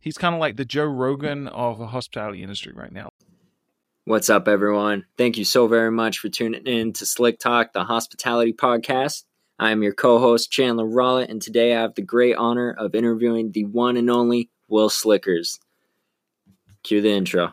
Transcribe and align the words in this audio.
He's 0.00 0.16
kind 0.16 0.34
of 0.34 0.40
like 0.40 0.56
the 0.56 0.64
Joe 0.64 0.86
Rogan 0.86 1.46
of 1.48 1.78
the 1.78 1.88
hospitality 1.88 2.42
industry 2.42 2.72
right 2.74 2.90
now. 2.90 3.10
What's 4.06 4.30
up, 4.30 4.48
everyone? 4.48 5.04
Thank 5.18 5.36
you 5.36 5.44
so 5.44 5.68
very 5.68 5.90
much 5.90 6.18
for 6.18 6.30
tuning 6.30 6.66
in 6.66 6.94
to 6.94 7.04
Slick 7.04 7.38
Talk, 7.38 7.74
the 7.74 7.84
hospitality 7.84 8.54
podcast. 8.54 9.24
I 9.58 9.70
am 9.70 9.82
your 9.82 9.92
co 9.92 10.18
host, 10.18 10.50
Chandler 10.50 10.86
Rollett, 10.86 11.28
and 11.28 11.42
today 11.42 11.76
I 11.76 11.82
have 11.82 11.94
the 11.94 12.02
great 12.02 12.34
honor 12.34 12.74
of 12.78 12.94
interviewing 12.94 13.52
the 13.52 13.66
one 13.66 13.98
and 13.98 14.08
only 14.08 14.48
Will 14.68 14.88
Slickers. 14.88 15.60
Cue 16.82 17.02
the 17.02 17.10
intro. 17.10 17.52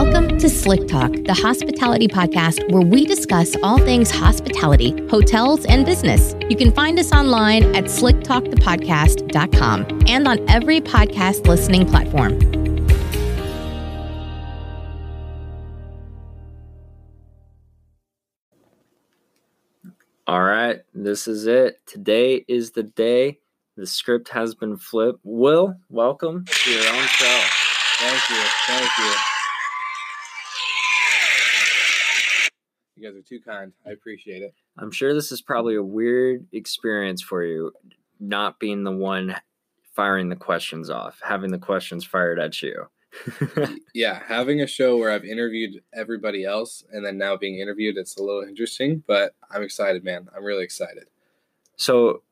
Welcome 0.00 0.38
to 0.38 0.48
Slick 0.48 0.86
Talk, 0.86 1.10
the 1.24 1.34
hospitality 1.34 2.06
podcast 2.06 2.70
where 2.70 2.82
we 2.82 3.04
discuss 3.04 3.56
all 3.64 3.78
things 3.78 4.12
hospitality, 4.12 4.94
hotels, 5.08 5.64
and 5.64 5.84
business. 5.84 6.36
You 6.48 6.56
can 6.56 6.70
find 6.70 7.00
us 7.00 7.10
online 7.10 7.64
at 7.74 7.86
slicktalkthepodcast.com 7.86 10.04
and 10.06 10.28
on 10.28 10.48
every 10.48 10.80
podcast 10.80 11.48
listening 11.48 11.84
platform. 11.84 12.38
All 20.28 20.44
right, 20.44 20.78
this 20.94 21.26
is 21.26 21.48
it. 21.48 21.84
Today 21.86 22.44
is 22.46 22.70
the 22.70 22.84
day. 22.84 23.40
The 23.76 23.84
script 23.84 24.28
has 24.28 24.54
been 24.54 24.76
flipped. 24.76 25.18
Will, 25.24 25.74
welcome 25.88 26.44
to 26.44 26.70
your 26.70 26.86
own 26.86 27.04
show. 27.08 27.40
Thank 27.98 28.30
you. 28.30 28.36
Thank 28.68 28.98
you. 28.98 29.37
You 32.98 33.08
guys 33.08 33.16
are 33.16 33.22
too 33.22 33.40
kind. 33.40 33.72
I 33.86 33.90
appreciate 33.90 34.42
it. 34.42 34.54
I'm 34.76 34.90
sure 34.90 35.14
this 35.14 35.30
is 35.30 35.40
probably 35.40 35.76
a 35.76 35.82
weird 35.82 36.46
experience 36.52 37.22
for 37.22 37.44
you, 37.44 37.72
not 38.18 38.58
being 38.58 38.82
the 38.82 38.92
one 38.92 39.36
firing 39.94 40.28
the 40.28 40.36
questions 40.36 40.90
off, 40.90 41.20
having 41.22 41.50
the 41.50 41.58
questions 41.58 42.04
fired 42.04 42.38
at 42.40 42.60
you. 42.60 42.88
yeah, 43.94 44.20
having 44.26 44.60
a 44.60 44.66
show 44.66 44.96
where 44.96 45.10
I've 45.10 45.24
interviewed 45.24 45.82
everybody 45.94 46.44
else 46.44 46.84
and 46.92 47.04
then 47.04 47.18
now 47.18 47.36
being 47.36 47.58
interviewed, 47.58 47.96
it's 47.96 48.16
a 48.16 48.22
little 48.22 48.42
interesting, 48.42 49.02
but 49.06 49.34
I'm 49.50 49.62
excited, 49.62 50.04
man. 50.04 50.28
I'm 50.36 50.44
really 50.44 50.64
excited. 50.64 51.04
So, 51.76 52.22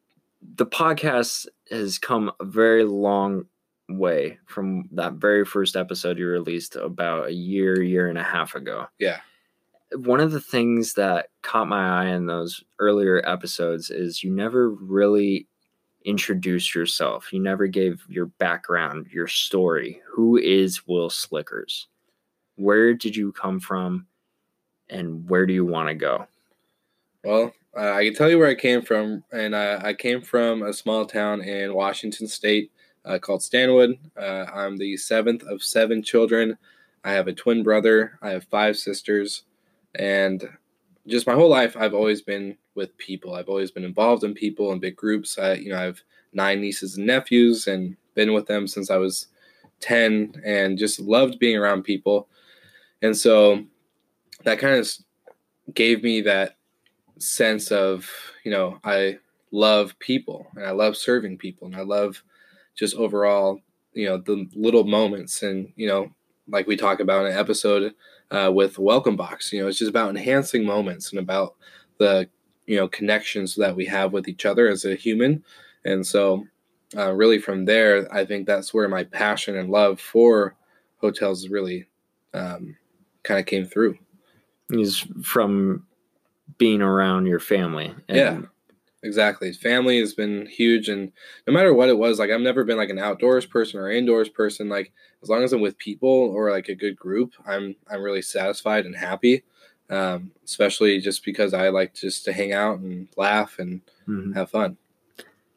the 0.54 0.66
podcast 0.66 1.46
has 1.70 1.98
come 1.98 2.30
a 2.40 2.44
very 2.44 2.84
long 2.84 3.46
way 3.88 4.38
from 4.46 4.88
that 4.92 5.14
very 5.14 5.44
first 5.44 5.76
episode 5.76 6.18
you 6.18 6.26
released 6.26 6.76
about 6.76 7.28
a 7.28 7.32
year, 7.32 7.80
year 7.82 8.08
and 8.08 8.18
a 8.18 8.22
half 8.22 8.54
ago. 8.54 8.86
Yeah. 8.98 9.20
One 9.94 10.20
of 10.20 10.32
the 10.32 10.40
things 10.40 10.94
that 10.94 11.28
caught 11.42 11.68
my 11.68 12.02
eye 12.02 12.08
in 12.08 12.26
those 12.26 12.62
earlier 12.78 13.22
episodes 13.24 13.90
is 13.90 14.24
you 14.24 14.30
never 14.30 14.70
really 14.70 15.46
introduced 16.04 16.74
yourself. 16.74 17.32
You 17.32 17.40
never 17.40 17.66
gave 17.66 18.02
your 18.08 18.26
background, 18.26 19.06
your 19.12 19.26
story. 19.26 20.00
Who 20.08 20.36
is 20.36 20.86
Will 20.86 21.10
Slickers? 21.10 21.88
Where 22.56 22.94
did 22.94 23.14
you 23.14 23.32
come 23.32 23.60
from 23.60 24.06
and 24.88 25.28
where 25.28 25.46
do 25.46 25.52
you 25.52 25.64
want 25.64 25.88
to 25.88 25.94
go? 25.94 26.26
Well, 27.24 27.52
uh, 27.76 27.92
I 27.92 28.04
can 28.04 28.14
tell 28.14 28.30
you 28.30 28.38
where 28.38 28.48
I 28.48 28.54
came 28.54 28.82
from, 28.82 29.24
and 29.32 29.54
uh, 29.54 29.80
I 29.82 29.92
came 29.92 30.22
from 30.22 30.62
a 30.62 30.72
small 30.72 31.04
town 31.04 31.42
in 31.42 31.74
Washington 31.74 32.28
State 32.28 32.70
uh, 33.04 33.18
called 33.18 33.42
Stanwood. 33.42 33.98
Uh, 34.16 34.46
I'm 34.52 34.76
the 34.76 34.96
seventh 34.96 35.42
of 35.42 35.62
seven 35.62 36.02
children. 36.02 36.56
I 37.04 37.12
have 37.12 37.28
a 37.28 37.32
twin 37.32 37.62
brother. 37.62 38.18
I 38.22 38.30
have 38.30 38.44
five 38.44 38.76
sisters, 38.76 39.42
and 39.98 40.48
just 41.06 41.26
my 41.26 41.34
whole 41.34 41.48
life, 41.48 41.76
I've 41.76 41.94
always 41.94 42.22
been 42.22 42.56
with 42.74 42.96
people. 42.98 43.34
I've 43.34 43.48
always 43.48 43.70
been 43.70 43.84
involved 43.84 44.24
in 44.24 44.34
people 44.34 44.72
and 44.72 44.80
big 44.80 44.96
groups. 44.96 45.38
I, 45.38 45.54
you 45.54 45.70
know, 45.70 45.78
I 45.78 45.82
have 45.82 46.00
nine 46.32 46.60
nieces 46.60 46.96
and 46.96 47.06
nephews, 47.06 47.66
and 47.66 47.96
been 48.14 48.32
with 48.32 48.46
them 48.46 48.66
since 48.66 48.90
I 48.90 48.96
was 48.96 49.28
ten, 49.80 50.34
and 50.44 50.78
just 50.78 51.00
loved 51.00 51.38
being 51.38 51.56
around 51.56 51.84
people. 51.84 52.28
And 53.02 53.16
so 53.16 53.64
that 54.44 54.58
kind 54.58 54.76
of 54.76 54.88
gave 55.74 56.02
me 56.02 56.20
that 56.22 56.56
sense 57.18 57.70
of 57.70 58.08
you 58.44 58.50
know 58.50 58.78
I 58.84 59.18
love 59.50 59.98
people 59.98 60.46
and 60.56 60.64
I 60.64 60.70
love 60.70 60.96
serving 60.96 61.38
people 61.38 61.66
and 61.66 61.76
I 61.76 61.80
love 61.80 62.22
just 62.74 62.94
overall 62.94 63.60
you 63.92 64.06
know 64.06 64.18
the 64.18 64.46
little 64.54 64.84
moments 64.84 65.42
and 65.42 65.72
you 65.76 65.88
know 65.88 66.10
like 66.48 66.66
we 66.66 66.76
talk 66.76 67.00
about 67.00 67.24
in 67.24 67.32
an 67.32 67.38
episode 67.38 67.94
uh, 68.30 68.50
with 68.52 68.78
welcome 68.78 69.16
box 69.16 69.52
you 69.52 69.60
know 69.60 69.68
it's 69.68 69.78
just 69.78 69.90
about 69.90 70.10
enhancing 70.10 70.64
moments 70.64 71.10
and 71.10 71.18
about 71.18 71.54
the 71.98 72.28
you 72.66 72.76
know 72.76 72.88
connections 72.88 73.54
that 73.54 73.74
we 73.74 73.84
have 73.84 74.12
with 74.12 74.28
each 74.28 74.44
other 74.44 74.68
as 74.68 74.84
a 74.84 74.94
human 74.94 75.42
and 75.84 76.06
so 76.06 76.44
uh, 76.96 77.12
really 77.12 77.38
from 77.38 77.64
there 77.64 78.12
i 78.14 78.24
think 78.24 78.46
that's 78.46 78.74
where 78.74 78.88
my 78.88 79.04
passion 79.04 79.56
and 79.56 79.70
love 79.70 80.00
for 80.00 80.54
hotels 80.98 81.48
really 81.48 81.86
um, 82.34 82.76
kind 83.22 83.40
of 83.40 83.46
came 83.46 83.64
through 83.64 83.96
is 84.70 85.06
from 85.22 85.84
being 86.58 86.82
around 86.82 87.26
your 87.26 87.40
family. 87.40 87.94
And 88.08 88.16
yeah, 88.16 88.40
exactly. 89.06 89.52
Family 89.52 89.98
has 90.00 90.12
been 90.12 90.46
huge, 90.46 90.88
and 90.88 91.12
no 91.46 91.52
matter 91.52 91.72
what 91.72 91.88
it 91.88 91.98
was, 91.98 92.18
like 92.18 92.30
I've 92.30 92.40
never 92.40 92.64
been 92.64 92.76
like 92.76 92.90
an 92.90 92.98
outdoors 92.98 93.46
person 93.46 93.80
or 93.80 93.90
indoors 93.90 94.28
person. 94.28 94.68
Like 94.68 94.92
as 95.22 95.28
long 95.28 95.42
as 95.42 95.52
I'm 95.52 95.60
with 95.60 95.78
people 95.78 96.10
or 96.10 96.50
like 96.50 96.68
a 96.68 96.74
good 96.74 96.96
group, 96.96 97.32
I'm 97.46 97.76
I'm 97.90 98.02
really 98.02 98.22
satisfied 98.22 98.84
and 98.84 98.96
happy. 98.96 99.44
Um, 99.88 100.32
especially 100.44 101.00
just 101.00 101.24
because 101.24 101.54
I 101.54 101.68
like 101.68 101.94
just 101.94 102.24
to 102.24 102.32
hang 102.32 102.52
out 102.52 102.80
and 102.80 103.06
laugh 103.16 103.60
and 103.60 103.82
mm-hmm. 104.08 104.32
have 104.32 104.50
fun. 104.50 104.76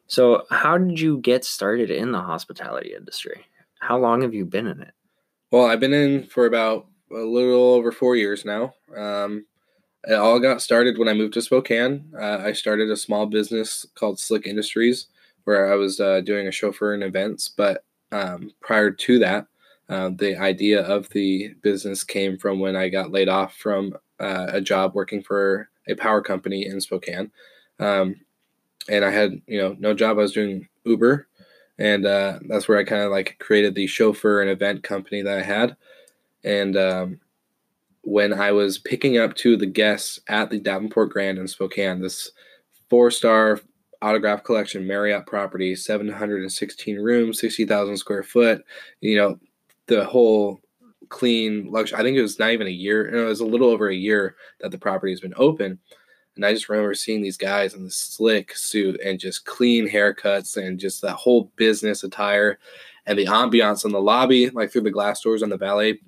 So, 0.06 0.44
how 0.50 0.78
did 0.78 0.98
you 0.98 1.18
get 1.18 1.44
started 1.44 1.90
in 1.90 2.12
the 2.12 2.20
hospitality 2.20 2.94
industry? 2.96 3.46
How 3.80 3.98
long 3.98 4.22
have 4.22 4.34
you 4.34 4.44
been 4.44 4.66
in 4.66 4.80
it? 4.80 4.92
Well, 5.50 5.66
I've 5.66 5.80
been 5.80 5.94
in 5.94 6.24
for 6.24 6.46
about 6.46 6.86
a 7.12 7.18
little 7.18 7.74
over 7.74 7.90
four 7.92 8.16
years 8.16 8.44
now. 8.44 8.74
Um, 8.96 9.46
it 10.04 10.14
all 10.14 10.40
got 10.40 10.62
started 10.62 10.98
when 10.98 11.08
I 11.08 11.14
moved 11.14 11.34
to 11.34 11.42
Spokane. 11.42 12.12
Uh, 12.18 12.38
I 12.38 12.52
started 12.52 12.90
a 12.90 12.96
small 12.96 13.26
business 13.26 13.86
called 13.94 14.18
Slick 14.18 14.46
Industries, 14.46 15.06
where 15.44 15.72
I 15.72 15.76
was 15.76 16.00
uh, 16.00 16.20
doing 16.20 16.46
a 16.46 16.52
chauffeur 16.52 16.94
and 16.94 17.02
events. 17.02 17.48
But 17.48 17.84
um, 18.12 18.52
prior 18.60 18.90
to 18.90 19.18
that, 19.18 19.46
uh, 19.88 20.10
the 20.16 20.36
idea 20.36 20.82
of 20.82 21.08
the 21.10 21.54
business 21.62 22.04
came 22.04 22.38
from 22.38 22.60
when 22.60 22.76
I 22.76 22.88
got 22.88 23.10
laid 23.10 23.28
off 23.28 23.56
from 23.56 23.94
uh, 24.20 24.46
a 24.48 24.60
job 24.60 24.94
working 24.94 25.22
for 25.22 25.68
a 25.88 25.94
power 25.94 26.22
company 26.22 26.66
in 26.66 26.80
Spokane. 26.80 27.30
Um, 27.78 28.16
and 28.88 29.04
I 29.04 29.10
had, 29.10 29.40
you 29.46 29.58
know, 29.58 29.76
no 29.78 29.94
job. 29.94 30.18
I 30.18 30.22
was 30.22 30.32
doing 30.32 30.68
Uber, 30.84 31.26
and 31.78 32.06
uh, 32.06 32.38
that's 32.48 32.68
where 32.68 32.78
I 32.78 32.84
kind 32.84 33.02
of 33.02 33.10
like 33.10 33.36
created 33.38 33.74
the 33.74 33.86
chauffeur 33.86 34.40
and 34.40 34.50
event 34.50 34.82
company 34.82 35.22
that 35.22 35.38
I 35.38 35.42
had. 35.42 35.76
And 36.44 36.76
um, 36.76 37.20
when 38.02 38.32
I 38.32 38.52
was 38.52 38.78
picking 38.78 39.18
up 39.18 39.34
two 39.34 39.54
of 39.54 39.60
the 39.60 39.66
guests 39.66 40.20
at 40.28 40.50
the 40.50 40.58
Davenport 40.58 41.10
Grand 41.10 41.38
in 41.38 41.46
Spokane, 41.46 42.00
this 42.00 42.30
four 42.88 43.10
star 43.10 43.60
autograph 44.02 44.42
collection 44.44 44.86
Marriott 44.86 45.26
property, 45.26 45.76
716 45.76 46.98
rooms, 46.98 47.38
60,000 47.40 47.96
square 47.96 48.22
foot, 48.22 48.64
you 49.00 49.16
know, 49.16 49.38
the 49.86 50.04
whole 50.04 50.60
clean 51.10 51.70
luxury. 51.70 51.98
I 51.98 52.02
think 52.02 52.16
it 52.16 52.22
was 52.22 52.38
not 52.38 52.52
even 52.52 52.66
a 52.66 52.70
year, 52.70 53.08
it 53.08 53.24
was 53.26 53.40
a 53.40 53.46
little 53.46 53.68
over 53.68 53.88
a 53.88 53.94
year 53.94 54.36
that 54.60 54.70
the 54.70 54.78
property 54.78 55.12
has 55.12 55.20
been 55.20 55.34
open. 55.36 55.78
And 56.36 56.46
I 56.46 56.54
just 56.54 56.68
remember 56.68 56.94
seeing 56.94 57.20
these 57.20 57.36
guys 57.36 57.74
in 57.74 57.84
the 57.84 57.90
slick 57.90 58.56
suit 58.56 58.98
and 59.04 59.18
just 59.18 59.44
clean 59.44 59.88
haircuts 59.88 60.56
and 60.56 60.78
just 60.78 61.02
that 61.02 61.16
whole 61.16 61.50
business 61.56 62.02
attire 62.04 62.58
and 63.04 63.18
the 63.18 63.26
ambiance 63.26 63.84
in 63.84 63.92
the 63.92 64.00
lobby, 64.00 64.48
like 64.50 64.70
through 64.70 64.82
the 64.82 64.90
glass 64.90 65.20
doors 65.20 65.42
on 65.42 65.50
the 65.50 65.58
valet, 65.58 65.98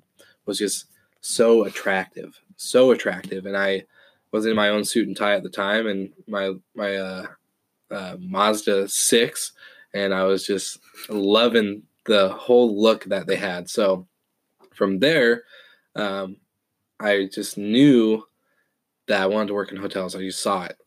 was 0.45 0.57
just 0.57 0.85
so 1.23 1.63
attractive, 1.63 2.39
so 2.57 2.91
attractive. 2.91 3.45
And 3.45 3.57
I 3.57 3.85
was 4.31 4.45
in 4.45 4.55
my 4.55 4.69
own 4.69 4.83
suit 4.83 5.07
and 5.07 5.15
tie 5.15 5.35
at 5.35 5.43
the 5.43 5.49
time, 5.49 5.87
and 5.87 6.11
my 6.27 6.53
my 6.75 6.95
uh, 6.95 7.25
uh, 7.89 8.17
Mazda 8.19 8.89
six, 8.89 9.53
and 9.93 10.13
I 10.13 10.23
was 10.23 10.45
just 10.45 10.79
loving 11.09 11.83
the 12.05 12.29
whole 12.29 12.79
look 12.79 13.05
that 13.05 13.25
they 13.25 13.37
had. 13.37 13.69
So 13.69 14.05
from 14.73 14.99
there, 14.99 15.43
um, 15.95 16.37
I 16.99 17.29
just 17.31 17.57
knew 17.57 18.23
that 19.07 19.21
I 19.21 19.25
wanted 19.27 19.47
to 19.47 19.53
work 19.53 19.71
in 19.71 19.77
hotels. 19.77 20.15
I 20.15 20.19
just 20.19 20.43
saw 20.43 20.65
it. 20.65 20.77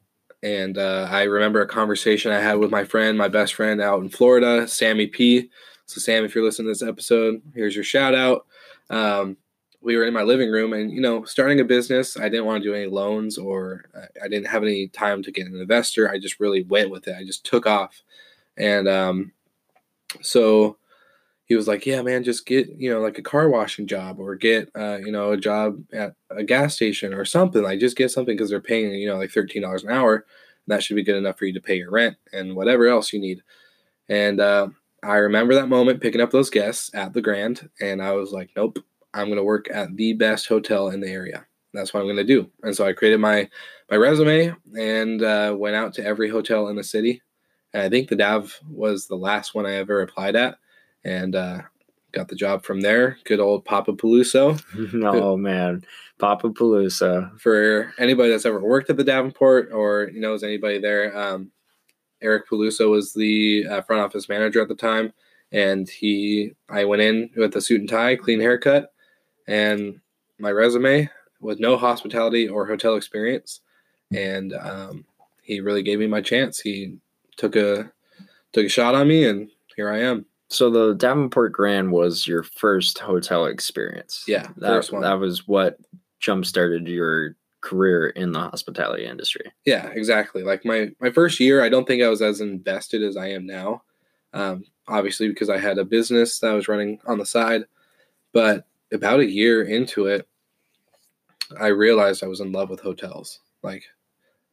And 0.43 0.77
uh, 0.77 1.09
I 1.11 1.23
remember 1.23 1.63
a 1.63 1.69
conversation 1.69 2.31
I 2.31 2.41
had 2.41 2.59
with 2.59 2.71
my 2.71 2.85
friend, 2.85 3.17
my 3.17 3.29
best 3.29 3.55
friend 3.55 3.81
out 3.81 4.03
in 4.03 4.11
Florida, 4.11 4.69
Sammy 4.69 5.07
P. 5.07 5.51
So, 5.87 6.01
Sam, 6.01 6.25
if 6.25 6.35
you're 6.35 6.45
listening 6.45 6.67
to 6.67 6.73
this 6.73 6.87
episode, 6.87 7.41
here's 7.55 7.75
your 7.75 7.85
shout 7.85 8.15
out. 8.15 8.47
Um, 8.91 9.39
we 9.81 9.97
were 9.97 10.05
in 10.05 10.15
my 10.15 10.23
living 10.23 10.51
room 10.51 10.73
and 10.73 10.91
you 10.91 11.01
know 11.01 11.25
starting 11.25 11.61
a 11.61 11.65
business 11.65 12.17
i 12.19 12.29
didn't 12.29 12.47
want 12.47 12.63
to 12.63 12.69
do 12.69 12.75
any 12.75 12.87
loans 12.87 13.39
or 13.39 13.85
i 14.23 14.29
didn't 14.29 14.47
have 14.47 14.63
any 14.63 14.89
time 14.89 15.23
to 15.23 15.31
get 15.31 15.47
an 15.47 15.61
investor. 15.61 16.11
I 16.11 16.19
just 16.19 16.41
really 16.41 16.63
went 16.63 16.91
with 16.91 17.07
it. 17.09 17.17
I 17.17 17.25
just 17.25 17.45
took 17.45 17.67
off. 17.67 18.03
And 18.57 18.89
um, 18.89 19.33
so 20.23 20.79
he 21.45 21.55
was 21.55 21.69
like 21.69 21.87
yeah 21.87 22.03
man 22.03 22.25
just 22.25 22.45
get 22.45 22.69
you 22.77 22.91
know 22.91 23.01
like 23.01 23.19
a 23.19 23.23
car 23.23 23.49
washing 23.49 23.87
job 23.87 24.19
or 24.19 24.35
get 24.35 24.69
uh, 24.75 24.99
you 24.99 25.13
know 25.13 25.33
a 25.33 25.37
job 25.37 25.79
at 25.93 26.15
a 26.31 26.43
gas 26.43 26.75
station 26.75 27.15
or 27.15 27.25
something. 27.25 27.63
Like 27.63 27.81
just 27.81 27.97
get 27.97 28.11
something 28.11 28.37
because 28.37 28.51
they're 28.51 28.61
paying 28.61 28.95
you 28.95 29.09
know 29.09 29.17
like 29.17 29.31
$13 29.31 29.85
an 29.85 29.91
hour. 29.91 30.27
That 30.69 30.83
should 30.83 30.97
be 30.97 31.05
good 31.05 31.17
enough 31.17 31.39
for 31.39 31.45
you 31.45 31.53
to 31.53 31.61
pay 31.61 31.77
your 31.77 31.93
rent 31.93 32.17
and 32.33 32.57
whatever 32.57 32.89
else 32.89 33.13
you 33.13 33.21
need. 33.21 33.43
And 34.09 34.41
uh, 34.41 34.69
I 35.03 35.17
remember 35.17 35.55
that 35.55 35.69
moment 35.69 36.01
picking 36.01 36.21
up 36.21 36.33
those 36.33 36.51
guests 36.51 36.91
at 36.93 37.13
the 37.13 37.23
Grand, 37.23 37.69
and 37.81 38.03
I 38.03 38.13
was 38.13 38.33
like, 38.33 38.51
nope, 38.57 38.81
I'm 39.17 39.27
going 39.27 39.39
to 39.39 39.45
work 39.45 39.69
at 39.73 39.97
the 39.97 40.13
best 40.13 40.47
hotel 40.47 40.89
in 40.89 41.01
the 41.01 41.09
area. 41.09 41.47
That's 41.73 41.93
what 41.93 42.01
I'm 42.01 42.07
going 42.07 42.17
to 42.17 42.25
do. 42.25 42.51
And 42.63 42.75
so 42.75 42.87
I 42.87 42.93
created 42.93 43.19
my 43.19 43.49
my 43.91 43.97
resume 43.97 44.55
and 44.79 45.23
uh, 45.23 45.55
went 45.57 45.77
out 45.77 45.95
to 45.95 46.05
every 46.05 46.29
hotel 46.29 46.69
in 46.69 46.77
the 46.77 46.85
city. 46.85 47.23
And 47.73 47.83
I 47.83 47.89
think 47.89 48.09
the 48.09 48.17
Dav 48.17 48.59
was 48.69 49.07
the 49.07 49.17
last 49.17 49.55
one 49.55 49.67
I 49.67 49.75
ever 49.75 50.01
applied 50.01 50.37
at, 50.37 50.59
and 51.05 51.35
uh, 51.35 51.63
got 52.13 52.29
the 52.29 52.35
job 52.35 52.65
from 52.65 52.81
there. 52.81 53.19
Good 53.25 53.41
old 53.41 53.65
Papa 53.65 53.93
Paluso. 53.93 54.61
oh 55.05 55.37
man, 55.37 55.85
Papa 56.19 56.51
Paluso. 56.51 57.39
For 57.41 57.93
anybody 57.99 58.31
that's 58.31 58.47
ever 58.47 58.61
worked 58.61 58.91
at 58.91 58.97
the 58.97 59.05
Davenport 59.05 59.73
or 59.73 60.11
knows 60.15 60.43
anybody 60.43 60.79
there, 60.79 61.17
um, 61.17 61.51
Eric 62.23 62.49
Paluso 62.49 62.91
was 62.91 63.13
the 63.13 63.67
uh, 63.69 63.83
front 63.83 64.03
office 64.03 64.29
manager 64.29 64.63
at 64.63 64.69
the 64.69 64.75
time, 64.75 65.13
and 65.53 65.89
he 65.89 66.53
I 66.69 66.85
went 66.85 67.03
in 67.03 67.31
with 67.37 67.55
a 67.57 67.61
suit 67.61 67.81
and 67.81 67.89
tie, 67.89 68.17
clean 68.17 68.41
haircut, 68.41 68.93
and 69.47 70.01
my 70.39 70.51
resume 70.51 71.09
with 71.41 71.61
no 71.61 71.77
hospitality 71.77 72.49
or 72.49 72.67
hotel 72.67 72.97
experience, 72.97 73.61
and 74.15 74.55
um, 74.55 75.05
he 75.43 75.61
really 75.61 75.83
gave 75.83 75.99
me 75.99 76.07
my 76.07 76.21
chance. 76.21 76.61
He 76.61 76.99
took 77.37 77.57
a 77.57 77.91
took 78.53 78.67
a 78.67 78.71
shot 78.71 78.95
on 78.95 79.09
me, 79.09 79.25
and 79.25 79.49
here 79.77 79.91
I 79.91 80.01
am. 80.01 80.27
So 80.49 80.71
the 80.71 80.95
Davenport 80.95 81.53
Grand 81.53 81.91
was 81.91 82.27
your 82.27 82.43
first 82.43 82.99
hotel 82.99 83.47
experience. 83.47 84.25
Yeah, 84.27 84.49
that, 84.59 84.69
first 84.69 84.93
one. 84.93 85.03
That 85.03 85.19
was 85.19 85.47
what 85.47 85.79
jump 86.21 86.47
started 86.47 86.89
your 86.89 87.37
career 87.61 88.09
in 88.09 88.33
the 88.33 88.41
hospitality 88.41 89.05
industry. 89.05 89.53
Yeah, 89.65 89.89
exactly. 89.89 90.43
Like 90.43 90.65
my 90.65 90.91
my 91.01 91.11
first 91.11 91.41
year, 91.41 91.63
I 91.63 91.69
don't 91.69 91.87
think 91.87 92.03
I 92.03 92.09
was 92.09 92.23
as 92.23 92.41
invested 92.41 93.03
as 93.03 93.17
I 93.17 93.29
am 93.31 93.47
now. 93.47 93.83
Um, 94.33 94.65
obviously, 94.87 95.29
because 95.29 95.51
I 95.51 95.59
had 95.59 95.79
a 95.79 95.85
business 95.85 96.39
that 96.41 96.51
I 96.51 96.55
was 96.55 96.69
running 96.69 97.01
on 97.07 97.19
the 97.19 97.27
side, 97.27 97.63
but 98.33 98.67
about 98.93 99.21
a 99.21 99.31
year 99.31 99.63
into 99.63 100.07
it, 100.07 100.29
I 101.59 101.69
realized 101.69 102.23
I 102.23 102.29
was 102.29 102.41
in 102.41 102.53
love 102.53 102.71
with 102.71 102.81
hotels. 102.81 103.41
Like 103.63 103.85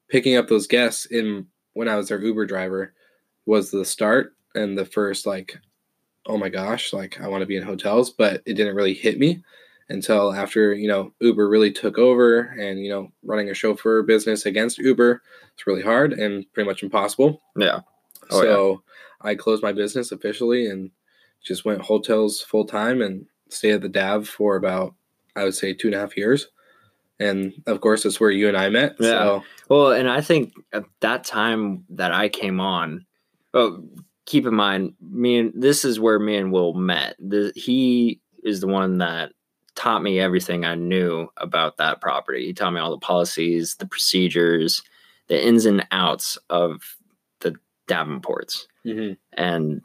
picking 0.09 0.35
up 0.35 0.47
those 0.47 0.67
guests 0.67 1.05
in 1.05 1.47
when 1.73 1.87
I 1.87 1.95
was 1.95 2.09
their 2.09 2.21
Uber 2.21 2.45
driver 2.45 2.93
was 3.45 3.71
the 3.71 3.85
start 3.85 4.35
and 4.55 4.77
the 4.77 4.85
first 4.85 5.25
like, 5.25 5.57
oh 6.25 6.37
my 6.37 6.49
gosh, 6.49 6.93
like 6.93 7.19
I 7.19 7.27
want 7.27 7.41
to 7.41 7.47
be 7.47 7.57
in 7.57 7.63
hotels, 7.63 8.11
but 8.11 8.41
it 8.45 8.53
didn't 8.53 8.75
really 8.75 8.93
hit 8.93 9.19
me 9.19 9.43
until 9.89 10.33
after 10.33 10.73
you 10.73 10.87
know 10.87 11.11
Uber 11.19 11.49
really 11.49 11.71
took 11.71 11.97
over 11.97 12.39
and 12.57 12.79
you 12.79 12.89
know 12.89 13.11
running 13.23 13.49
a 13.49 13.53
chauffeur 13.53 14.01
business 14.01 14.45
against 14.45 14.77
Uber 14.77 15.21
it's 15.53 15.67
really 15.67 15.81
hard 15.81 16.13
and 16.13 16.51
pretty 16.53 16.67
much 16.67 16.83
impossible. 16.83 17.41
Yeah. 17.55 17.81
Oh, 18.31 18.41
so 18.41 18.83
yeah. 19.23 19.29
I 19.29 19.35
closed 19.35 19.63
my 19.63 19.73
business 19.73 20.11
officially 20.11 20.67
and 20.67 20.91
just 21.43 21.65
went 21.65 21.81
hotels 21.81 22.41
full 22.41 22.65
time 22.65 23.01
and 23.01 23.25
stayed 23.53 23.73
at 23.73 23.81
the 23.81 23.89
Dav 23.89 24.27
for 24.27 24.55
about 24.55 24.95
I 25.35 25.43
would 25.43 25.55
say 25.55 25.73
two 25.73 25.87
and 25.87 25.95
a 25.95 25.99
half 25.99 26.17
years. 26.17 26.47
And 27.19 27.53
of 27.67 27.81
course, 27.81 28.03
that's 28.03 28.19
where 28.19 28.31
you 28.31 28.47
and 28.47 28.57
I 28.57 28.69
met. 28.69 28.95
Yeah. 28.99 29.09
So. 29.09 29.43
Well, 29.69 29.91
and 29.91 30.09
I 30.09 30.21
think 30.21 30.53
at 30.73 30.83
that 30.99 31.23
time 31.23 31.85
that 31.89 32.11
I 32.11 32.29
came 32.29 32.59
on, 32.59 33.05
oh, 33.53 33.83
keep 34.25 34.45
in 34.45 34.53
mind, 34.53 34.93
me 35.01 35.37
and 35.37 35.53
this 35.55 35.85
is 35.85 35.99
where 35.99 36.19
me 36.19 36.35
and 36.35 36.51
Will 36.51 36.73
met. 36.73 37.15
The, 37.19 37.51
he 37.55 38.19
is 38.43 38.59
the 38.59 38.67
one 38.67 38.97
that 38.97 39.31
taught 39.75 40.03
me 40.03 40.19
everything 40.19 40.65
I 40.65 40.75
knew 40.75 41.27
about 41.37 41.77
that 41.77 42.01
property. 42.01 42.45
He 42.45 42.53
taught 42.53 42.73
me 42.73 42.79
all 42.79 42.91
the 42.91 42.97
policies, 42.97 43.75
the 43.75 43.87
procedures, 43.87 44.83
the 45.27 45.43
ins 45.43 45.65
and 45.65 45.85
outs 45.91 46.37
of 46.49 46.97
the 47.39 47.55
Davenports. 47.87 48.67
Mm-hmm. 48.85 49.13
And 49.33 49.81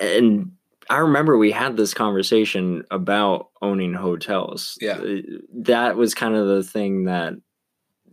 and 0.00 0.52
I 0.88 0.98
remember 0.98 1.36
we 1.36 1.50
had 1.50 1.76
this 1.76 1.94
conversation 1.94 2.84
about 2.90 3.48
owning 3.62 3.92
hotels. 3.94 4.78
Yeah. 4.80 4.98
Uh, 4.98 5.16
that 5.54 5.96
was 5.96 6.14
kind 6.14 6.34
of 6.34 6.46
the 6.46 6.62
thing 6.62 7.04
that 7.04 7.34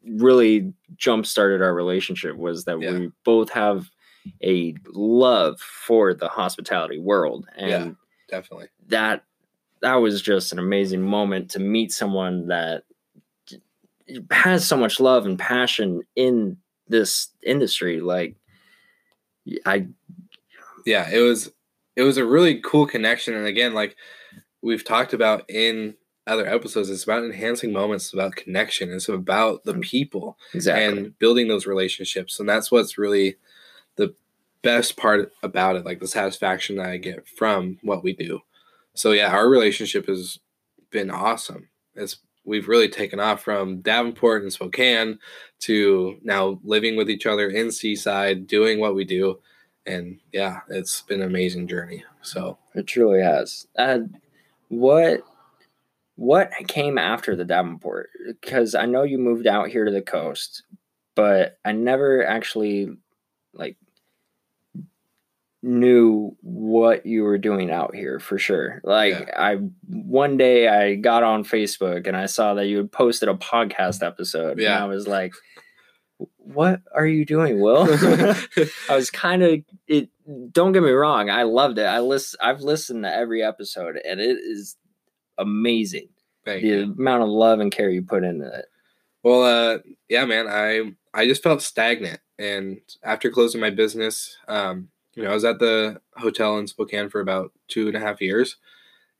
really 0.06 0.74
jump 0.98 1.25
started 1.25 1.62
our 1.62 1.74
relationship 1.74 2.36
was 2.36 2.66
that 2.66 2.80
Yeah. 2.81 2.92
we 2.94 3.12
both 3.24 3.50
have 3.52 3.90
a 4.44 4.74
love 4.88 5.60
for 5.60 6.14
the 6.14 6.28
hospitality 6.30 6.98
world 7.00 7.48
and 7.56 7.70
Yeah. 7.70 7.92
Definitely. 8.30 8.68
that 8.88 9.24
that 9.81 9.96
was 9.96 10.22
just 10.22 10.52
an 10.54 10.60
amazing 10.60 11.02
moment 11.02 11.52
to 11.52 11.60
meet 11.60 11.92
someone 11.92 12.48
that 12.48 12.84
has 14.31 14.66
so 14.66 14.75
much 14.78 15.00
love 15.00 15.25
and 15.25 15.38
passion 15.38 16.02
in 16.16 16.58
this 16.88 17.30
industry 17.44 18.00
like 18.02 18.36
i 19.66 19.86
yeah 20.86 21.10
it 21.12 21.20
was 21.20 21.52
it 21.95 22.04
was 22.04 22.18
a 22.18 22.25
really 22.25 22.60
cool 22.60 22.86
connection 22.86 23.34
and 23.34 23.45
again 23.45 23.74
like 23.74 23.95
we've 24.62 24.84
talked 24.84 25.13
about 25.13 25.50
in 25.50 25.95
other 26.25 26.48
episodes 26.48 26.90
it's 26.90 27.04
about 27.04 27.24
enhancing 27.24 27.72
moments 27.72 28.06
it's 28.06 28.13
about 28.13 28.36
connection 28.36 28.92
it's 28.92 29.10
about 29.10 29.63
the 29.66 29.74
people 29.75 30.38
exactly. 30.54 30.86
and 30.86 31.19
building 31.19 31.48
those 31.48 31.68
relationships 31.68 32.40
and 32.40 32.48
that's 32.48 32.72
what's 32.72 32.98
really 32.98 33.36
the 33.98 34.16
best 34.62 34.95
part 34.95 35.31
about 35.44 35.75
it 35.75 35.86
like 35.86 36.00
the 36.00 36.07
satisfaction 36.07 36.78
that 36.78 36.88
i 36.88 36.98
get 36.98 37.28
from 37.28 37.78
what 37.84 38.04
we 38.04 38.13
do. 38.13 38.39
So 38.96 39.12
yeah 39.12 39.31
our 39.31 39.50
relationship 39.50 40.07
has 40.07 40.39
been 40.94 41.12
awesome. 41.12 41.68
It's 41.96 42.18
we've 42.46 42.69
really 42.69 42.88
taken 42.88 43.19
off 43.19 43.42
from 43.42 43.81
davenport 43.81 44.44
and 44.44 44.54
spokane 44.54 45.19
to 45.60 46.18
now 46.24 46.60
living 46.63 46.96
with 46.96 47.10
each 47.10 47.25
other 47.25 47.50
in 47.50 47.72
seaside 47.72 48.48
doing 48.48 48.80
what 48.80 48.96
we 48.96 49.04
do 49.04 49.39
and 49.86 50.20
yeah 50.32 50.62
it's 50.70 51.02
been 51.02 51.22
an 51.22 51.28
amazing 51.28 51.68
journey 51.68 52.04
so 52.22 52.58
it 52.74 52.88
truly 52.88 53.22
has 53.22 53.68
uh, 53.78 54.00
what 54.70 55.22
what 56.16 56.52
came 56.68 56.98
after 56.98 57.36
the 57.36 57.46
davenport 57.46 58.10
because 58.28 58.76
i 58.76 58.86
know 58.86 59.04
you 59.04 59.18
moved 59.18 59.48
out 59.48 59.70
here 59.70 59.86
to 59.86 59.92
the 59.92 60.02
coast 60.02 60.64
but 61.16 61.58
i 61.66 61.72
never 61.72 62.26
actually 62.26 62.90
like 63.54 63.78
knew 65.64 66.36
what 66.42 67.06
you 67.06 67.24
were 67.24 67.38
doing 67.38 67.72
out 67.72 67.96
here 67.96 68.20
for 68.20 68.38
sure. 68.38 68.82
Like 68.84 69.14
Yeah. 69.14 69.34
I 69.38 69.56
one 69.88 70.36
day 70.36 70.68
I 70.68 70.96
got 70.96 71.24
on 71.24 71.46
Facebook 71.46 72.06
and 72.06 72.18
I 72.18 72.26
saw 72.26 72.54
that 72.56 72.68
you 72.68 72.78
had 72.78 72.92
posted 72.92 73.30
a 73.30 73.34
podcast 73.34 74.06
episode. 74.06 74.60
Yeah. 74.60 74.76
And 74.76 74.84
I 74.84 74.88
was 74.88 75.08
like, 75.08 75.34
what 76.38 76.81
are 76.94 77.06
you 77.06 77.25
doing, 77.25 77.62
Will? 77.62 77.83
I 78.89 78.95
was 78.95 79.10
kind 79.10 79.44
of 79.44 79.60
it 79.88 80.10
don't 80.51 80.71
get 80.71 80.83
me 80.83 80.92
wrong, 80.92 81.30
I 81.30 81.44
loved 81.44 81.77
it. 81.77 81.86
I 81.86 82.00
list 82.00 82.36
I've 82.42 82.62
listened 82.62 83.04
to 83.04 83.13
every 83.13 83.44
episode 83.44 83.98
and 84.03 84.20
it 84.20 84.38
is 84.39 84.77
amazing. 85.38 86.10
Thank 86.46 86.62
the 86.62 86.67
you. 86.67 86.84
amount 86.98 87.24
of 87.24 87.29
love 87.29 87.60
and 87.60 87.72
care 87.72 87.89
you 87.89 88.01
put 88.01 88.24
into 88.24 88.46
it. 88.46 88.65
Well, 89.24 89.43
uh, 89.43 89.79
yeah, 90.10 90.25
man, 90.25 90.48
I 90.48 90.93
I 91.13 91.27
just 91.27 91.43
felt 91.43 91.62
stagnant, 91.62 92.20
and 92.38 92.79
after 93.03 93.29
closing 93.29 93.62
my 93.62 93.70
business, 93.70 94.36
um, 94.48 94.89
you 95.15 95.24
know, 95.24 95.32
I 95.32 95.34
was 95.34 95.46
at 95.46 95.60
the 95.60 96.01
hotel 96.17 96.58
in 96.58 96.67
Spokane 96.67 97.10
for 97.10 97.22
about 97.22 97.51
two 97.67 97.88
and 97.88 97.96
a 97.96 98.01
half 98.01 98.20
years, 98.20 98.58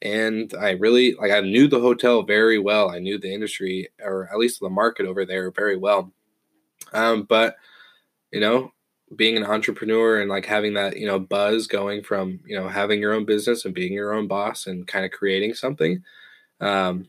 and 0.02 0.54
I 0.60 0.72
really 0.72 1.16
like 1.16 1.32
I 1.32 1.40
knew 1.40 1.68
the 1.68 1.80
hotel 1.80 2.24
very 2.24 2.60
well. 2.60 2.90
I 2.90 3.00
knew 3.00 3.18
the 3.18 3.34
industry, 3.34 3.90
or 4.02 4.30
at 4.32 4.38
least 4.38 4.60
the 4.60 4.70
market 4.70 5.06
over 5.06 5.26
there, 5.26 5.50
very 5.52 5.78
well. 5.78 6.12
Um, 6.92 7.24
but 7.24 7.56
you 8.32 8.40
know, 8.40 8.72
being 9.16 9.38
an 9.38 9.46
entrepreneur 9.46 10.20
and 10.20 10.30
like 10.30 10.46
having 10.46 10.74
that 10.74 10.98
you 10.98 11.06
know 11.06 11.20
buzz 11.20 11.68
going 11.68 12.04
from 12.04 12.40
you 12.46 12.60
know 12.60 12.68
having 12.68 13.00
your 13.00 13.14
own 13.14 13.26
business 13.26 13.66
and 13.66 13.74
being 13.74 13.94
your 13.94 14.14
own 14.14 14.28
boss 14.28 14.66
and 14.68 14.88
kind 14.88 15.06
of 15.06 15.12
creating 15.12 15.54
something. 15.54 16.04
Um, 16.60 17.08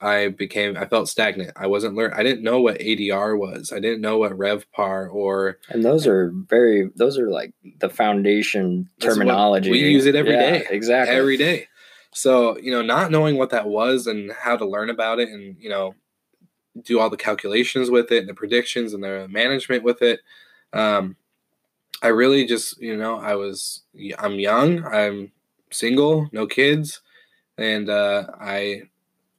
I 0.00 0.28
became 0.28 0.76
I 0.76 0.86
felt 0.86 1.08
stagnant. 1.08 1.52
I 1.56 1.66
wasn't 1.66 1.94
learn 1.94 2.12
I 2.14 2.22
didn't 2.22 2.44
know 2.44 2.60
what 2.60 2.78
ADR 2.78 3.38
was. 3.38 3.72
I 3.72 3.80
didn't 3.80 4.00
know 4.00 4.18
what 4.18 4.32
RevPAR 4.32 5.12
or 5.12 5.58
And 5.68 5.84
those 5.84 6.06
are 6.06 6.30
very 6.34 6.90
those 6.96 7.18
are 7.18 7.30
like 7.30 7.52
the 7.78 7.88
foundation 7.88 8.90
terminology. 9.00 9.70
we 9.70 9.80
use 9.80 10.06
it 10.06 10.14
every 10.14 10.32
yeah, 10.32 10.50
day. 10.50 10.66
Exactly. 10.70 11.16
every 11.16 11.36
day. 11.36 11.68
So, 12.14 12.56
you 12.58 12.70
know, 12.70 12.82
not 12.82 13.10
knowing 13.10 13.36
what 13.36 13.50
that 13.50 13.66
was 13.66 14.06
and 14.06 14.30
how 14.32 14.56
to 14.56 14.64
learn 14.64 14.88
about 14.88 15.18
it 15.18 15.28
and, 15.30 15.56
you 15.58 15.68
know, 15.68 15.94
do 16.82 16.98
all 16.98 17.10
the 17.10 17.16
calculations 17.16 17.90
with 17.90 18.10
it 18.10 18.20
and 18.20 18.28
the 18.28 18.34
predictions 18.34 18.94
and 18.94 19.02
the 19.02 19.28
management 19.28 19.84
with 19.84 20.02
it. 20.02 20.20
Um, 20.72 21.16
I 22.02 22.08
really 22.08 22.44
just, 22.46 22.80
you 22.80 22.96
know, 22.96 23.16
I 23.16 23.34
was, 23.36 23.82
I'm 24.18 24.38
young, 24.38 24.84
I'm 24.84 25.32
single, 25.70 26.28
no 26.32 26.46
kids. 26.46 27.00
And 27.56 27.88
uh, 27.88 28.26
I 28.40 28.82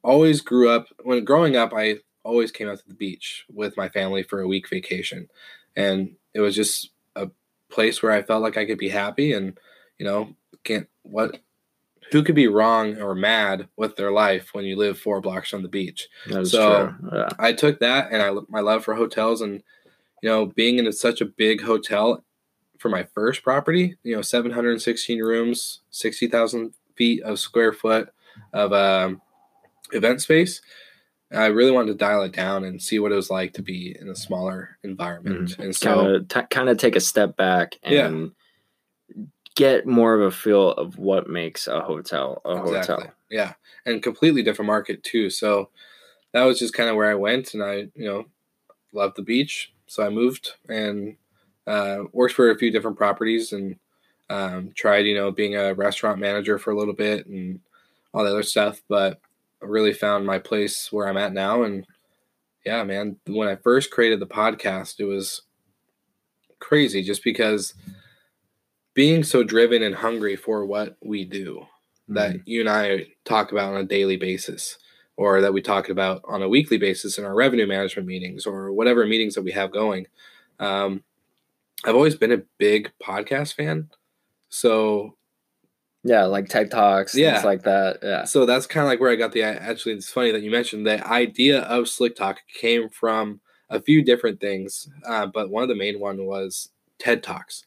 always 0.02 0.40
grew 0.40 0.70
up, 0.70 0.86
when 1.04 1.24
growing 1.24 1.56
up, 1.56 1.72
I 1.74 1.98
always 2.22 2.50
came 2.50 2.68
out 2.68 2.78
to 2.78 2.88
the 2.88 2.94
beach 2.94 3.44
with 3.52 3.76
my 3.76 3.88
family 3.88 4.22
for 4.22 4.40
a 4.40 4.48
week 4.48 4.68
vacation. 4.68 5.28
And 5.76 6.16
it 6.32 6.40
was 6.40 6.56
just 6.56 6.90
a 7.14 7.28
place 7.68 8.02
where 8.02 8.12
I 8.12 8.22
felt 8.22 8.42
like 8.42 8.56
I 8.56 8.64
could 8.64 8.78
be 8.78 8.88
happy 8.88 9.34
and, 9.34 9.58
you 9.98 10.06
know, 10.06 10.34
can't, 10.64 10.88
what, 11.02 11.38
who 12.12 12.22
could 12.22 12.34
be 12.34 12.46
wrong 12.48 13.00
or 13.00 13.14
mad 13.14 13.68
with 13.76 13.96
their 13.96 14.12
life 14.12 14.50
when 14.52 14.64
you 14.64 14.76
live 14.76 14.98
four 14.98 15.20
blocks 15.20 15.50
from 15.50 15.62
the 15.62 15.68
beach? 15.68 16.08
So- 16.44 16.94
true. 17.00 17.10
Yeah. 17.12 17.28
I 17.38 17.52
took 17.52 17.80
that 17.80 18.12
and 18.12 18.22
I 18.22 18.32
my 18.48 18.60
love 18.60 18.84
for 18.84 18.94
hotels 18.94 19.40
and 19.40 19.62
you 20.22 20.28
know 20.28 20.46
being 20.46 20.78
in 20.78 20.90
such 20.92 21.20
a 21.20 21.24
big 21.26 21.62
hotel 21.62 22.24
for 22.78 22.88
my 22.88 23.04
first 23.04 23.42
property, 23.42 23.96
you 24.02 24.14
know, 24.14 24.22
716 24.22 25.20
rooms, 25.22 25.80
60,000 25.90 26.74
feet 26.94 27.22
of 27.22 27.38
square 27.38 27.72
foot 27.72 28.10
of 28.52 28.72
um, 28.72 29.22
event 29.92 30.20
space. 30.20 30.60
I 31.32 31.46
really 31.46 31.70
wanted 31.72 31.88
to 31.92 31.94
dial 31.98 32.22
it 32.22 32.32
down 32.32 32.64
and 32.64 32.80
see 32.80 32.98
what 32.98 33.12
it 33.12 33.16
was 33.16 33.30
like 33.30 33.54
to 33.54 33.62
be 33.62 33.96
in 33.98 34.08
a 34.08 34.14
smaller 34.14 34.78
environment. 34.84 35.58
And 35.58 35.74
so, 35.74 36.22
kind 36.50 36.68
of 36.68 36.78
t- 36.78 36.86
take 36.86 36.96
a 36.96 37.00
step 37.00 37.36
back 37.36 37.76
Yeah. 37.82 38.08
Get 39.56 39.86
more 39.86 40.14
of 40.14 40.20
a 40.20 40.30
feel 40.30 40.72
of 40.72 40.98
what 40.98 41.28
makes 41.28 41.66
a 41.66 41.80
hotel 41.80 42.40
a 42.44 42.56
Exactly. 42.58 42.94
hotel. 42.94 43.12
Yeah, 43.30 43.54
and 43.84 44.02
completely 44.02 44.42
different 44.42 44.68
market 44.68 45.02
too. 45.02 45.30
So 45.30 45.70
that 46.32 46.44
was 46.44 46.58
just 46.60 46.74
kind 46.74 46.88
of 46.88 46.94
where 46.94 47.10
I 47.10 47.14
went, 47.14 47.54
and 47.54 47.62
I, 47.62 47.88
you 47.94 48.04
know, 48.04 48.26
loved 48.92 49.16
the 49.16 49.22
beach, 49.22 49.72
so 49.86 50.04
I 50.04 50.10
moved 50.10 50.52
and 50.68 51.16
uh, 51.66 52.04
worked 52.12 52.34
for 52.34 52.50
a 52.50 52.58
few 52.58 52.70
different 52.70 52.96
properties 52.96 53.52
and 53.52 53.76
um, 54.30 54.70
tried, 54.74 55.06
you 55.06 55.14
know, 55.14 55.32
being 55.32 55.56
a 55.56 55.74
restaurant 55.74 56.20
manager 56.20 56.58
for 56.58 56.70
a 56.70 56.78
little 56.78 56.94
bit 56.94 57.26
and 57.26 57.60
all 58.12 58.24
the 58.24 58.30
other 58.30 58.42
stuff. 58.42 58.82
But 58.88 59.20
I 59.62 59.66
really 59.66 59.92
found 59.92 60.26
my 60.26 60.38
place 60.38 60.92
where 60.92 61.08
I'm 61.08 61.16
at 61.16 61.32
now, 61.32 61.62
and 61.64 61.86
yeah, 62.64 62.84
man, 62.84 63.16
when 63.26 63.48
I 63.48 63.56
first 63.56 63.90
created 63.90 64.20
the 64.20 64.26
podcast, 64.26 65.00
it 65.00 65.04
was 65.04 65.42
crazy 66.58 67.02
just 67.02 67.24
because 67.24 67.74
being 68.96 69.22
so 69.22 69.44
driven 69.44 69.82
and 69.84 69.94
hungry 69.94 70.34
for 70.34 70.66
what 70.66 70.96
we 71.04 71.24
do 71.24 71.64
that 72.08 72.36
you 72.46 72.60
and 72.60 72.68
I 72.70 73.06
talk 73.24 73.52
about 73.52 73.74
on 73.74 73.80
a 73.80 73.84
daily 73.84 74.16
basis 74.16 74.78
or 75.16 75.40
that 75.40 75.52
we 75.52 75.60
talk 75.60 75.88
about 75.88 76.22
on 76.26 76.40
a 76.42 76.48
weekly 76.48 76.78
basis 76.78 77.18
in 77.18 77.24
our 77.24 77.34
revenue 77.34 77.66
management 77.66 78.08
meetings 78.08 78.46
or 78.46 78.72
whatever 78.72 79.04
meetings 79.06 79.34
that 79.34 79.42
we 79.42 79.50
have 79.52 79.72
going. 79.72 80.06
Um, 80.60 81.02
I've 81.84 81.94
always 81.94 82.14
been 82.16 82.32
a 82.32 82.42
big 82.58 82.90
podcast 83.04 83.54
fan. 83.54 83.90
So, 84.48 85.16
Yeah, 86.04 86.24
like 86.24 86.48
TED 86.48 86.70
Talks, 86.70 87.14
Yeah. 87.14 87.32
things 87.34 87.44
like 87.44 87.64
that. 87.64 87.98
Yeah. 88.02 88.24
so 88.24 88.46
that's 88.46 88.66
kind 88.66 88.84
of 88.86 88.88
like 88.88 89.00
where 89.00 89.10
I 89.10 89.16
got 89.16 89.32
the 89.32 89.42
actually 89.42 89.94
it's 89.94 90.10
funny 90.10 90.30
that 90.30 90.42
you 90.42 90.50
mentioned 90.50 90.86
the 90.86 91.06
idea 91.06 91.62
of 91.62 91.88
Slick 91.88 92.14
Talk 92.16 92.38
came 92.60 92.88
from 92.88 93.40
a 93.68 93.80
few 93.82 94.02
different 94.02 94.40
things, 94.40 94.88
uh, 95.04 95.26
but 95.26 95.50
one 95.50 95.64
of 95.64 95.68
the 95.68 95.74
main 95.74 95.98
one 96.00 96.24
was 96.24 96.70
TED 97.00 97.22
Talks. 97.22 97.64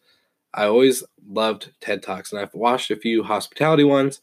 I 0.53 0.65
always 0.65 1.03
loved 1.27 1.71
TED 1.79 2.03
Talks, 2.03 2.31
and 2.31 2.41
I've 2.41 2.53
watched 2.53 2.91
a 2.91 2.95
few 2.95 3.23
hospitality 3.23 3.83
ones, 3.83 4.21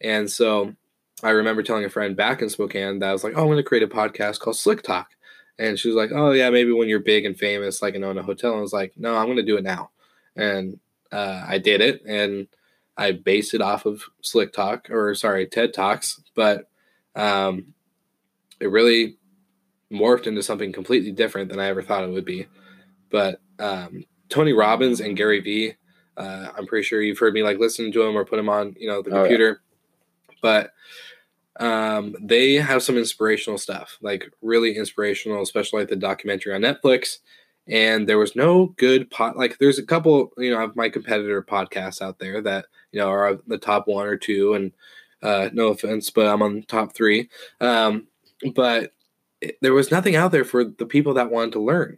and 0.00 0.30
so 0.30 0.74
I 1.22 1.30
remember 1.30 1.62
telling 1.62 1.84
a 1.84 1.90
friend 1.90 2.16
back 2.16 2.42
in 2.42 2.48
Spokane 2.50 2.98
that 3.00 3.10
I 3.10 3.12
was 3.12 3.24
like, 3.24 3.34
"Oh, 3.36 3.42
I'm 3.42 3.46
going 3.46 3.58
to 3.58 3.62
create 3.62 3.82
a 3.82 3.88
podcast 3.88 4.40
called 4.40 4.56
Slick 4.56 4.82
Talk," 4.82 5.10
and 5.58 5.78
she 5.78 5.88
was 5.88 5.96
like, 5.96 6.10
"Oh 6.12 6.32
yeah, 6.32 6.50
maybe 6.50 6.72
when 6.72 6.88
you're 6.88 7.00
big 7.00 7.24
and 7.24 7.38
famous, 7.38 7.82
like 7.82 7.94
and 7.94 8.04
own 8.04 8.18
a 8.18 8.22
hotel." 8.22 8.52
And 8.52 8.58
I 8.58 8.62
was 8.62 8.72
like, 8.72 8.94
"No, 8.96 9.16
I'm 9.16 9.26
going 9.26 9.36
to 9.36 9.42
do 9.42 9.56
it 9.56 9.64
now," 9.64 9.90
and 10.34 10.78
uh, 11.12 11.44
I 11.46 11.58
did 11.58 11.80
it, 11.80 12.02
and 12.06 12.48
I 12.96 13.12
based 13.12 13.54
it 13.54 13.60
off 13.60 13.86
of 13.86 14.02
Slick 14.22 14.52
Talk 14.52 14.90
or 14.90 15.14
sorry 15.14 15.46
TED 15.46 15.74
Talks, 15.74 16.20
but 16.34 16.68
um, 17.14 17.74
it 18.60 18.70
really 18.70 19.16
morphed 19.92 20.26
into 20.26 20.42
something 20.42 20.72
completely 20.72 21.12
different 21.12 21.50
than 21.50 21.60
I 21.60 21.66
ever 21.66 21.82
thought 21.82 22.04
it 22.04 22.10
would 22.10 22.24
be. 22.24 22.46
But 23.10 23.40
um, 23.58 24.04
Tony 24.28 24.52
Robbins 24.52 25.00
and 25.00 25.16
Gary 25.16 25.40
Vee, 25.40 25.74
uh, 26.16 26.48
I'm 26.56 26.66
pretty 26.66 26.84
sure 26.84 27.02
you've 27.02 27.18
heard 27.18 27.34
me 27.34 27.42
like 27.42 27.58
listen 27.58 27.92
to 27.92 28.02
them 28.02 28.16
or 28.16 28.24
put 28.24 28.36
them 28.36 28.48
on 28.48 28.74
you 28.78 28.88
know 28.88 29.02
the 29.02 29.10
Oh, 29.10 29.14
yeah. 29.16 29.20
computer, 29.22 29.62
but 30.42 30.72
um, 31.58 32.14
they 32.20 32.54
have 32.54 32.82
some 32.82 32.98
inspirational 32.98 33.58
stuff, 33.58 33.96
like 34.02 34.30
really 34.42 34.76
inspirational, 34.76 35.42
especially 35.42 35.80
like 35.80 35.88
the 35.88 35.96
documentary 35.96 36.54
on 36.54 36.60
Netflix. 36.60 37.18
And 37.68 38.08
there 38.08 38.18
was 38.18 38.36
no 38.36 38.66
good 38.76 39.10
pot. 39.10 39.36
Like 39.36 39.58
there's 39.58 39.78
a 39.78 39.82
couple, 39.86 40.32
you 40.38 40.50
know, 40.50 40.62
of 40.62 40.76
my 40.76 40.88
competitor 40.88 41.42
podcasts 41.42 42.00
out 42.00 42.18
there 42.18 42.40
that 42.42 42.66
you 42.92 43.00
know 43.00 43.08
are 43.08 43.38
the 43.46 43.58
top 43.58 43.88
one 43.88 44.06
or 44.06 44.16
two. 44.16 44.54
And 44.54 44.72
uh, 45.22 45.48
no 45.52 45.68
offense, 45.68 46.10
but 46.10 46.26
I'm 46.26 46.42
on 46.42 46.62
top 46.68 46.94
three. 46.94 47.28
Um, 47.60 48.06
but 48.54 48.92
it, 49.40 49.56
there 49.62 49.72
was 49.72 49.90
nothing 49.90 50.14
out 50.14 50.30
there 50.30 50.44
for 50.44 50.62
the 50.64 50.86
people 50.86 51.14
that 51.14 51.30
wanted 51.30 51.52
to 51.52 51.60
learn. 51.60 51.96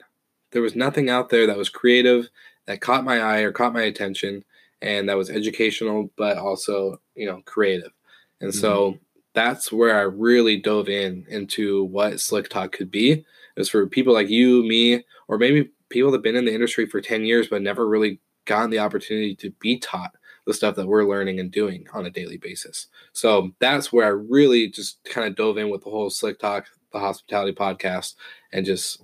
There 0.51 0.63
was 0.63 0.77
nothing 0.77 1.11
out 1.11 1.29
there 1.29 1.47
that 1.47 1.57
was 1.57 1.69
creative, 1.69 2.29
that 2.67 2.81
caught 2.81 3.05
my 3.05 3.21
eye 3.21 3.41
or 3.41 3.53
caught 3.53 3.73
my 3.73 3.83
attention, 3.83 4.45
and 4.83 5.09
that 5.09 5.17
was 5.17 5.31
educational, 5.31 6.11
but 6.17 6.39
also 6.39 7.01
you 7.15 7.27
know 7.27 7.43
creative. 7.45 7.93
And 8.41 8.55
so 8.55 8.93
mm-hmm. 8.93 8.99
that's 9.35 9.73
where 9.73 9.99
I 9.99 10.03
really 10.03 10.61
dove 10.61 10.89
in 10.89 11.27
into 11.29 11.85
what 11.85 12.21
Slick 12.21 12.49
Talk 12.49 12.73
could 12.73 12.91
be. 12.91 13.13
It 13.13 13.25
was 13.57 13.69
for 13.69 13.87
people 13.87 14.15
like 14.15 14.29
you, 14.29 14.63
me, 14.63 15.05
or 15.27 15.39
maybe 15.39 15.71
people 15.89 16.11
that 16.11 16.19
have 16.19 16.23
been 16.23 16.37
in 16.37 16.45
the 16.45 16.55
industry 16.55 16.87
for 16.87 17.01
10 17.01 17.25
years 17.25 17.49
but 17.49 17.63
never 17.63 17.89
really 17.89 18.21
gotten 18.45 18.71
the 18.71 18.79
opportunity 18.79 19.35
to 19.37 19.51
be 19.53 19.79
taught 19.79 20.13
the 20.47 20.55
stuff 20.55 20.75
that 20.77 20.87
we're 20.87 21.05
learning 21.05 21.41
and 21.41 21.51
doing 21.51 21.87
on 21.93 22.07
a 22.07 22.11
daily 22.11 22.39
basis. 22.39 22.87
So 23.13 23.51
that's 23.59 23.93
where 23.93 24.07
I 24.07 24.11
really 24.11 24.69
just 24.69 25.05
kind 25.05 25.27
of 25.27 25.37
dove 25.37 25.59
in 25.59 25.69
with 25.69 25.85
the 25.85 25.91
whole 25.91 26.09
Slick 26.09 26.39
Talk, 26.39 26.67
the 26.93 26.99
hospitality 26.99 27.53
podcast, 27.53 28.15
and 28.53 28.65
just 28.65 29.03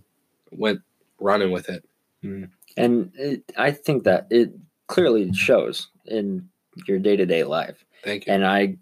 went 0.50 0.80
running 1.21 1.50
with 1.50 1.68
it. 1.68 1.85
Mm-hmm. 2.25 2.44
And 2.76 3.12
it, 3.14 3.42
I 3.56 3.71
think 3.71 4.04
that 4.04 4.26
it 4.30 4.50
clearly 4.88 5.33
shows 5.33 5.88
in 6.06 6.49
your 6.87 6.99
day 6.99 7.16
to 7.16 7.26
day 7.26 7.44
life. 7.44 7.85
Thank 8.02 8.26
you. 8.26 8.33
And 8.33 8.47
I, 8.47 8.76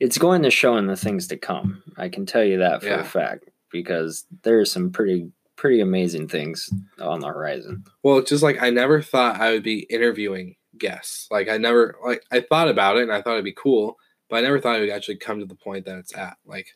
it's 0.00 0.18
going 0.18 0.42
to 0.42 0.50
show 0.50 0.76
in 0.76 0.86
the 0.86 0.96
things 0.96 1.26
to 1.28 1.36
come. 1.36 1.82
I 1.96 2.08
can 2.08 2.26
tell 2.26 2.44
you 2.44 2.58
that 2.58 2.82
for 2.82 2.88
Yeah. 2.88 3.00
a 3.00 3.04
fact 3.04 3.48
because 3.72 4.24
there 4.42 4.58
are 4.60 4.64
some 4.64 4.90
pretty, 4.90 5.30
pretty 5.56 5.80
amazing 5.80 6.28
things 6.28 6.70
on 7.00 7.20
the 7.20 7.28
horizon. 7.28 7.84
Well, 8.02 8.18
it's 8.18 8.30
just 8.30 8.42
like 8.42 8.62
I 8.62 8.70
never 8.70 9.02
thought 9.02 9.40
I 9.40 9.50
would 9.52 9.62
be 9.62 9.80
interviewing 9.90 10.54
guests. 10.78 11.26
Like 11.30 11.48
I 11.48 11.56
never 11.58 11.96
like 12.04 12.22
I 12.30 12.40
thought 12.40 12.68
about 12.68 12.96
it 12.96 13.02
and 13.04 13.12
I 13.12 13.22
thought 13.22 13.32
it'd 13.32 13.44
be 13.44 13.52
cool, 13.56 13.96
but 14.28 14.36
I 14.36 14.40
never 14.42 14.60
thought 14.60 14.76
it 14.76 14.80
would 14.80 14.90
actually 14.90 15.16
come 15.16 15.40
to 15.40 15.46
the 15.46 15.54
point 15.54 15.86
that 15.86 15.98
it's 15.98 16.16
at. 16.16 16.36
Like 16.44 16.68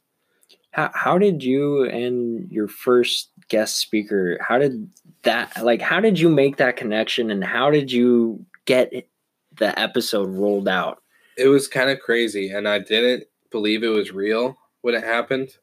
How, 0.73 0.91
how 0.95 1.19
did 1.19 1.43
you 1.43 1.85
and 1.85 2.51
your 2.51 2.69
first 2.69 3.31
guest 3.49 3.79
speaker, 3.79 4.39
how 4.41 4.59
did 4.59 4.89
that, 5.23 5.65
like, 5.65 5.81
how 5.81 6.01
did 6.01 6.19
you 6.19 6.29
make 6.29 6.57
that 6.59 6.77
connection 6.77 7.31
and 7.31 7.43
how 7.45 7.71
did 7.71 7.91
you 7.91 8.45
get 8.65 9.09
the 9.57 9.79
episode 9.79 10.29
rolled 10.29 10.69
out? 10.69 11.03
it 11.41 11.49
was 11.49 11.69
kind 11.69 11.89
of 11.89 12.01
crazy 12.01 12.51
and 12.51 12.69
I 12.69 12.79
didn't 12.79 13.25
believe 13.51 13.83
it 13.83 13.89
was 13.89 14.13
real 14.13 14.59
when 14.83 14.95
it 14.95 15.03
happened 15.03 15.57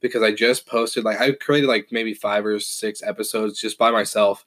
because 0.00 0.22
I 0.22 0.32
just 0.32 0.66
posted 0.66 1.04
like 1.04 1.20
I 1.20 1.32
created 1.32 1.66
like 1.66 1.88
maybe 1.90 2.14
five 2.14 2.46
or 2.46 2.60
six 2.60 3.02
episodes 3.02 3.60
just 3.60 3.76
by 3.76 3.90
myself 3.90 4.46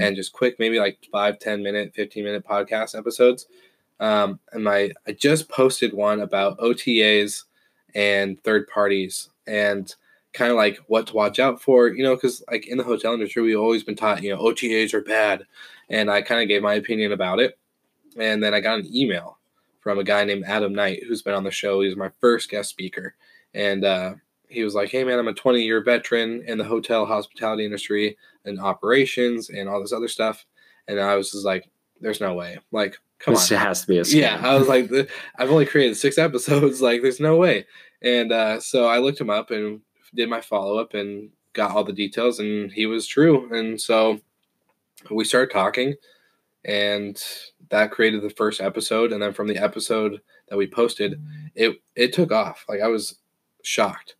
and 0.00 0.14
just 0.14 0.32
quick 0.32 0.60
maybe 0.60 0.78
like 0.78 0.98
five 1.10 1.40
ten 1.40 1.60
minute, 1.60 1.92
15 1.94 2.22
minute 2.24 2.46
podcast 2.46 2.96
episodes. 2.96 3.46
Um, 3.98 4.38
and 4.52 4.62
my 4.62 4.92
I 5.08 5.12
just 5.12 5.48
posted 5.48 5.92
one 5.92 6.20
about 6.20 6.58
OTAs 6.58 7.44
and 7.94 8.42
third 8.42 8.68
parties 8.68 9.28
and 9.46 9.94
kind 10.32 10.50
of 10.50 10.56
like 10.56 10.78
what 10.86 11.06
to 11.08 11.14
watch 11.14 11.38
out 11.38 11.60
for, 11.60 11.88
you 11.88 12.02
know, 12.02 12.14
because 12.14 12.42
like 12.50 12.66
in 12.66 12.78
the 12.78 12.84
hotel 12.84 13.12
industry, 13.12 13.42
we've 13.42 13.58
always 13.58 13.82
been 13.82 13.96
taught, 13.96 14.22
you 14.22 14.34
know, 14.34 14.42
OTAs 14.42 14.94
are 14.94 15.02
bad. 15.02 15.44
And 15.90 16.10
I 16.10 16.22
kind 16.22 16.40
of 16.40 16.48
gave 16.48 16.62
my 16.62 16.74
opinion 16.74 17.12
about 17.12 17.38
it. 17.38 17.58
And 18.16 18.42
then 18.42 18.54
I 18.54 18.60
got 18.60 18.78
an 18.78 18.94
email 18.94 19.38
from 19.80 19.98
a 19.98 20.04
guy 20.04 20.24
named 20.24 20.44
Adam 20.46 20.72
Knight, 20.72 21.02
who's 21.06 21.22
been 21.22 21.34
on 21.34 21.44
the 21.44 21.50
show. 21.50 21.80
He 21.80 21.88
was 21.88 21.96
my 21.96 22.10
first 22.20 22.48
guest 22.48 22.70
speaker. 22.70 23.14
And 23.52 23.84
uh, 23.84 24.14
he 24.48 24.64
was 24.64 24.74
like, 24.74 24.90
Hey, 24.90 25.04
man, 25.04 25.18
I'm 25.18 25.28
a 25.28 25.34
20 25.34 25.62
year 25.62 25.82
veteran 25.82 26.42
in 26.46 26.56
the 26.56 26.64
hotel 26.64 27.04
hospitality 27.04 27.64
industry 27.64 28.16
and 28.44 28.60
operations 28.60 29.50
and 29.50 29.68
all 29.68 29.80
this 29.80 29.92
other 29.92 30.08
stuff. 30.08 30.46
And 30.88 30.98
I 31.00 31.16
was 31.16 31.32
just 31.32 31.44
like, 31.44 31.68
There's 32.00 32.20
no 32.20 32.34
way. 32.34 32.58
Like, 32.70 32.96
come 33.22 33.34
this 33.34 33.50
on. 33.52 33.58
has 33.58 33.82
to 33.82 33.86
be 33.86 33.98
a 33.98 34.02
scam. 34.02 34.20
Yeah, 34.20 34.40
I 34.42 34.54
was 34.56 34.68
like, 34.68 34.90
I've 35.36 35.50
only 35.50 35.66
created 35.66 35.96
six 35.96 36.18
episodes. 36.18 36.80
Like, 36.82 37.02
there's 37.02 37.20
no 37.20 37.36
way. 37.36 37.66
And 38.02 38.32
uh, 38.32 38.60
so 38.60 38.86
I 38.86 38.98
looked 38.98 39.20
him 39.20 39.30
up 39.30 39.50
and 39.50 39.80
did 40.14 40.28
my 40.28 40.40
follow 40.40 40.78
up 40.78 40.94
and 40.94 41.30
got 41.52 41.70
all 41.70 41.84
the 41.84 41.92
details, 41.92 42.38
and 42.38 42.70
he 42.72 42.86
was 42.86 43.06
true. 43.06 43.52
And 43.54 43.80
so 43.80 44.20
we 45.10 45.24
started 45.24 45.52
talking, 45.52 45.94
and 46.64 47.22
that 47.70 47.90
created 47.90 48.22
the 48.22 48.30
first 48.30 48.60
episode. 48.60 49.12
And 49.12 49.22
then 49.22 49.32
from 49.32 49.48
the 49.48 49.58
episode 49.58 50.20
that 50.48 50.56
we 50.56 50.66
posted, 50.66 51.20
it 51.54 51.76
it 51.94 52.12
took 52.12 52.32
off. 52.32 52.64
Like 52.68 52.80
I 52.80 52.88
was 52.88 53.16
shocked 53.62 54.16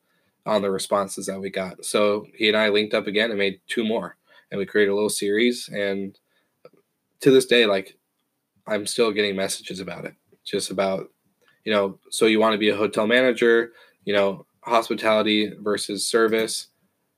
on 0.46 0.62
the 0.62 0.70
responses 0.70 1.26
that 1.26 1.40
we 1.40 1.50
got. 1.50 1.84
So 1.84 2.26
he 2.34 2.48
and 2.48 2.56
I 2.56 2.68
linked 2.68 2.94
up 2.94 3.06
again 3.06 3.30
and 3.30 3.38
made 3.38 3.60
two 3.66 3.84
more, 3.84 4.16
and 4.50 4.58
we 4.58 4.66
created 4.66 4.92
a 4.92 4.94
little 4.94 5.10
series. 5.10 5.68
And 5.68 6.18
to 7.20 7.30
this 7.30 7.46
day, 7.46 7.66
like 7.66 7.96
I'm 8.66 8.86
still 8.86 9.10
getting 9.12 9.36
messages 9.36 9.80
about 9.80 10.04
it, 10.04 10.14
just 10.44 10.70
about, 10.70 11.10
you 11.64 11.72
know, 11.72 11.98
so 12.10 12.26
you 12.26 12.38
want 12.40 12.52
to 12.54 12.58
be 12.58 12.68
a 12.70 12.76
hotel 12.76 13.06
manager, 13.06 13.72
you 14.04 14.12
know, 14.12 14.46
hospitality 14.62 15.52
versus 15.60 16.04
service 16.06 16.68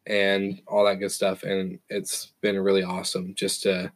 and 0.06 0.60
all 0.66 0.84
that 0.84 0.96
good 0.96 1.12
stuff. 1.12 1.42
And 1.42 1.78
it's 1.88 2.32
been 2.40 2.58
really 2.58 2.82
awesome 2.82 3.34
just 3.34 3.62
to 3.62 3.92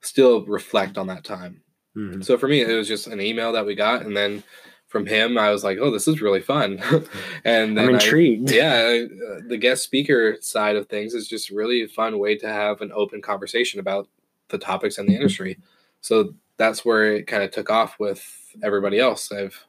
still 0.00 0.44
reflect 0.46 0.98
on 0.98 1.06
that 1.08 1.24
time. 1.24 1.62
Mhm. 1.96 2.24
So 2.24 2.38
for 2.38 2.48
me, 2.48 2.60
it 2.62 2.72
was 2.74 2.88
just 2.88 3.06
an 3.06 3.20
email 3.20 3.52
that 3.52 3.66
we 3.66 3.74
got. 3.74 4.04
And 4.04 4.16
then 4.16 4.42
from 4.86 5.04
him, 5.06 5.36
I 5.36 5.50
was 5.50 5.64
like, 5.64 5.78
oh, 5.80 5.90
this 5.90 6.08
is 6.08 6.22
really 6.22 6.40
fun. 6.40 6.78
and 7.44 7.76
then 7.76 7.88
I'm 7.88 7.90
I- 7.90 7.92
intrigued. 7.94 8.50
yeah, 8.50 9.04
uh, 9.28 9.40
the 9.46 9.58
guest 9.58 9.82
speaker 9.84 10.36
side 10.40 10.76
of 10.76 10.86
things 10.88 11.12
is 11.14 11.28
just 11.28 11.50
really 11.50 11.82
a 11.82 11.88
fun 11.88 12.18
way 12.18 12.36
to 12.38 12.46
have 12.48 12.80
an 12.80 12.92
open 12.94 13.20
conversation 13.20 13.80
about 13.80 14.08
the 14.48 14.58
topics 14.58 14.96
in 14.98 15.06
the 15.06 15.14
industry. 15.14 15.58
So 16.00 16.34
that's 16.58 16.84
where 16.84 17.14
it 17.14 17.26
kind 17.26 17.42
of 17.42 17.50
took 17.50 17.70
off 17.70 17.98
with 17.98 18.22
everybody 18.62 18.98
else. 18.98 19.32
I've, 19.32 19.64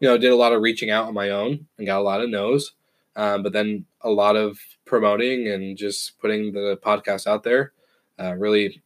you 0.00 0.08
know, 0.08 0.18
did 0.18 0.32
a 0.32 0.36
lot 0.36 0.52
of 0.52 0.62
reaching 0.62 0.90
out 0.90 1.06
on 1.06 1.14
my 1.14 1.30
own 1.30 1.66
and 1.78 1.86
got 1.86 2.00
a 2.00 2.02
lot 2.02 2.20
of 2.20 2.28
no's, 2.28 2.72
um, 3.16 3.42
but 3.42 3.52
then 3.52 3.86
a 4.02 4.10
lot 4.10 4.36
of 4.36 4.58
promoting 4.84 5.48
and 5.48 5.76
just 5.76 6.18
putting 6.18 6.52
the 6.52 6.78
podcast 6.84 7.26
out 7.26 7.42
there 7.42 7.72
uh, 8.20 8.34
really 8.34 8.82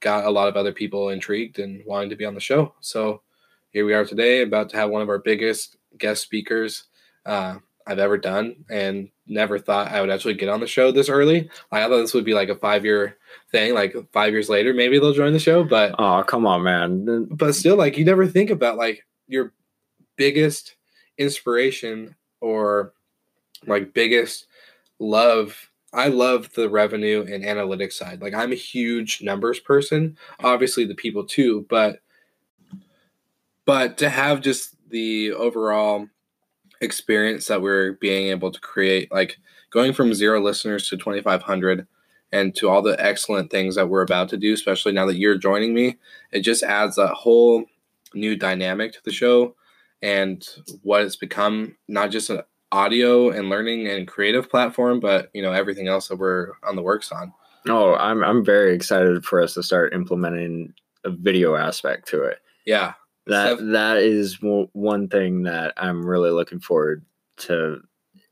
got 0.00 0.24
a 0.24 0.30
lot 0.30 0.48
of 0.48 0.56
other 0.56 0.72
people 0.72 1.10
intrigued 1.10 1.58
and 1.58 1.82
wanting 1.86 2.10
to 2.10 2.16
be 2.16 2.24
on 2.24 2.34
the 2.34 2.40
show. 2.40 2.74
So 2.80 3.22
here 3.70 3.84
we 3.84 3.94
are 3.94 4.04
today, 4.04 4.42
about 4.42 4.70
to 4.70 4.76
have 4.76 4.90
one 4.90 5.02
of 5.02 5.08
our 5.08 5.18
biggest 5.18 5.76
guest 5.98 6.22
speakers 6.22 6.84
uh, 7.24 7.56
I've 7.86 7.98
ever 8.00 8.18
done, 8.18 8.64
and 8.68 9.08
never 9.28 9.58
thought 9.58 9.92
I 9.92 10.00
would 10.00 10.10
actually 10.10 10.34
get 10.34 10.48
on 10.48 10.60
the 10.60 10.66
show 10.66 10.90
this 10.90 11.08
early. 11.08 11.48
I 11.70 11.82
thought 11.82 11.96
this 11.98 12.14
would 12.14 12.24
be 12.24 12.34
like 12.34 12.48
a 12.48 12.56
five 12.56 12.84
year 12.84 13.16
thing, 13.52 13.74
like 13.74 13.94
five 14.12 14.32
years 14.32 14.48
later, 14.48 14.74
maybe 14.74 14.98
they'll 14.98 15.12
join 15.12 15.32
the 15.32 15.38
show. 15.38 15.62
But 15.64 15.94
Oh, 15.98 16.22
come 16.24 16.46
on, 16.46 16.62
man. 16.62 17.26
but 17.30 17.54
still, 17.54 17.76
like 17.76 17.96
you 17.96 18.04
never 18.04 18.26
think 18.26 18.50
about 18.50 18.76
like 18.76 19.04
your 19.28 19.52
biggest 20.16 20.76
inspiration 21.18 22.14
or 22.40 22.92
like 23.66 23.94
biggest 23.94 24.46
love. 24.98 25.70
I 25.92 26.08
love 26.08 26.52
the 26.54 26.68
revenue 26.68 27.24
and 27.28 27.42
analytics 27.44 27.94
side. 27.94 28.20
Like 28.20 28.34
I'm 28.34 28.52
a 28.52 28.56
huge 28.56 29.22
numbers 29.22 29.60
person. 29.60 30.16
Obviously, 30.40 30.84
the 30.84 30.94
people 30.94 31.24
too, 31.24 31.66
but 31.70 32.00
but 33.64 33.98
to 33.98 34.08
have 34.08 34.40
just 34.40 34.74
the 34.90 35.32
overall 35.32 36.06
experience 36.80 37.46
that 37.46 37.62
we're 37.62 37.92
being 37.92 38.28
able 38.28 38.50
to 38.50 38.60
create, 38.60 39.10
like 39.12 39.38
going 39.70 39.92
from 39.92 40.14
zero 40.14 40.40
listeners 40.40 40.88
to 40.88 40.96
2,500 40.96 41.86
and 42.32 42.54
to 42.56 42.68
all 42.68 42.82
the 42.82 42.96
excellent 42.98 43.50
things 43.50 43.76
that 43.76 43.88
we're 43.88 44.02
about 44.02 44.28
to 44.30 44.36
do, 44.36 44.52
especially 44.52 44.92
now 44.92 45.06
that 45.06 45.18
you're 45.18 45.38
joining 45.38 45.74
me, 45.74 45.96
it 46.32 46.40
just 46.40 46.62
adds 46.62 46.98
a 46.98 47.08
whole 47.08 47.64
new 48.14 48.36
dynamic 48.36 48.92
to 48.92 49.00
the 49.04 49.12
show 49.12 49.54
and 50.02 50.46
what 50.82 51.02
it's 51.02 51.16
become 51.16 51.76
not 51.88 52.10
just 52.10 52.30
an 52.30 52.42
audio 52.72 53.30
and 53.30 53.48
learning 53.48 53.86
and 53.86 54.08
creative 54.08 54.50
platform, 54.50 55.00
but 55.00 55.30
you 55.34 55.42
know, 55.42 55.52
everything 55.52 55.88
else 55.88 56.08
that 56.08 56.18
we're 56.18 56.52
on 56.62 56.76
the 56.76 56.82
works 56.82 57.12
on. 57.12 57.32
Oh, 57.68 57.94
I'm 57.94 58.22
I'm 58.22 58.44
very 58.44 58.74
excited 58.74 59.24
for 59.24 59.40
us 59.40 59.54
to 59.54 59.62
start 59.62 59.94
implementing 59.94 60.74
a 61.04 61.10
video 61.10 61.56
aspect 61.56 62.08
to 62.08 62.22
it. 62.22 62.38
Yeah. 62.64 62.94
That 63.26 63.58
that 63.72 63.96
is 63.98 64.38
w- 64.38 64.68
one 64.72 65.08
thing 65.08 65.42
that 65.44 65.74
I'm 65.76 66.04
really 66.06 66.30
looking 66.30 66.60
forward 66.60 67.04
to 67.38 67.80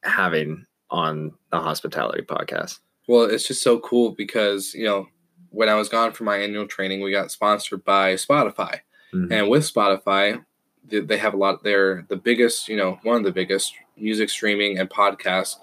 having 0.03 0.67
on 0.91 1.33
the 1.51 1.59
hospitality 1.61 2.23
podcast. 2.23 2.79
Well, 3.09 3.25
it's 3.25 3.47
just 3.49 3.63
so 3.63 3.79
cool 3.81 4.13
because, 4.13 4.73
you 4.75 4.85
know, 4.85 5.09
when 5.51 5.69
I 5.69 5.75
was 5.75 5.89
gone 5.89 6.13
for 6.13 6.25
my 6.25 6.37
annual 6.39 6.67
training, 6.67 7.01
we 7.01 7.11
got 7.11 7.31
sponsored 7.31 7.85
by 7.85 8.15
Spotify. 8.15 8.81
Mhm. 9.13 9.33
And 9.33 9.49
with 9.49 9.63
Spotify, 9.71 10.45
they- 10.85 11.01
they 11.01 11.17
have 11.19 11.35
a 11.35 11.37
lot, 11.37 11.63
they're 11.65 12.05
the 12.09 12.17
biggest, 12.17 12.69
you 12.69 12.77
know, 12.77 12.99
one 13.03 13.17
of 13.17 13.25
the 13.25 13.33
biggest 13.33 13.75
music 13.97 14.31
streaming 14.31 14.79
and 14.79 14.89
podcast 14.91 15.57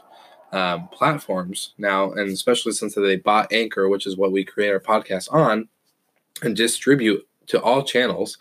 um, 0.53 0.89
platforms 0.89 1.73
now. 1.77 2.11
And 2.11 2.29
especially 2.29 2.73
since 2.73 2.93
they 2.95 3.15
bought 3.15 3.53
Anchor, 3.53 3.87
which 3.87 4.05
is 4.05 4.17
what 4.17 4.33
we 4.33 4.43
create 4.43 4.69
our 4.71 4.81
podcast 4.81 5.31
on 5.31 5.69
and 6.41 6.55
distribute 6.57 7.25
to 7.47 7.61
all 7.61 7.83
channels. 7.83 8.37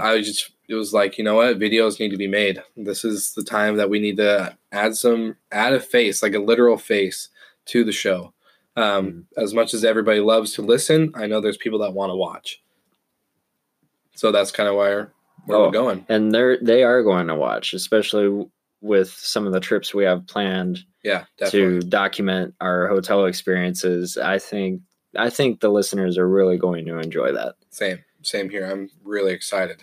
I 0.00 0.20
just, 0.20 0.52
it 0.68 0.74
was 0.74 0.92
like, 0.92 1.18
you 1.18 1.24
know 1.24 1.34
what? 1.34 1.58
Videos 1.58 1.98
need 1.98 2.10
to 2.10 2.16
be 2.16 2.28
made. 2.28 2.62
This 2.76 3.04
is 3.04 3.32
the 3.34 3.42
time 3.44 3.76
that 3.76 3.90
we 3.90 3.98
need 3.98 4.16
to 4.18 4.56
add 4.70 4.96
some, 4.96 5.36
add 5.50 5.72
a 5.72 5.80
face, 5.80 6.22
like 6.22 6.34
a 6.34 6.38
literal 6.38 6.76
face 6.78 7.28
to 7.66 7.84
the 7.84 7.92
show. 7.92 8.32
Um, 8.76 9.26
As 9.36 9.52
much 9.52 9.74
as 9.74 9.84
everybody 9.84 10.20
loves 10.20 10.52
to 10.54 10.62
listen, 10.62 11.12
I 11.14 11.26
know 11.26 11.40
there's 11.40 11.56
people 11.58 11.80
that 11.80 11.92
want 11.94 12.10
to 12.10 12.16
watch. 12.16 12.62
So 14.14 14.30
that's 14.32 14.50
kind 14.50 14.68
of 14.68 14.76
where, 14.76 15.12
where 15.46 15.58
Oh. 15.58 15.64
we're 15.66 15.70
going. 15.72 16.06
and 16.08 16.32
they're 16.32 16.58
they 16.62 16.82
are 16.84 17.02
going 17.02 17.26
to 17.26 17.34
watch, 17.34 17.74
especially 17.74 18.46
with 18.80 19.10
some 19.10 19.46
of 19.46 19.52
the 19.52 19.60
trips 19.60 19.94
we 19.94 20.04
have 20.04 20.26
planned 20.26 20.80
Yeah, 21.02 21.24
definitely. 21.38 21.80
to 21.80 21.86
document 21.88 22.54
our 22.60 22.88
hotel 22.88 23.24
experiences. 23.26 24.16
I 24.16 24.38
think 24.38 24.82
I 25.16 25.28
think 25.28 25.60
the 25.60 25.68
listeners 25.68 26.16
are 26.16 26.28
really 26.28 26.56
going 26.56 26.86
to 26.86 26.98
enjoy 26.98 27.32
that. 27.32 27.56
Same, 27.70 27.98
same 28.22 28.50
here. 28.50 28.70
I'm 28.70 28.90
really 29.04 29.32
excited. 29.32 29.82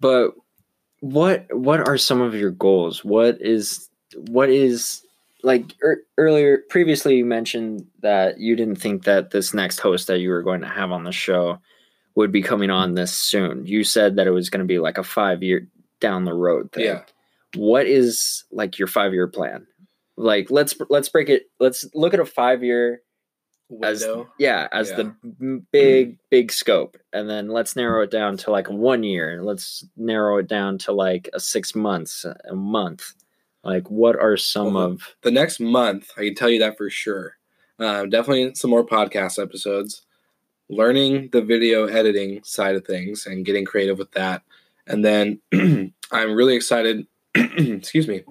But 0.00 0.32
what 1.00 1.46
what 1.50 1.86
are 1.86 1.98
some 1.98 2.20
of 2.20 2.34
your 2.34 2.50
goals? 2.50 3.04
What 3.04 3.40
is 3.40 3.88
what 4.28 4.48
is 4.48 5.02
like 5.42 5.74
er, 5.82 6.02
earlier 6.16 6.62
previously 6.70 7.16
you 7.16 7.24
mentioned 7.24 7.86
that 8.00 8.38
you 8.38 8.56
didn't 8.56 8.76
think 8.76 9.04
that 9.04 9.30
this 9.30 9.52
next 9.52 9.80
host 9.80 10.06
that 10.06 10.20
you 10.20 10.30
were 10.30 10.42
going 10.42 10.62
to 10.62 10.68
have 10.68 10.90
on 10.90 11.04
the 11.04 11.12
show 11.12 11.58
would 12.14 12.32
be 12.32 12.42
coming 12.42 12.70
on 12.70 12.94
this 12.94 13.12
soon. 13.12 13.66
You 13.66 13.84
said 13.84 14.16
that 14.16 14.26
it 14.26 14.30
was 14.30 14.48
going 14.48 14.60
to 14.60 14.66
be 14.66 14.78
like 14.78 14.98
a 14.98 15.04
5 15.04 15.42
year 15.42 15.68
down 16.00 16.24
the 16.24 16.34
road 16.34 16.72
thing. 16.72 16.84
Yeah. 16.84 17.02
What 17.56 17.86
is 17.86 18.44
like 18.50 18.78
your 18.78 18.88
5 18.88 19.12
year 19.12 19.28
plan? 19.28 19.66
Like 20.16 20.50
let's 20.50 20.74
let's 20.88 21.08
break 21.08 21.28
it 21.28 21.50
let's 21.60 21.86
look 21.94 22.14
at 22.14 22.20
a 22.20 22.24
5 22.24 22.62
year 22.64 23.02
as 23.82 24.06
yeah 24.38 24.68
as 24.72 24.90
Yeah. 24.90 24.96
the 25.30 25.62
big 25.72 26.18
big 26.30 26.52
scope 26.52 26.96
and 27.12 27.28
then 27.28 27.48
let's 27.48 27.74
narrow 27.76 28.02
it 28.02 28.10
down 28.10 28.36
to 28.38 28.50
like 28.50 28.68
one 28.70 29.02
year 29.02 29.42
let's 29.42 29.84
narrow 29.96 30.38
it 30.38 30.46
down 30.48 30.78
to 30.78 30.92
like 30.92 31.28
a 31.32 31.40
six 31.40 31.74
months 31.74 32.24
a 32.48 32.54
month 32.54 33.14
like 33.64 33.90
what 33.90 34.16
are 34.16 34.36
some 34.36 34.74
Well, 34.74 34.84
of 34.84 35.16
the 35.22 35.30
next 35.30 35.58
month, 35.60 36.10
I 36.18 36.24
can 36.24 36.34
tell 36.34 36.50
you 36.50 36.58
that 36.58 36.76
for 36.76 36.90
sure. 36.90 37.38
Um, 37.78 38.10
definitely 38.10 38.54
some 38.54 38.68
more 38.70 38.84
podcast 38.86 39.42
episodes, 39.42 40.02
learning 40.68 41.30
the 41.32 41.40
video 41.40 41.86
editing 41.86 42.42
side 42.44 42.76
of 42.76 42.84
things 42.86 43.24
and 43.26 43.44
getting 43.44 43.64
creative 43.64 43.98
with 43.98 44.12
that. 44.12 44.42
And 44.86 45.02
then 45.02 45.40
I'm 46.12 46.34
really 46.34 46.54
excited. 46.56 47.06
excuse 47.34 48.06
me. 48.06 48.22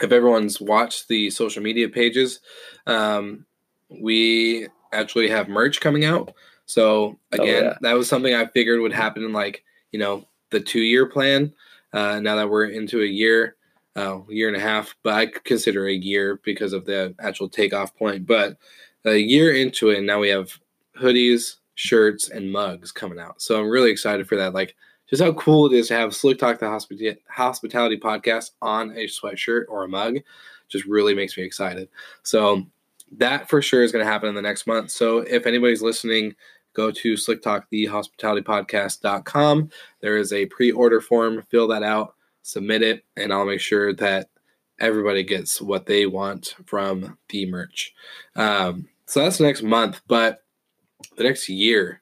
If 0.00 0.12
everyone's 0.12 0.60
watched 0.60 1.08
the 1.08 1.30
social 1.30 1.62
media 1.62 1.88
pages, 1.88 2.40
um, 2.86 3.46
we 4.00 4.68
actually 4.92 5.28
have 5.28 5.48
merch 5.48 5.80
coming 5.80 6.04
out. 6.04 6.32
So 6.66 7.18
Oh, 7.32 7.42
again, 7.42 7.64
yeah. 7.64 7.74
that 7.82 7.94
was 7.94 8.08
something 8.08 8.34
I 8.34 8.46
figured 8.46 8.80
would 8.80 8.92
happen 8.92 9.24
in 9.24 9.32
like 9.32 9.64
you 9.92 9.98
know 9.98 10.26
the 10.50 10.60
two 10.60 10.80
year 10.82 11.06
plan. 11.06 11.52
Uh, 11.92 12.20
now 12.20 12.36
that 12.36 12.48
we're 12.48 12.66
into 12.66 13.02
a 13.02 13.06
year, 13.06 13.56
uh, 13.96 14.20
year 14.28 14.46
and 14.46 14.56
a 14.56 14.60
half, 14.60 14.94
but 15.02 15.14
I 15.14 15.26
consider 15.26 15.86
a 15.88 15.92
year 15.92 16.40
because 16.44 16.72
of 16.72 16.84
the 16.84 17.14
actual 17.18 17.48
takeoff 17.48 17.96
point. 17.96 18.26
But 18.26 18.56
a 19.04 19.16
year 19.16 19.52
into 19.52 19.90
it, 19.90 20.02
now 20.02 20.20
we 20.20 20.28
have 20.28 20.52
hoodies, 20.96 21.56
shirts, 21.74 22.28
and 22.28 22.52
mugs 22.52 22.92
coming 22.92 23.18
out. 23.18 23.42
So 23.42 23.58
I'm 23.60 23.68
really 23.68 23.90
excited 23.90 24.28
for 24.28 24.36
that. 24.36 24.54
Like 24.54 24.76
just 25.08 25.20
how 25.22 25.32
cool 25.32 25.66
it 25.66 25.72
is 25.72 25.88
to 25.88 25.94
have 25.94 26.14
Slick 26.14 26.38
Talk 26.38 26.60
the 26.60 26.66
Hospita- 26.66 27.18
Hospitality 27.28 27.98
Podcast 27.98 28.52
on 28.62 28.92
a 28.92 29.06
sweatshirt 29.06 29.64
or 29.68 29.82
a 29.82 29.88
mug. 29.88 30.18
Just 30.68 30.84
really 30.84 31.14
makes 31.14 31.36
me 31.36 31.42
excited. 31.42 31.88
So 32.22 32.64
that 33.18 33.48
for 33.48 33.62
sure 33.62 33.82
is 33.82 33.92
going 33.92 34.04
to 34.04 34.10
happen 34.10 34.28
in 34.28 34.34
the 34.34 34.42
next 34.42 34.66
month. 34.66 34.90
So 34.90 35.18
if 35.18 35.46
anybody's 35.46 35.82
listening, 35.82 36.34
go 36.74 36.90
to 36.90 37.14
slicktalkthehospitalitypodcast.com. 37.14 39.70
There 40.00 40.16
is 40.16 40.32
a 40.32 40.46
pre-order 40.46 41.00
form. 41.00 41.42
Fill 41.50 41.68
that 41.68 41.82
out, 41.82 42.14
submit 42.42 42.82
it, 42.82 43.04
and 43.16 43.32
I'll 43.32 43.44
make 43.44 43.60
sure 43.60 43.92
that 43.94 44.28
everybody 44.78 45.22
gets 45.22 45.60
what 45.60 45.86
they 45.86 46.06
want 46.06 46.54
from 46.66 47.18
the 47.28 47.46
merch. 47.46 47.92
Um, 48.36 48.88
so 49.06 49.20
that's 49.20 49.40
next 49.40 49.62
month, 49.62 50.00
but 50.06 50.42
the 51.16 51.24
next 51.24 51.48
year. 51.48 52.00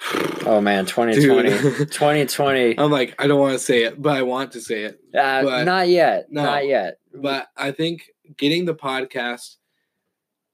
oh 0.46 0.60
man 0.60 0.84
2020 0.86 1.48
Dude. 1.48 1.62
2020 1.92 2.78
I'm 2.78 2.90
like, 2.90 3.14
I 3.18 3.26
don't 3.26 3.38
want 3.38 3.52
to 3.52 3.58
say 3.58 3.84
it, 3.84 4.00
but 4.02 4.16
I 4.16 4.22
want 4.22 4.52
to 4.52 4.60
say 4.60 4.84
it. 4.84 5.00
uh, 5.16 5.42
but- 5.42 5.64
not 5.64 5.88
yet 5.88 6.30
no. 6.32 6.42
not 6.42 6.66
yet 6.66 6.98
But 7.14 7.48
I 7.56 7.70
think 7.70 8.10
getting 8.36 8.64
the 8.64 8.74
podcast, 8.74 9.56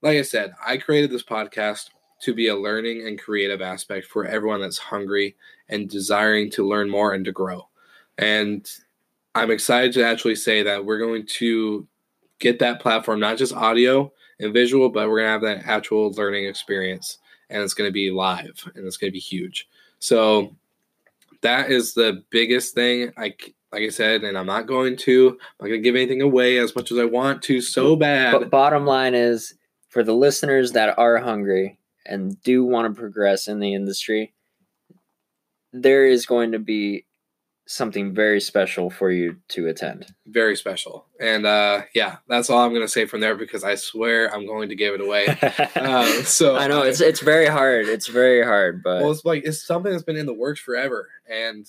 like 0.03 0.19
I 0.19 0.23
said, 0.23 0.55
I 0.65 0.77
created 0.77 1.11
this 1.11 1.23
podcast 1.23 1.91
to 2.23 2.35
be 2.35 2.49
a 2.49 2.57
learning 2.57 3.07
and 3.07 3.19
creative 3.21 3.63
aspect 3.63 4.07
for 4.07 4.25
everyone 4.25 4.61
that's 4.61 4.79
hungry 4.79 5.37
and 5.69 5.89
desiring 5.89 6.51
to 6.51 6.69
learn 6.69 6.91
more 6.91 7.15
and 7.15 7.25
to 7.25 7.33
grow. 7.33 7.69
And 8.19 8.71
I'm 9.35 9.51
excited 9.51 9.93
to 9.95 10.05
actually 10.05 10.37
say 10.37 10.63
that 10.63 10.85
we're 10.85 10.99
going 10.99 11.27
to 11.27 11.87
get 12.39 12.59
that 12.59 12.81
platform, 12.81 13.21
not 13.21 13.39
just 13.39 13.55
audio 13.55 14.13
and 14.39 14.53
visual, 14.53 14.89
but 14.89 15.09
we're 15.09 15.21
going 15.21 15.27
to 15.27 15.49
have 15.49 15.59
that 15.59 15.71
actual 15.71 16.11
learning 16.13 16.47
experience. 16.47 17.19
And 17.49 17.63
it's 17.63 17.75
going 17.75 17.89
to 17.89 17.93
be 17.93 18.11
live 18.11 18.63
and 18.75 18.87
it's 18.87 18.97
going 18.97 19.11
to 19.11 19.13
be 19.15 19.19
huge. 19.19 19.69
So 19.99 20.55
that 21.43 21.71
is 21.71 21.95
the 21.95 22.23
biggest 22.31 22.75
thing. 22.75 23.13
I, 23.17 23.35
like 23.73 23.83
I 23.83 23.89
said, 23.89 24.25
and 24.25 24.37
I'm 24.37 24.47
not 24.47 24.67
going 24.67 24.97
to, 24.99 25.31
I'm 25.31 25.37
not 25.61 25.69
going 25.69 25.83
to 25.83 25.85
give 25.85 25.97
anything 25.97 26.23
away 26.23 26.59
as 26.59 26.75
much 26.77 26.93
as 26.93 26.99
I 26.99 27.05
want 27.05 27.43
to 27.45 27.61
so 27.61 27.97
bad. 27.97 28.33
but 28.33 28.51
bottom 28.51 28.85
line 28.85 29.15
is 29.15 29.55
for 29.91 30.03
the 30.03 30.15
listeners 30.15 30.73
that 30.73 30.99
are 30.99 31.19
hungry 31.19 31.79
and 32.07 32.43
do 32.43 32.65
want 32.65 32.93
to 32.93 32.99
progress 32.99 33.47
in 33.47 33.61
the 33.61 33.75
industry 33.75 34.33
there 35.73 36.05
is 36.05 36.27
going 36.27 36.53
to 36.53 36.59
be 36.59 37.05
something 37.67 38.13
very 38.13 38.41
special 38.41 38.91
for 38.91 39.13
you 39.13 39.37
to 39.47 39.69
attend. 39.69 40.13
Very 40.27 40.57
special. 40.57 41.07
And 41.21 41.47
uh, 41.47 41.83
yeah, 41.95 42.17
that's 42.27 42.51
all 42.51 42.59
I'm 42.59 42.71
going 42.71 42.83
to 42.83 42.89
say 42.89 43.07
from 43.07 43.21
there 43.21 43.37
because 43.37 43.63
I 43.63 43.77
swear 43.77 44.35
I'm 44.35 44.45
going 44.47 44.69
to 44.71 44.75
give 44.75 44.95
it 44.95 45.01
away. 45.01 45.27
Um, 45.77 46.07
so 46.25 46.57
I 46.57 46.67
know 46.67 46.83
it's 46.83 47.01
it's 47.01 47.21
very 47.21 47.47
hard. 47.47 47.87
It's 47.87 48.09
very 48.09 48.43
hard, 48.43 48.83
but 48.83 49.03
well, 49.03 49.13
it's 49.13 49.25
like 49.25 49.45
it's 49.45 49.65
something 49.65 49.93
that's 49.93 50.05
been 50.05 50.17
in 50.17 50.27
the 50.27 50.35
works 50.35 50.61
forever, 50.61 51.09
and 51.29 51.67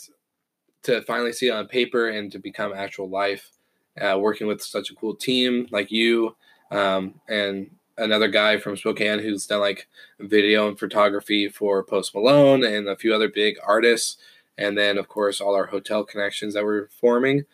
to 0.83 1.01
finally 1.03 1.33
see 1.33 1.47
it 1.49 1.51
on 1.51 1.67
paper 1.67 2.09
and 2.09 2.31
to 2.31 2.39
become 2.39 2.73
actual 2.73 3.07
life, 3.07 3.51
uh, 3.99 4.17
working 4.17 4.47
with 4.47 4.63
such 4.63 4.89
a 4.89 4.95
cool 4.95 5.15
team 5.15 5.67
like 5.69 5.91
you, 5.91 6.35
um, 6.71 7.21
and 7.29 7.69
another 8.01 8.27
guy 8.27 8.57
from 8.57 8.75
Spokane 8.75 9.19
who's 9.19 9.45
done 9.45 9.61
like 9.61 9.87
video 10.19 10.67
and 10.67 10.77
photography 10.77 11.47
for 11.47 11.83
Post 11.83 12.13
Malone 12.15 12.63
and 12.63 12.87
a 12.89 12.95
few 12.95 13.13
other 13.13 13.29
big 13.29 13.57
artists, 13.65 14.17
and 14.57 14.77
then 14.77 14.97
of 14.97 15.07
course 15.07 15.39
all 15.39 15.55
our 15.55 15.67
hotel 15.67 16.03
connections 16.03 16.53
that 16.53 16.65
we're 16.65 16.87
forming. 16.89 17.45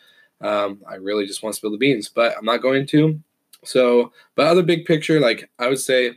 Um, 0.41 0.81
I 0.89 0.95
really 0.95 1.25
just 1.25 1.43
want 1.43 1.53
to 1.53 1.57
spill 1.57 1.71
the 1.71 1.77
beans, 1.77 2.09
but 2.09 2.35
I'm 2.37 2.45
not 2.45 2.61
going 2.61 2.87
to. 2.87 3.19
So, 3.63 4.13
but 4.35 4.47
other 4.47 4.63
big 4.63 4.85
picture, 4.85 5.19
like 5.19 5.49
I 5.59 5.67
would 5.67 5.79
say, 5.79 6.13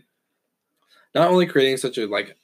not 1.15 1.31
only 1.31 1.47
creating 1.47 1.79
such 1.79 1.99
a 1.99 2.07
like 2.07 2.37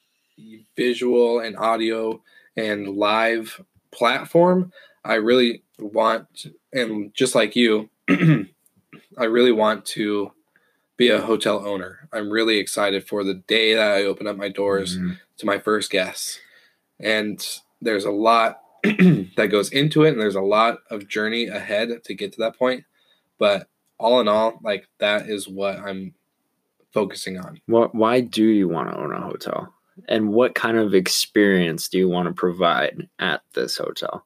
visual 0.77 1.41
and 1.41 1.57
audio 1.57 2.21
and 2.57 2.97
live 2.97 3.63
platform, 3.91 4.73
I 5.05 5.15
really 5.15 5.63
want, 5.79 6.47
and 6.73 7.15
just 7.15 7.35
like 7.35 7.55
you, 7.55 7.89
I 8.09 9.25
really 9.25 9.53
want 9.53 9.85
to 9.87 10.33
be 10.97 11.09
a 11.11 11.21
hotel 11.21 11.67
owner. 11.67 12.09
I'm 12.13 12.31
really 12.31 12.59
excited 12.59 13.07
for 13.07 13.23
the 13.25 13.35
day 13.35 13.75
that 13.75 13.93
I 13.97 14.05
open 14.05 14.27
up 14.27 14.37
my 14.37 14.49
doors 14.49 14.99
Mhm. 14.99 15.19
to 15.39 15.47
my 15.47 15.59
first 15.59 15.91
guests. 15.91 16.41
And 16.99 17.45
there's 17.83 18.05
a 18.05 18.11
lot 18.11 18.63
that 18.83 19.49
goes 19.51 19.71
into 19.71 20.05
it, 20.05 20.11
and 20.13 20.21
there's 20.21 20.35
a 20.37 20.41
lot 20.41 20.79
of 20.91 21.09
journey 21.09 21.47
ahead 21.47 22.03
to 22.05 22.15
get 22.15 22.33
to 22.33 22.39
that 22.41 22.57
point. 22.59 22.85
But 23.39 23.69
all 23.99 24.21
in 24.21 24.29
all, 24.29 24.59
like 24.63 24.89
that 24.99 25.29
is 25.29 25.49
what 25.49 25.79
I'm 25.79 26.15
focusing 26.93 27.39
on. 27.39 27.61
what 27.67 27.95
why 27.95 28.21
do 28.21 28.45
you 28.45 28.69
want 28.69 28.91
to 28.91 28.97
own 28.97 29.13
a 29.13 29.21
hotel? 29.21 29.73
And 30.09 30.33
what 30.33 30.55
kind 30.55 30.77
of 30.79 30.95
experience 30.95 31.89
do 31.89 31.99
you 31.99 32.09
want 32.09 32.29
to 32.29 32.35
provide 32.35 33.09
at 33.19 33.43
this 33.55 33.77
hotel? 33.79 34.25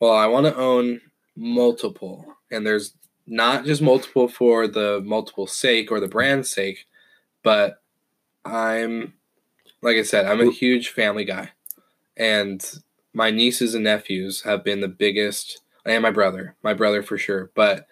Well, 0.00 0.12
I 0.12 0.26
want 0.26 0.46
to 0.46 0.56
own 0.56 1.00
multiple, 1.36 2.26
and 2.50 2.66
there's 2.66 2.94
not 3.28 3.64
just 3.64 3.82
multiple 3.82 4.26
for 4.26 4.66
the 4.66 5.02
multiple 5.04 5.46
sake 5.46 5.92
or 5.92 6.00
the 6.00 6.08
brand's 6.08 6.50
sake, 6.50 6.86
but 7.42 7.82
I'm, 8.44 9.14
like 9.82 9.96
I 9.96 10.02
said, 10.02 10.26
I'm 10.26 10.40
a 10.40 10.50
huge 10.50 10.88
family 10.88 11.24
guy, 11.24 11.50
and 12.16 12.64
my 13.12 13.30
nieces 13.30 13.74
and 13.74 13.84
nephews 13.84 14.42
have 14.42 14.64
been 14.64 14.80
the 14.80 14.88
biggest, 14.88 15.60
and 15.84 16.02
my 16.02 16.10
brother, 16.10 16.56
my 16.62 16.74
brother 16.74 17.02
for 17.02 17.18
sure, 17.18 17.50
but 17.54 17.86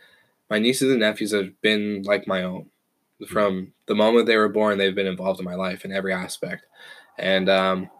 my 0.48 0.58
nieces 0.58 0.90
and 0.90 1.00
nephews 1.00 1.32
have 1.32 1.60
been 1.60 2.02
like 2.02 2.26
my 2.26 2.42
own. 2.42 2.70
From 3.28 3.72
the 3.86 3.94
moment 3.94 4.26
they 4.26 4.36
were 4.36 4.48
born, 4.48 4.78
they've 4.78 4.94
been 4.94 5.06
involved 5.06 5.40
in 5.40 5.44
my 5.44 5.54
life 5.54 5.84
in 5.84 5.92
every 5.92 6.12
aspect, 6.12 6.66
and 7.18 7.48
um, 7.48 7.90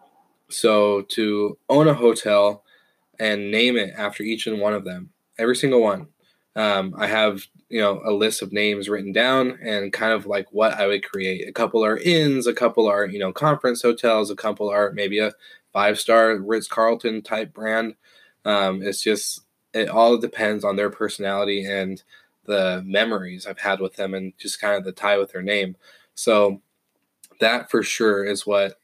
so 0.49 1.03
to 1.03 1.59
own 1.69 1.89
a 1.89 1.95
hotel 1.95 2.63
and 3.19 3.51
name 3.51 3.77
it 3.77 3.95
after 3.97 4.23
each 4.23 4.47
and 4.47 4.61
one 4.61 4.75
of 4.75 4.85
them, 4.85 5.11
every 5.39 5.57
single 5.57 5.83
one. 5.83 6.09
Um, 6.57 6.95
I 6.97 7.07
have 7.07 7.47
you 7.69 7.81
know 7.81 8.01
a 8.05 8.13
list 8.13 8.43
of 8.43 8.53
names 8.53 8.89
written 8.89 9.13
down 9.13 9.59
and 9.63 9.93
kind 9.93 10.13
of 10.13 10.27
like 10.27 10.47
what 10.51 10.75
I 10.75 10.87
would 10.87 11.05
create. 11.05 11.47
A 11.47 11.53
couple 11.53 11.85
are 11.85 11.99
inns, 11.99 12.47
a 12.47 12.55
couple 12.55 12.89
are 12.89 13.07
you 13.07 13.19
know 13.19 13.33
conference 13.33 13.83
hotels, 13.83 14.31
a 14.31 14.37
couple 14.37 14.69
are 14.71 14.91
maybe 14.93 15.19
a 15.19 15.35
five 15.73 16.01
star 16.01 16.37
Ritz 16.37 16.67
Carlton 16.67 17.23
type 17.23 17.53
brand. 17.53 17.95
Um, 18.45 18.83
it's 18.83 19.03
just 19.03 19.43
it 19.75 19.91
all 19.91 20.17
depends 20.17 20.65
on 20.65 20.77
their 20.77 20.91
personality 20.91 21.65
and 21.67 22.03
the 22.47 22.83
memories 22.87 23.47
I've 23.47 23.59
had 23.59 23.81
with 23.81 23.97
them 23.97 24.15
and 24.15 24.33
just 24.39 24.61
kind 24.61 24.77
of 24.77 24.85
the 24.85 24.93
tie 24.93 25.19
with 25.19 25.33
their 25.33 25.43
name. 25.43 25.77
So 26.15 26.63
that 27.41 27.71
for 27.71 27.83
sure 27.83 28.25
is 28.25 28.47
what 28.47 28.79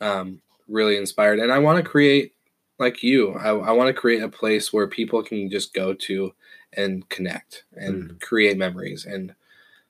um, 0.00 0.40
really 0.68 0.96
inspired. 0.96 1.40
And 1.40 1.52
I 1.52 1.58
want 1.58 1.84
to 1.84 1.90
create 1.90 2.32
like 2.80 3.02
you. 3.02 3.34
I, 3.34 3.50
I 3.50 3.72
want 3.72 3.88
to 3.88 4.00
create 4.00 4.22
a 4.22 4.28
place 4.28 4.72
where 4.72 4.88
people 4.88 5.22
can 5.22 5.50
just 5.50 5.74
go 5.74 5.94
to 5.94 6.32
and 6.72 7.08
connect 7.08 7.64
and 7.74 8.10
mm. 8.10 8.20
create 8.20 8.56
memories 8.56 9.04
and 9.04 9.34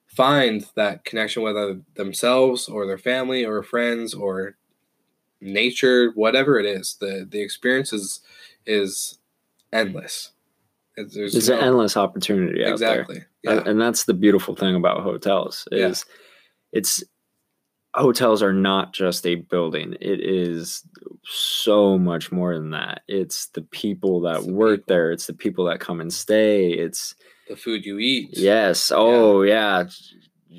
find 0.07 0.66
that 0.74 1.05
connection 1.05 1.42
with 1.42 1.57
other, 1.57 1.81
themselves 1.94 2.68
or 2.68 2.87
their 2.87 2.98
family 2.98 3.44
or 3.44 3.62
friends 3.62 4.12
or 4.12 4.57
nature, 5.40 6.11
whatever 6.14 6.59
it 6.59 6.66
is. 6.66 6.96
The 7.00 7.26
the 7.31 7.40
experience 7.40 7.92
is 7.92 8.20
is 8.66 9.18
endless. 9.72 10.33
It's, 10.96 11.14
there's 11.14 11.33
There's 11.33 11.48
no- 11.48 11.59
an 11.59 11.64
endless 11.64 11.96
opportunity 11.96 12.64
out 12.64 12.72
exactly. 12.72 13.22
Yeah. 13.42 13.62
and 13.64 13.81
that's 13.81 14.05
the 14.05 14.12
beautiful 14.12 14.55
thing 14.55 14.74
about 14.74 15.03
hotels 15.03 15.66
Yeah. 15.70 15.87
is 15.87 16.05
it's 16.72 17.03
hotels 18.01 18.43
are 18.43 18.53
not 18.53 18.93
just 18.93 19.27
a 19.27 19.37
building. 19.37 19.95
It 20.01 20.21
is 20.21 20.85
so 21.25 21.99
much 21.99 22.33
more 22.33 22.55
than 22.55 22.71
that. 22.71 23.03
It's 23.09 23.47
the 23.47 23.63
people 23.63 24.21
that 24.23 24.43
the 24.45 24.53
work 24.53 24.81
people. 24.81 24.95
there. 24.95 25.13
It's 25.13 25.27
the 25.27 25.35
people 25.35 25.65
that 25.67 25.81
come 25.81 26.01
and 26.01 26.13
stay. 26.13 26.71
It's 26.71 27.15
the 27.49 27.57
food 27.57 27.85
you 27.85 27.99
eat. 27.99 28.31
yes. 28.37 28.93
Oh 28.95 29.43
yeah, 29.43 29.85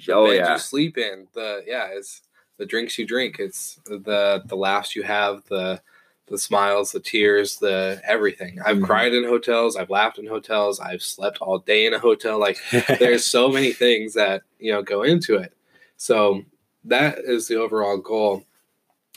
the 0.06 0.14
oh 0.14 0.32
yeah. 0.32 0.54
you 0.54 0.60
sleep 0.60 0.98
in. 0.98 1.28
The 1.34 1.64
yeah 1.66 1.90
it's 1.92 2.22
the 2.58 2.66
drinks 2.66 2.98
you 3.00 3.06
drink. 3.06 3.38
It's 3.40 3.80
the 3.86 4.42
the 4.46 4.56
laughs 4.56 4.96
you 4.96 5.04
have 5.04 5.44
the 5.50 5.82
the 6.28 6.38
smiles 6.38 6.92
the 6.94 7.00
tears 7.00 7.58
the 7.58 8.02
everything. 8.06 8.60
I've 8.66 8.78
Mhm. 8.78 8.86
cried 8.86 9.14
in 9.14 9.26
hotels. 9.26 9.76
I've 9.76 9.90
laughed 9.90 10.18
in 10.18 10.28
hotels. 10.28 10.80
I've 10.80 11.02
slept 11.02 11.40
all 11.42 11.60
day 11.60 11.86
in 11.86 11.94
a 11.94 12.00
hotel. 12.00 12.40
Like 12.40 12.58
there's 13.00 13.26
so 13.26 13.50
many 13.50 13.74
things 13.74 14.14
that 14.14 14.44
you 14.60 14.72
know 14.72 14.82
go 14.82 15.04
into 15.04 15.36
it. 15.36 15.54
So 15.98 16.44
that 16.86 17.20
is 17.20 17.48
the 17.48 17.56
overall 17.56 17.98
goal. 17.98 18.44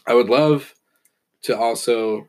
I 0.07 0.15
would 0.15 0.29
love 0.29 0.75
to 1.43 1.57
also 1.59 2.29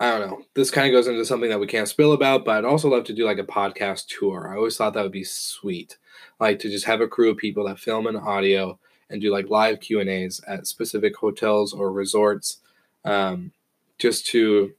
i 0.00 0.10
don't 0.10 0.28
know 0.28 0.42
this 0.54 0.70
kind 0.70 0.86
of 0.86 0.92
goes 0.92 1.06
into 1.06 1.24
something 1.24 1.48
that 1.48 1.58
we 1.58 1.66
can't 1.66 1.88
spill 1.88 2.12
about 2.12 2.44
but 2.44 2.58
i'd 2.58 2.64
also 2.66 2.88
love 2.90 3.04
to 3.04 3.14
do 3.14 3.24
like 3.24 3.38
a 3.38 3.42
podcast 3.44 4.06
tour. 4.08 4.50
I 4.52 4.56
always 4.56 4.76
thought 4.76 4.92
that 4.92 5.02
would 5.02 5.10
be 5.12 5.24
sweet 5.24 5.96
like 6.38 6.58
to 6.58 6.68
just 6.68 6.84
have 6.84 7.00
a 7.00 7.08
crew 7.08 7.30
of 7.30 7.38
people 7.38 7.64
that 7.66 7.78
film 7.78 8.06
and 8.06 8.18
audio 8.18 8.78
and 9.08 9.22
do 9.22 9.32
like 9.32 9.48
live 9.48 9.80
q 9.80 10.00
and 10.00 10.10
a's 10.10 10.42
at 10.46 10.66
specific 10.66 11.16
hotels 11.16 11.72
or 11.72 11.90
resorts 11.92 12.58
um, 13.06 13.52
just 13.98 14.26
to 14.26 14.72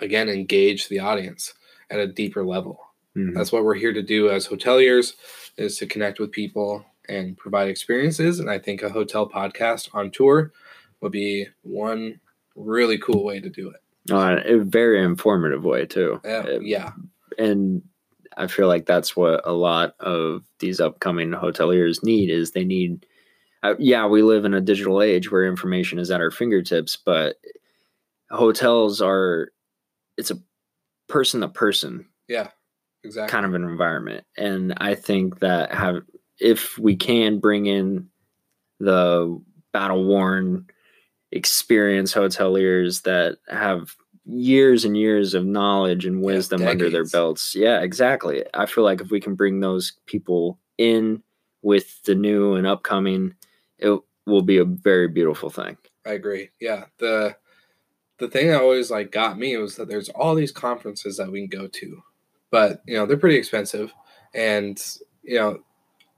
again 0.00 0.28
engage 0.28 0.88
the 0.88 0.98
audience 0.98 1.54
at 1.90 2.00
a 2.00 2.06
deeper 2.08 2.44
level. 2.44 2.80
Mhm. 3.16 3.34
that's 3.34 3.52
what 3.52 3.64
we're 3.64 3.74
here 3.74 3.92
to 3.92 4.02
do 4.02 4.28
as 4.30 4.48
hoteliers 4.48 5.14
is 5.56 5.78
to 5.78 5.86
connect 5.86 6.18
with 6.18 6.32
people 6.32 6.84
and 7.08 7.36
provide 7.36 7.68
experiences. 7.68 8.38
And 8.40 8.50
i 8.50 8.58
think 8.58 8.82
a 8.82 8.90
hotel 8.90 9.28
podcast 9.28 9.88
on 9.94 10.10
tour 10.10 10.52
would 11.00 11.12
be 11.12 11.46
one 11.62 12.20
really 12.56 12.98
cool 12.98 13.24
way 13.24 13.40
to 13.40 13.48
do 13.48 13.70
it. 13.70 13.80
Uh, 14.10 14.40
a 14.44 14.58
very 14.58 15.02
informative 15.02 15.64
way 15.64 15.86
too. 15.86 16.20
Uh, 16.24 16.60
yeah. 16.60 16.92
And 17.38 17.82
I 18.36 18.46
feel 18.46 18.68
like 18.68 18.86
that's 18.86 19.16
what 19.16 19.40
a 19.44 19.52
lot 19.52 19.94
of 20.00 20.44
these 20.60 20.80
upcoming 20.80 21.30
hoteliers 21.30 22.02
need 22.02 22.30
is 22.30 22.52
they 22.52 22.64
need 22.64 23.04
uh, 23.64 23.74
yeah 23.78 24.06
we 24.06 24.22
live 24.22 24.44
in 24.44 24.54
a 24.54 24.60
digital 24.60 25.02
age 25.02 25.30
where 25.30 25.44
information 25.44 25.98
is 25.98 26.10
at 26.10 26.20
our 26.20 26.30
fingertips 26.30 26.96
but 26.96 27.36
hotels 28.30 29.02
are 29.02 29.50
it's 30.16 30.30
a 30.30 30.38
person 31.08 31.40
to 31.40 31.48
person 31.48 32.06
yeah 32.28 32.48
exactly. 33.02 33.30
kind 33.30 33.44
of 33.44 33.54
an 33.54 33.64
environment. 33.64 34.24
And 34.36 34.74
i 34.76 34.94
think 34.94 35.40
that 35.40 35.74
have 35.74 36.02
if 36.38 36.78
we 36.78 36.96
can 36.96 37.38
bring 37.38 37.66
in 37.66 38.08
the 38.80 39.40
battle 39.72 40.04
worn 40.04 40.66
experienced 41.32 42.14
hoteliers 42.14 43.02
that 43.02 43.38
have 43.48 43.94
years 44.24 44.84
and 44.84 44.96
years 44.96 45.34
of 45.34 45.44
knowledge 45.44 46.04
and 46.04 46.22
wisdom 46.22 46.66
under 46.66 46.90
their 46.90 47.04
belts 47.06 47.54
yeah 47.54 47.80
exactly 47.80 48.44
i 48.54 48.66
feel 48.66 48.84
like 48.84 49.00
if 49.00 49.10
we 49.10 49.20
can 49.20 49.34
bring 49.34 49.60
those 49.60 49.94
people 50.06 50.58
in 50.76 51.22
with 51.62 52.02
the 52.02 52.14
new 52.14 52.54
and 52.54 52.66
upcoming 52.66 53.34
it 53.78 53.98
will 54.26 54.42
be 54.42 54.58
a 54.58 54.64
very 54.64 55.08
beautiful 55.08 55.50
thing 55.50 55.76
I 56.08 56.12
agree. 56.12 56.50
Yeah. 56.58 56.84
The 56.98 57.36
the 58.18 58.28
thing 58.28 58.48
that 58.48 58.60
always 58.60 58.90
like 58.90 59.12
got 59.12 59.38
me 59.38 59.56
was 59.56 59.76
that 59.76 59.88
there's 59.88 60.08
all 60.08 60.34
these 60.34 60.50
conferences 60.50 61.18
that 61.18 61.30
we 61.30 61.46
can 61.46 61.60
go 61.60 61.68
to. 61.68 62.02
But, 62.50 62.82
you 62.86 62.94
know, 62.96 63.06
they're 63.06 63.16
pretty 63.16 63.36
expensive 63.36 63.92
and, 64.34 64.82
you 65.22 65.38
know, 65.38 65.60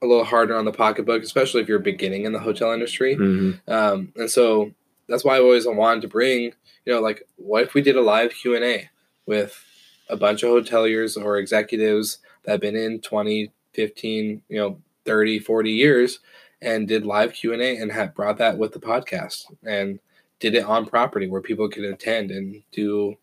a 0.03 0.07
little 0.07 0.25
harder 0.25 0.57
on 0.57 0.65
the 0.65 0.73
pocketbook, 0.73 1.23
especially 1.23 1.61
if 1.61 1.69
you're 1.69 1.79
beginning 1.79 2.25
in 2.25 2.33
the 2.33 2.39
hotel 2.39 2.73
industry. 2.73 3.17
Mhm. 3.17 3.61
Um, 3.69 4.13
and 4.17 4.31
so 4.31 4.73
that's 5.09 5.25
why 5.25 5.37
I 5.37 5.41
always 5.41 5.67
wanted 5.67 6.03
to 6.03 6.09
bring, 6.09 6.53
you 6.85 6.93
know, 6.93 7.01
like 7.01 7.27
what 7.37 7.65
if 7.65 7.75
we 7.75 7.83
did 7.83 7.97
a 7.97 8.01
live 8.01 8.33
Q&A 8.33 8.89
with 9.27 9.63
a 10.09 10.17
bunch 10.17 10.43
of 10.43 10.51
hoteliers 10.51 11.23
or 11.23 11.37
executives 11.39 12.19
that 12.45 12.53
have 12.53 12.61
been 12.61 12.77
in 12.77 13.01
20, 13.01 13.53
15, 13.75 14.43
you 14.49 14.59
know, 14.59 14.81
30, 15.05 15.39
40 15.39 15.71
years 15.71 16.21
and 16.63 16.89
did 16.89 17.07
live 17.07 17.33
Q&A 17.33 17.77
and 17.77 17.93
had 17.93 18.15
brought 18.15 18.39
that 18.39 18.59
with 18.59 18.73
the 18.73 18.81
podcast 18.81 19.47
and 19.65 19.99
did 20.39 20.55
it 20.55 20.65
on 20.65 20.87
property 20.87 21.29
where 21.29 21.43
people 21.43 21.69
could 21.69 21.85
attend 21.85 22.31
and 22.31 22.63
do 22.73 23.17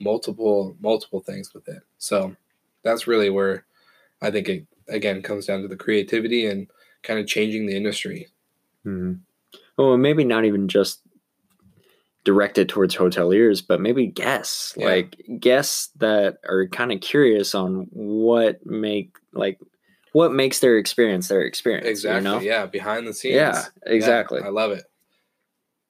multiple 0.00 0.76
multiple 0.80 1.20
things 1.20 1.52
with 1.54 1.68
it. 1.68 1.82
So 1.98 2.36
that's 2.82 3.06
really 3.06 3.30
where 3.30 3.64
I 4.22 4.30
think 4.30 4.48
it 4.48 4.66
again 4.88 5.22
comes 5.22 5.46
down 5.46 5.62
to 5.62 5.68
the 5.68 5.76
creativity 5.76 6.46
and 6.46 6.68
kind 7.02 7.18
of 7.20 7.26
changing 7.26 7.66
the 7.66 7.76
industry. 7.76 8.28
Mm-hmm. 8.86 9.14
Well, 9.76 9.96
maybe 9.96 10.24
not 10.24 10.44
even 10.44 10.68
just 10.68 11.00
directed 12.24 12.68
towards 12.68 12.96
hoteliers, 12.96 13.62
but 13.66 13.80
maybe 13.80 14.06
guests, 14.06 14.74
Yeah. 14.76 14.86
like 14.86 15.16
guests 15.40 15.90
that 15.96 16.38
are 16.48 16.66
kind 16.68 16.92
of 16.92 17.00
curious 17.00 17.54
on 17.54 17.86
what 17.90 18.64
make 18.66 19.16
like 19.32 19.58
what 20.12 20.32
makes 20.32 20.58
their 20.58 20.78
experience 20.78 21.28
their 21.28 21.42
experience. 21.42 21.86
Exactly. 21.86 22.16
You 22.30 22.36
know? 22.36 22.40
Yeah, 22.40 22.66
behind 22.66 23.06
the 23.06 23.14
scenes. 23.14 23.36
Yeah, 23.36 23.64
Yeah, 23.86 23.92
exactly. 23.92 24.40
I 24.42 24.48
love 24.48 24.72
it. 24.72 24.84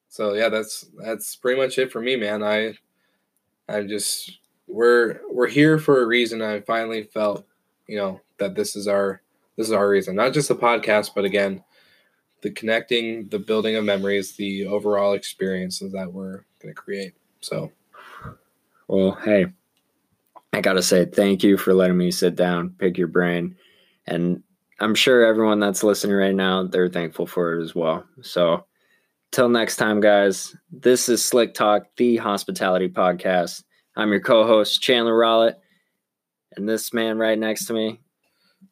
So 0.09 0.35
yeah, 0.35 0.49
that's 0.49 0.85
that's 0.99 1.37
pretty 1.37 1.61
much 1.61 1.79
it 1.79 1.91
for 1.93 2.01
me, 2.01 2.17
man. 2.17 2.43
I 2.43 2.75
I 3.69 3.83
just 3.83 4.39
we're 4.67 5.21
we're 5.31 5.49
here 5.49 5.79
for 5.79 6.03
a 6.03 6.07
reason. 6.07 6.43
I 6.43 6.61
finally 6.61 7.05
felt, 7.05 7.47
you 7.87 7.97
know, 7.97 8.21
that 8.39 8.55
this 8.55 8.77
is 8.77 8.89
our 8.89 9.23
this 9.57 9.67
is 9.67 9.73
our 9.73 9.89
reason. 9.89 10.15
Not 10.15 10.33
just 10.33 10.49
the 10.49 10.55
podcast, 10.55 11.11
but 11.15 11.25
again, 11.25 11.63
the 12.43 12.51
connecting, 12.51 13.29
the 13.29 13.39
building 13.39 13.77
of 13.77 13.85
memories, 13.85 14.37
the 14.37 14.67
overall 14.67 15.15
experiences 15.15 15.93
that 15.93 16.13
we're 16.13 16.45
gonna 16.61 16.75
create. 16.75 17.15
So 17.41 17.73
Well, 18.87 19.19
hey, 19.25 19.47
I 20.53 20.61
gotta 20.61 20.83
say 20.83 21.05
thank 21.05 21.43
you 21.43 21.57
for 21.57 21.75
letting 21.75 21.99
me 21.99 22.11
sit 22.11 22.37
down, 22.37 22.71
pick 22.79 22.97
your 22.97 23.09
brain, 23.09 23.57
and 24.07 24.43
I'm 24.81 24.95
sure 24.95 25.27
everyone 25.27 25.59
that's 25.59 25.83
listening 25.83 26.17
right 26.17 26.35
now 26.35 26.65
they're 26.65 26.89
thankful 26.89 27.27
for 27.27 27.59
it 27.59 27.65
as 27.65 27.75
well. 27.75 28.05
So, 28.23 28.65
till 29.33 29.49
next 29.49 29.77
time, 29.77 30.01
guys. 30.01 30.57
This 30.71 31.09
is 31.09 31.25
Slick 31.25 31.55
Talk, 31.55 31.87
the 31.97 32.17
hospitality 32.19 32.89
podcast. 32.89 33.65
I'm 33.97 34.11
your 34.11 34.21
co-host 34.21 34.81
Chandler 34.81 35.19
Rowlett, 35.19 35.57
and 36.57 36.69
this 36.69 36.93
man 36.93 37.19
right 37.19 37.39
next 37.39 37.67
to 37.67 37.73
me 37.73 38.01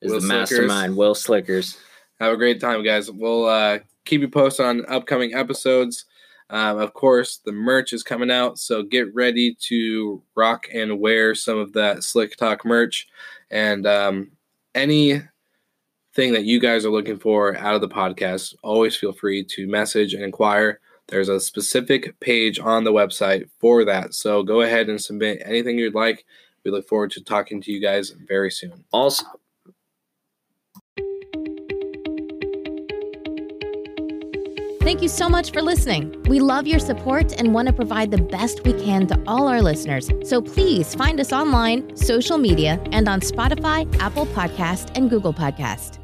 is 0.00 0.12
Will 0.12 0.20
the 0.20 0.26
Slickers. 0.26 0.50
mastermind, 0.50 0.96
Will 0.96 1.14
Slickers. 1.14 1.78
have 2.20 2.32
a 2.32 2.36
great 2.36 2.60
time, 2.60 2.82
guys. 2.84 3.10
We'll 3.10 3.46
uh, 3.46 3.78
keep 4.04 4.20
you 4.20 4.28
posted 4.28 4.66
on 4.66 4.84
upcoming 4.86 5.34
episodes. 5.34 6.04
Um, 6.48 6.78
of 6.78 6.94
course, 6.94 7.38
the 7.38 7.52
merch 7.52 7.92
is 7.92 8.02
coming 8.04 8.30
out, 8.30 8.58
so 8.58 8.82
get 8.82 9.12
ready 9.14 9.54
to 9.62 10.22
rock 10.36 10.66
and 10.72 11.00
wear 11.00 11.34
some 11.34 11.58
of 11.58 11.72
that 11.72 12.04
Slick 12.04 12.36
Talk 12.36 12.64
merch. 12.64 13.08
And 13.50 13.84
um, 13.86 14.30
anything 14.74 15.22
that 16.14 16.44
you 16.44 16.60
guys 16.60 16.84
are 16.86 16.90
looking 16.90 17.18
for 17.18 17.56
out 17.56 17.74
of 17.74 17.80
the 17.80 17.88
podcast, 17.88 18.54
always 18.62 18.94
feel 18.96 19.12
free 19.12 19.42
to 19.44 19.66
message 19.66 20.14
and 20.14 20.22
inquire. 20.22 20.78
There's 21.08 21.28
a 21.28 21.40
specific 21.40 22.18
page 22.20 22.58
on 22.58 22.84
the 22.84 22.92
website 22.92 23.48
for 23.58 23.84
that. 23.84 24.14
So 24.14 24.42
go 24.42 24.60
ahead 24.62 24.88
and 24.88 25.00
submit 25.00 25.42
anything 25.44 25.78
you'd 25.78 25.94
like. 25.94 26.24
We 26.64 26.70
look 26.70 26.88
forward 26.88 27.12
to 27.12 27.22
talking 27.22 27.60
to 27.62 27.72
you 27.72 27.80
guys 27.80 28.10
very 28.10 28.50
soon. 28.50 28.84
Also, 28.92 29.24
Thank 34.86 35.02
you 35.02 35.08
so 35.08 35.28
much 35.28 35.50
for 35.50 35.62
listening. 35.62 36.22
We 36.28 36.38
love 36.38 36.68
your 36.68 36.78
support 36.78 37.32
and 37.40 37.52
want 37.52 37.66
to 37.66 37.74
provide 37.74 38.12
the 38.12 38.22
best 38.22 38.62
we 38.62 38.72
can 38.72 39.08
to 39.08 39.20
all 39.26 39.48
our 39.48 39.60
listeners. 39.60 40.08
So 40.22 40.40
please 40.40 40.94
find 40.94 41.18
us 41.18 41.32
online, 41.32 41.96
social 41.96 42.38
media, 42.38 42.80
and 42.92 43.08
on 43.08 43.18
Spotify, 43.18 43.92
Apple 43.98 44.26
Podcast, 44.26 44.96
and 44.96 45.10
Google 45.10 45.34
Podcast. 45.34 45.98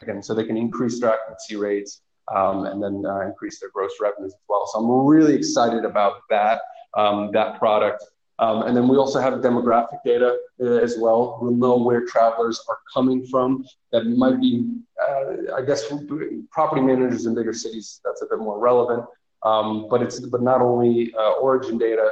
again, 0.00 0.22
so 0.22 0.32
they 0.32 0.44
can 0.44 0.56
increase 0.56 1.00
their 1.00 1.10
occupancy 1.10 1.56
rates 1.56 2.02
um, 2.32 2.66
and 2.66 2.80
then 2.80 3.02
uh, 3.04 3.26
increase 3.26 3.58
their 3.58 3.70
gross 3.70 3.94
revenues 4.00 4.32
as 4.32 4.40
well. 4.48 4.68
So 4.72 4.78
I'm 4.78 5.06
really 5.08 5.34
excited 5.34 5.84
about 5.84 6.20
that 6.30 6.60
um, 6.96 7.32
that 7.32 7.58
product. 7.58 8.04
Um, 8.40 8.62
and 8.62 8.76
then 8.76 8.88
we 8.88 8.96
also 8.96 9.20
have 9.20 9.34
demographic 9.34 9.98
data 10.04 10.36
uh, 10.60 10.64
as 10.64 10.96
well. 10.98 11.38
We'll 11.40 11.52
know 11.54 11.76
where 11.76 12.04
travelers 12.04 12.60
are 12.68 12.78
coming 12.92 13.24
from. 13.26 13.64
That 13.92 14.06
might 14.06 14.40
be, 14.40 14.66
uh, 15.00 15.54
I 15.56 15.62
guess, 15.62 15.84
property 16.50 16.80
managers 16.82 17.26
in 17.26 17.34
bigger 17.34 17.52
cities. 17.52 18.00
That's 18.04 18.22
a 18.22 18.26
bit 18.26 18.40
more 18.40 18.58
relevant. 18.58 19.04
Um, 19.44 19.86
but 19.88 20.02
it's 20.02 20.20
but 20.20 20.42
not 20.42 20.62
only 20.62 21.14
uh, 21.14 21.32
origin 21.32 21.78
data, 21.78 22.10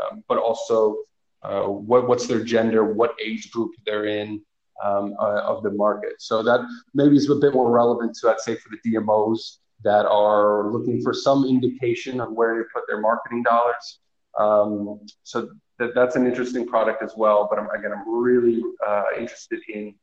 um, 0.00 0.24
but 0.26 0.38
also 0.38 0.96
uh, 1.42 1.62
what, 1.62 2.08
what's 2.08 2.26
their 2.26 2.42
gender, 2.42 2.92
what 2.94 3.14
age 3.22 3.50
group 3.50 3.72
they're 3.84 4.06
in, 4.06 4.40
um, 4.82 5.14
uh, 5.18 5.42
of 5.42 5.62
the 5.62 5.70
market. 5.70 6.14
So 6.18 6.42
that 6.42 6.60
maybe 6.94 7.16
is 7.16 7.28
a 7.30 7.34
bit 7.34 7.54
more 7.54 7.70
relevant 7.70 8.16
to, 8.20 8.30
I'd 8.30 8.40
say, 8.40 8.56
for 8.56 8.70
the 8.70 8.90
DMOs 8.90 9.58
that 9.84 10.06
are 10.06 10.70
looking 10.70 11.02
for 11.02 11.12
some 11.12 11.44
indication 11.44 12.20
of 12.20 12.32
where 12.32 12.58
to 12.58 12.64
put 12.72 12.84
their 12.88 13.00
marketing 13.00 13.42
dollars. 13.42 13.98
Um, 14.38 15.00
so 15.22 15.50
that, 15.78 15.94
that's 15.94 16.16
an 16.16 16.26
interesting 16.26 16.66
product 16.66 17.02
as 17.02 17.14
well. 17.16 17.46
But 17.50 17.58
I'm, 17.58 17.70
again, 17.70 17.92
I'm 17.92 18.22
really 18.22 18.62
uh, 18.86 19.04
interested 19.18 19.60
in 19.68 19.94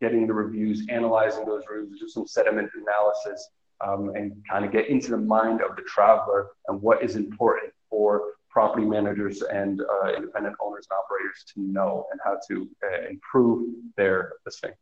getting 0.00 0.26
the 0.26 0.34
reviews, 0.34 0.86
analyzing 0.88 1.44
those 1.44 1.64
reviews, 1.70 2.00
do 2.00 2.08
some 2.08 2.26
sentiment 2.26 2.70
analysis, 2.74 3.48
um, 3.84 4.12
and 4.14 4.32
kind 4.48 4.64
of 4.64 4.72
get 4.72 4.88
into 4.88 5.10
the 5.10 5.16
mind 5.16 5.60
of 5.62 5.76
the 5.76 5.82
traveler 5.82 6.48
and 6.68 6.80
what 6.80 7.02
is 7.02 7.16
important 7.16 7.72
for 7.90 8.22
property 8.50 8.86
managers 8.86 9.42
and 9.42 9.80
uh, 9.80 10.08
independent 10.14 10.56
owners 10.60 10.86
and 10.90 10.98
operators 10.98 11.44
to 11.54 11.60
know 11.60 12.06
and 12.10 12.20
how 12.24 12.36
to 12.48 12.68
uh, 12.84 13.08
improve 13.08 13.74
their 13.96 14.32
listing. 14.44 14.72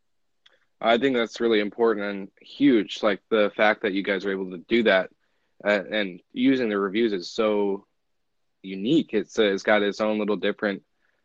I 0.80 0.98
think 0.98 1.16
that's 1.16 1.40
really 1.40 1.60
important 1.60 2.06
and 2.06 2.28
huge. 2.40 3.02
Like 3.02 3.20
the 3.30 3.50
fact 3.56 3.82
that 3.82 3.92
you 3.92 4.02
guys 4.02 4.24
are 4.24 4.30
able 4.30 4.50
to 4.50 4.58
do 4.68 4.82
that 4.84 5.10
uh, 5.64 5.82
and 5.90 6.20
using 6.32 6.68
the 6.68 6.78
reviews 6.78 7.12
is 7.12 7.30
so 7.30 7.86
unique. 8.66 9.10
It's 9.12 9.38
uh, 9.38 9.44
it's 9.44 9.62
got 9.62 9.82
its 9.82 10.00
own 10.00 10.18
little 10.18 10.36
different 10.36 10.82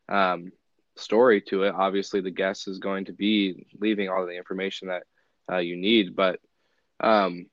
um, 0.10 0.52
story 0.96 1.42
to 1.42 1.64
it. 1.64 1.76
Obviously, 1.76 2.22
the 2.22 2.32
guest 2.32 2.68
is 2.68 2.80
going 2.80 3.06
to 3.06 3.14
be 3.14 3.66
leaving 3.80 4.10
all 4.10 4.26
the 4.26 4.38
information 4.38 4.90
that 4.90 5.04
uh, 5.52 5.58
you 5.58 5.76
need, 5.76 6.16
but 6.16 6.40
um, 7.00 7.48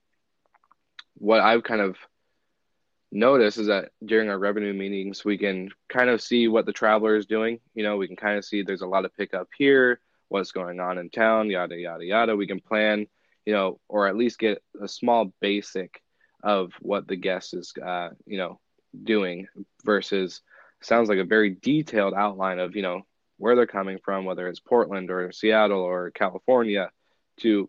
what 1.15 1.41
I've 1.41 1.65
kind 1.65 1.81
of 1.81 1.97
noticed 3.11 3.59
is 3.59 3.69
that 3.69 3.91
during 4.05 4.29
our 4.29 4.39
revenue 4.39 4.75
meetings, 4.75 5.25
we 5.25 5.39
can 5.39 5.71
kind 5.89 6.11
of 6.11 6.21
see 6.21 6.47
what 6.49 6.67
the 6.67 6.73
traveler 6.73 7.17
is 7.17 7.27
doing. 7.27 7.59
You 7.75 7.83
know, 7.83 7.97
we 7.97 8.07
can 8.07 8.17
kind 8.17 8.37
of 8.37 8.45
see 8.45 8.63
there's 8.63 8.83
a 8.83 8.87
lot 8.87 9.05
of 9.05 9.17
pickup 9.17 9.49
here 9.57 10.01
what's 10.29 10.53
going 10.53 10.81
on 10.81 10.99
in 10.99 11.11
town, 11.11 11.51
yada, 11.51 11.77
yada, 11.77 12.05
yada. 12.05 12.37
We 12.37 12.47
can 12.47 12.61
plan, 12.61 13.07
you 13.45 13.53
know, 13.53 13.81
or 13.89 14.07
at 14.07 14.17
least 14.17 14.39
get 14.39 14.63
a 14.81 14.89
small 14.89 15.33
basic 15.41 16.03
of 16.43 16.73
what 16.81 17.09
the 17.09 17.17
guest 17.17 17.55
is, 17.55 17.73
uh, 17.85 18.11
you 18.27 18.39
know, 18.39 18.61
doing 19.05 19.47
versus 19.85 20.43
sounds 20.81 21.09
like 21.09 21.19
a 21.19 21.25
very 21.25 21.51
detailed 21.51 22.15
outline 22.15 22.59
of, 22.59 22.77
you 22.77 22.83
know, 22.83 23.03
where 23.37 23.55
they're 23.55 23.67
coming 23.67 23.99
from, 24.05 24.25
whether 24.25 24.49
it's 24.49 24.61
Portland 24.61 25.11
or 25.11 25.33
Seattle 25.33 25.81
or 25.81 26.11
California 26.11 26.91
to, 27.41 27.69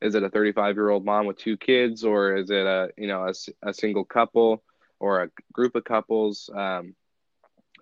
is 0.00 0.14
it 0.14 0.22
a 0.22 0.30
35 0.30 0.76
year 0.76 0.90
old 0.90 1.04
mom 1.04 1.26
with 1.26 1.38
two 1.38 1.56
kids 1.56 2.04
or 2.04 2.36
is 2.36 2.50
it 2.50 2.66
a, 2.66 2.90
you 2.96 3.06
know, 3.06 3.26
a, 3.26 3.32
a 3.68 3.74
single 3.74 4.04
couple 4.04 4.62
or 4.98 5.22
a 5.22 5.30
group 5.52 5.74
of 5.74 5.84
couples? 5.84 6.50
Um, 6.54 6.94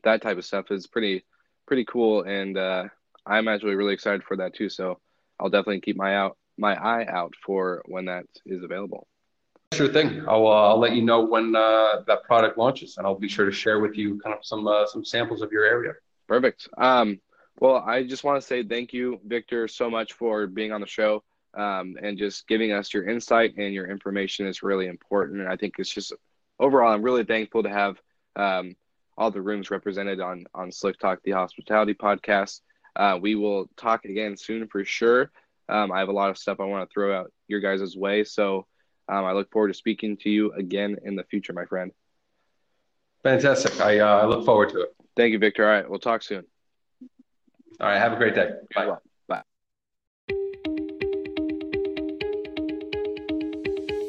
that 0.03 0.23
type 0.23 0.39
of 0.39 0.45
stuff 0.45 0.71
is 0.71 0.87
pretty, 0.87 1.25
pretty 1.67 1.85
cool. 1.85 2.23
And, 2.23 2.57
uh, 2.57 2.85
I'm 3.27 3.49
actually 3.49 3.75
really 3.75 3.95
excited 3.95 4.23
for 4.25 4.37
that 4.37 4.55
too. 4.55 4.69
So 4.69 5.01
I'll 5.41 5.51
definitely 5.51 5.81
keep 5.81 5.97
my 5.97 6.17
out 6.17 6.37
my 6.57 6.75
eye 6.75 7.07
out 7.07 7.35
for 7.45 7.83
when 7.87 8.05
that 8.05 8.27
is 8.47 8.63
available. 8.63 9.09
Sure 9.75 9.89
thing. 9.89 10.25
I'll, 10.29 10.47
uh, 10.47 10.69
I'll 10.69 10.79
let 10.79 10.95
you 10.95 11.03
know 11.03 11.25
when 11.25 11.55
uh, 11.55 12.03
that 12.07 12.23
product 12.25 12.57
launches, 12.59 12.97
and 12.97 13.07
I'll 13.07 13.19
be 13.19 13.29
sure 13.29 13.47
to 13.47 13.53
share 13.53 13.81
with 13.81 13.97
you 13.97 14.19
kind 14.21 14.35
of 14.35 14.45
some 14.45 14.67
uh, 14.67 14.87
some 14.87 15.05
samples 15.05 15.43
of 15.43 15.53
your 15.53 15.65
area. 15.65 15.93
Perfect. 16.29 16.69
Um, 16.79 17.21
well, 17.61 17.77
I 17.77 18.03
just 18.05 18.25
want 18.25 18.41
to 18.41 18.47
say 18.47 18.63
thank 18.65 18.93
you, 18.93 19.21
Victor, 19.25 19.69
so 19.69 19.89
much 19.91 20.15
for 20.15 20.47
being 20.47 20.73
on 20.73 20.81
the 20.81 20.87
show 20.87 21.23
um, 21.57 21.97
and 22.03 22.19
just 22.19 22.49
giving 22.49 22.73
us 22.73 22.93
your 22.93 23.09
insight 23.09 23.55
and 23.57 23.73
your 23.73 23.87
information 23.87 24.47
is 24.47 24.63
really 24.63 24.87
important. 24.87 25.41
And 25.41 25.49
I 25.49 25.57
think 25.57 25.75
it's 25.79 25.93
just 25.93 26.13
overall, 26.59 26.93
I'm 26.93 27.03
really 27.03 27.25
thankful 27.25 27.63
to 27.63 27.71
have 27.71 28.01
um, 28.37 28.75
all 29.17 29.31
the 29.31 29.43
rooms 29.43 29.71
represented 29.71 30.21
on 30.21 30.47
on 30.55 30.73
Slick 30.73 30.99
Talk, 30.99 31.21
the 31.25 31.33
hospitality 31.33 31.95
podcast. 31.95 32.61
Uh, 32.97 33.19
we 33.21 33.35
will 33.35 33.69
talk 33.77 34.05
again 34.05 34.37
soon 34.37 34.67
for 34.69 34.85
sure. 34.85 35.31
Um, 35.69 35.93
I 35.93 35.99
have 35.99 36.09
a 36.09 36.13
lot 36.13 36.31
of 36.31 36.39
stuff 36.39 36.61
I 36.61 36.65
want 36.65 36.89
to 36.89 36.93
throw 36.93 37.17
out 37.17 37.33
your 37.49 37.61
guys' 37.61 37.97
way. 37.97 38.25
So 38.25 38.67
um, 39.09 39.25
I 39.25 39.33
look 39.33 39.51
forward 39.51 39.69
to 39.69 39.75
speaking 39.75 40.17
to 40.19 40.31
you 40.31 40.53
again 40.53 40.97
in 41.05 41.17
the 41.17 41.25
future, 41.25 41.53
my 41.53 41.65
friend. 41.67 41.93
Fantastic. 43.23 43.81
I, 43.81 44.01
uh, 44.01 44.23
I 44.23 44.27
look 44.27 44.45
forward 44.45 44.71
to 44.71 44.83
it. 44.83 44.95
Thank 45.17 45.33
you, 45.33 45.39
Victor. 45.39 45.65
All 45.65 45.71
right. 45.71 45.89
We'll 45.89 45.99
talk 45.99 46.23
soon. 46.23 46.45
All 47.81 47.89
right. 47.89 47.99
Have 47.99 48.13
a 48.13 48.17
great 48.17 48.35
day. 48.35 48.51
Bye. 48.75 48.97
Bye. 49.29 49.43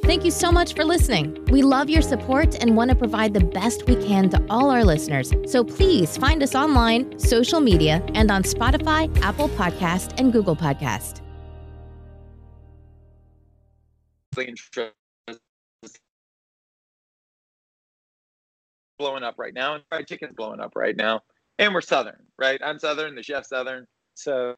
Thank 0.04 0.24
you 0.24 0.32
so 0.32 0.52
much 0.52 0.76
for 0.76 0.84
listening. 0.84 1.44
We 1.50 1.62
love 1.62 1.90
your 1.90 2.02
support 2.02 2.62
and 2.62 2.76
want 2.78 2.90
to 2.90 2.96
provide 2.96 3.34
the 3.34 3.44
best 3.44 3.88
we 3.88 3.96
can 3.96 4.30
to 4.30 4.46
all 4.50 4.70
our 4.70 4.84
listeners. 4.84 5.34
So 5.46 5.64
please 5.64 6.16
find 6.18 6.44
us 6.44 6.54
online, 6.54 7.18
social 7.18 7.60
media, 7.60 8.04
and 8.14 8.30
on 8.30 8.44
Spotify, 8.44 9.16
Apple 9.22 9.50
Podcast, 9.50 10.20
and 10.20 10.32
Google 10.32 10.56
Podcast. 10.56 11.25
Blowing 18.98 19.24
up 19.24 19.36
right 19.38 19.54
now, 19.54 19.76
and 19.76 19.84
fried 19.90 20.08
chicken's 20.08 20.34
blowing 20.36 20.60
up 20.60 20.76
right 20.76 20.96
now. 20.96 21.22
And 21.60 21.74
we're 21.74 21.82
Southern, 21.82 22.22
right? 22.38 22.60
I'm 22.64 22.80
Southern, 22.80 23.16
the 23.16 23.24
chef's 23.24 23.50
Southern. 23.50 23.88
So 24.16 24.56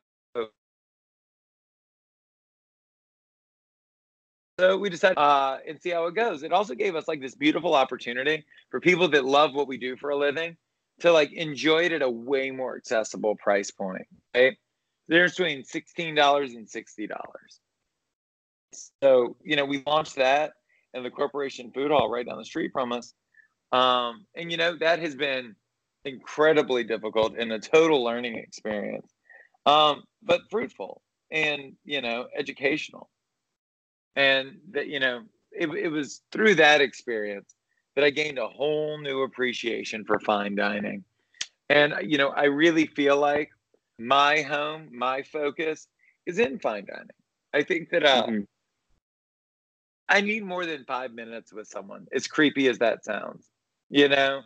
so 4.60 4.78
we 4.78 4.90
decided 4.90 5.20
uh, 5.20 5.58
and 5.68 5.80
see 5.80 5.92
how 5.92 6.08
it 6.08 6.16
goes. 6.16 6.42
It 6.42 6.52
also 6.52 6.74
gave 6.74 6.96
us 6.96 7.08
like 7.08 7.22
this 7.22 7.36
beautiful 7.36 7.76
opportunity 7.76 8.44
for 8.72 8.80
people 8.80 9.08
that 9.10 9.26
love 9.26 9.54
what 9.54 9.68
we 9.68 9.78
do 9.78 9.96
for 9.96 10.10
a 10.10 10.16
living 10.16 10.58
to 11.02 11.12
like 11.12 11.32
enjoy 11.34 11.84
it 11.84 11.92
at 11.92 12.02
a 12.02 12.10
way 12.10 12.50
more 12.50 12.76
accessible 12.76 13.36
price 13.36 13.70
point. 13.70 14.08
Right? 14.36 14.58
There's 15.08 15.36
between 15.36 15.64
sixteen 15.64 16.16
dollars 16.16 16.54
and 16.54 16.68
sixty 16.68 17.06
dollars. 17.06 17.60
So 19.02 19.36
you 19.44 19.56
know 19.56 19.66
we 19.66 19.84
launched 19.86 20.16
that 20.16 20.54
in 20.94 21.04
the 21.04 21.10
Corporation 21.10 21.72
Food 21.72 21.92
Hall 21.92 22.10
right 22.10 22.26
down 22.26 22.38
the 22.38 22.46
street 22.46 22.72
from 22.72 22.92
us, 22.92 23.14
um, 23.72 24.26
and 24.36 24.52
you 24.52 24.58
know 24.58 24.76
that 24.78 25.00
has 25.00 25.16
been 25.16 25.56
incredibly 26.06 26.84
difficult 26.84 27.38
and 27.38 27.52
a 27.52 27.60
total 27.60 28.04
learning 28.04 28.38
experience, 28.38 29.12
um, 29.66 30.04
but 30.24 30.42
fruitful 30.50 31.02
and 31.32 31.74
you 31.86 32.02
know 32.02 32.28
educational. 32.38 33.10
And 34.16 34.58
that 34.72 34.88
you 34.88 35.00
know 35.00 35.24
it, 35.52 35.68
it 35.70 35.90
was 35.90 36.22
through 36.32 36.56
that 36.56 36.82
experience 36.82 37.56
that 37.96 38.04
i 38.04 38.10
gained 38.10 38.38
a 38.38 38.48
whole 38.48 39.00
new 39.02 39.24
appreciation 39.24 40.06
for 40.06 40.20
fine 40.20 40.56
dining. 40.56 41.04
And 41.70 41.94
you 42.02 42.18
know 42.18 42.30
i 42.30 42.46
really 42.46 42.88
feel 42.88 43.18
like 43.18 43.52
my 44.00 44.42
home 44.42 44.90
my 44.92 45.24
focus 45.24 45.88
is 46.26 46.40
in 46.40 46.60
fine 46.60 46.86
dining. 46.86 47.08
I 47.54 47.64
think 47.64 47.90
that 47.90 48.06
uh, 48.06 48.28
mm-hmm. 48.28 48.42
I 50.10 50.22
need 50.22 50.44
more 50.44 50.66
than 50.66 50.84
five 50.86 51.12
minutes 51.12 51.54
with 51.54 51.68
someone 51.68 52.06
as 52.14 52.28
creepy 52.28 52.68
as 52.68 52.80
that 52.80 53.04
sounds 53.04 53.50
you 53.90 54.08
know 54.08 54.42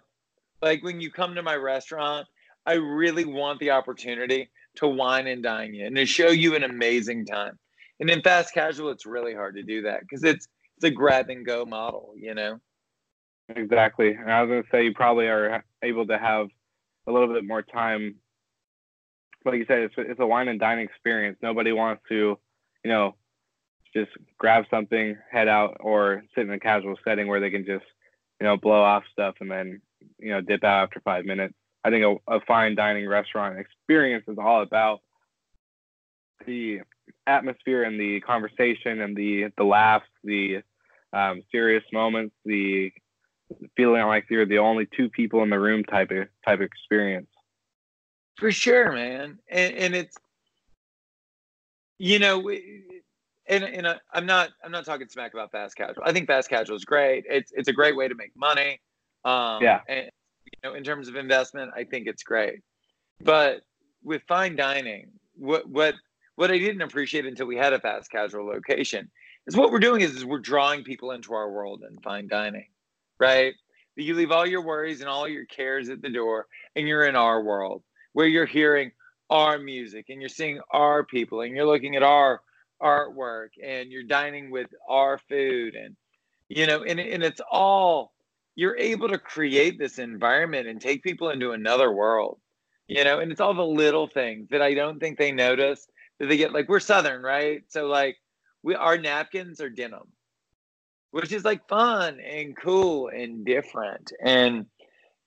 like 0.61 0.83
when 0.83 1.01
you 1.01 1.11
come 1.11 1.35
to 1.35 1.43
my 1.43 1.55
restaurant 1.55 2.27
i 2.65 2.73
really 2.73 3.25
want 3.25 3.59
the 3.59 3.71
opportunity 3.71 4.49
to 4.75 4.87
wine 4.87 5.27
and 5.27 5.43
dine 5.43 5.73
you 5.73 5.85
and 5.85 5.95
to 5.95 6.05
show 6.05 6.29
you 6.29 6.55
an 6.55 6.63
amazing 6.63 7.25
time 7.25 7.57
and 8.01 8.09
in 8.09 8.21
fast 8.23 8.53
casual, 8.53 8.89
it's 8.89 9.05
really 9.05 9.35
hard 9.35 9.55
to 9.55 9.63
do 9.63 9.83
that 9.83 10.01
because 10.01 10.23
it's 10.23 10.47
it's 10.77 10.85
a 10.85 10.89
grab 10.89 11.29
and 11.29 11.45
go 11.45 11.65
model, 11.65 12.13
you 12.17 12.33
know. 12.33 12.59
Exactly. 13.55 14.09
And 14.09 14.29
I 14.29 14.41
was 14.41 14.49
gonna 14.49 14.63
say 14.71 14.85
you 14.85 14.93
probably 14.93 15.27
are 15.27 15.63
able 15.83 16.07
to 16.07 16.17
have 16.17 16.47
a 17.07 17.11
little 17.11 17.31
bit 17.31 17.45
more 17.45 17.61
time. 17.61 18.15
Like 19.45 19.55
you 19.55 19.65
said, 19.67 19.79
it's 19.79 19.93
it's 19.97 20.19
a 20.19 20.25
wine 20.25 20.47
and 20.47 20.59
dine 20.59 20.79
experience. 20.79 21.37
Nobody 21.43 21.71
wants 21.71 22.01
to, 22.09 22.39
you 22.83 22.91
know, 22.91 23.15
just 23.93 24.11
grab 24.37 24.65
something, 24.69 25.17
head 25.29 25.47
out, 25.47 25.77
or 25.79 26.23
sit 26.35 26.45
in 26.45 26.51
a 26.51 26.59
casual 26.59 26.95
setting 27.03 27.27
where 27.27 27.39
they 27.39 27.51
can 27.51 27.65
just, 27.65 27.85
you 28.39 28.45
know, 28.45 28.57
blow 28.57 28.81
off 28.81 29.03
stuff 29.11 29.35
and 29.39 29.51
then, 29.51 29.81
you 30.19 30.31
know, 30.31 30.41
dip 30.41 30.63
out 30.63 30.83
after 30.83 30.99
five 31.01 31.25
minutes. 31.25 31.53
I 31.83 31.89
think 31.89 32.05
a, 32.05 32.35
a 32.35 32.41
fine 32.41 32.75
dining 32.75 33.07
restaurant 33.07 33.59
experience 33.59 34.25
is 34.27 34.37
all 34.37 34.61
about 34.61 34.99
the 36.45 36.81
atmosphere 37.27 37.83
and 37.83 37.99
the 37.99 38.21
conversation 38.21 39.01
and 39.01 39.15
the 39.15 39.47
the 39.57 39.63
laughs, 39.63 40.07
the 40.23 40.61
um, 41.13 41.41
serious 41.51 41.83
moments, 41.91 42.35
the 42.45 42.91
feeling 43.75 44.05
like 44.05 44.25
you're 44.29 44.45
the 44.45 44.59
only 44.59 44.87
two 44.95 45.09
people 45.09 45.43
in 45.43 45.49
the 45.49 45.59
room 45.59 45.83
type 45.83 46.11
of 46.11 46.27
type 46.45 46.59
of 46.59 46.61
experience. 46.61 47.27
For 48.37 48.51
sure, 48.51 48.91
man, 48.91 49.39
and, 49.49 49.75
and 49.75 49.95
it's 49.95 50.17
you 52.01 52.17
know, 52.17 52.39
and 53.47 53.63
and 53.63 53.87
uh, 53.87 53.95
I'm 54.13 54.25
not 54.25 54.49
I'm 54.63 54.71
not 54.71 54.85
talking 54.85 55.07
smack 55.07 55.33
about 55.33 55.51
fast 55.51 55.75
casual. 55.75 56.03
I 56.05 56.13
think 56.13 56.27
fast 56.27 56.49
casual 56.49 56.75
is 56.75 56.85
great. 56.85 57.25
It's 57.29 57.51
it's 57.55 57.67
a 57.67 57.73
great 57.73 57.95
way 57.95 58.07
to 58.07 58.15
make 58.15 58.35
money. 58.35 58.79
Um, 59.25 59.61
yeah. 59.61 59.81
And 59.87 60.09
you 60.45 60.69
know, 60.69 60.75
in 60.75 60.83
terms 60.83 61.07
of 61.07 61.15
investment, 61.15 61.71
I 61.75 61.83
think 61.83 62.07
it's 62.07 62.23
great. 62.23 62.61
But 63.23 63.61
with 64.03 64.21
fine 64.27 64.55
dining, 64.55 65.11
what 65.35 65.67
what 65.67 65.95
what 66.35 66.51
I 66.51 66.57
didn't 66.57 66.81
appreciate 66.81 67.25
until 67.25 67.47
we 67.47 67.57
had 67.57 67.73
a 67.73 67.79
fast 67.79 68.11
casual 68.11 68.45
location 68.45 69.09
is 69.47 69.55
what 69.55 69.71
we're 69.71 69.79
doing 69.79 70.01
is, 70.01 70.15
is 70.15 70.25
we're 70.25 70.39
drawing 70.39 70.83
people 70.83 71.11
into 71.11 71.33
our 71.33 71.51
world 71.51 71.83
and 71.87 72.01
fine 72.03 72.27
dining, 72.27 72.67
right? 73.19 73.53
You 73.95 74.15
leave 74.15 74.31
all 74.31 74.47
your 74.47 74.63
worries 74.63 75.01
and 75.01 75.09
all 75.09 75.27
your 75.27 75.45
cares 75.45 75.89
at 75.89 76.01
the 76.01 76.09
door, 76.09 76.47
and 76.75 76.87
you're 76.87 77.05
in 77.05 77.15
our 77.15 77.43
world 77.43 77.83
where 78.13 78.27
you're 78.27 78.45
hearing 78.45 78.91
our 79.29 79.57
music 79.57 80.07
and 80.09 80.19
you're 80.21 80.29
seeing 80.29 80.59
our 80.71 81.03
people 81.03 81.41
and 81.41 81.55
you're 81.55 81.65
looking 81.65 81.95
at 81.95 82.03
our 82.03 82.41
artwork 82.81 83.49
and 83.63 83.91
you're 83.91 84.03
dining 84.03 84.51
with 84.51 84.67
our 84.89 85.17
food 85.17 85.75
and 85.75 85.95
you 86.49 86.65
know 86.65 86.83
and, 86.83 86.99
and 86.99 87.23
it's 87.23 87.41
all 87.51 88.13
you're 88.55 88.77
able 88.77 89.07
to 89.07 89.17
create 89.17 89.79
this 89.79 89.99
environment 89.99 90.67
and 90.67 90.81
take 90.81 91.03
people 91.03 91.29
into 91.29 91.51
another 91.51 91.91
world 91.91 92.39
you 92.87 93.03
know 93.03 93.19
and 93.19 93.31
it's 93.31 93.41
all 93.41 93.53
the 93.53 93.65
little 93.65 94.07
things 94.07 94.47
that 94.49 94.61
i 94.61 94.73
don't 94.73 94.99
think 94.99 95.17
they 95.17 95.31
notice 95.31 95.87
that 96.21 96.27
they 96.27 96.37
get 96.37 96.53
like 96.53 96.69
we're 96.69 96.79
southern 96.79 97.23
right? 97.23 97.63
So 97.67 97.87
like 97.87 98.15
we 98.61 98.75
our 98.75 98.97
napkins 98.97 99.59
are 99.59 99.69
denim 99.69 100.07
which 101.09 101.33
is 101.33 101.43
like 101.43 101.67
fun 101.67 102.19
and 102.21 102.55
cool 102.55 103.09
and 103.09 103.43
different. 103.43 104.13
And 104.23 104.67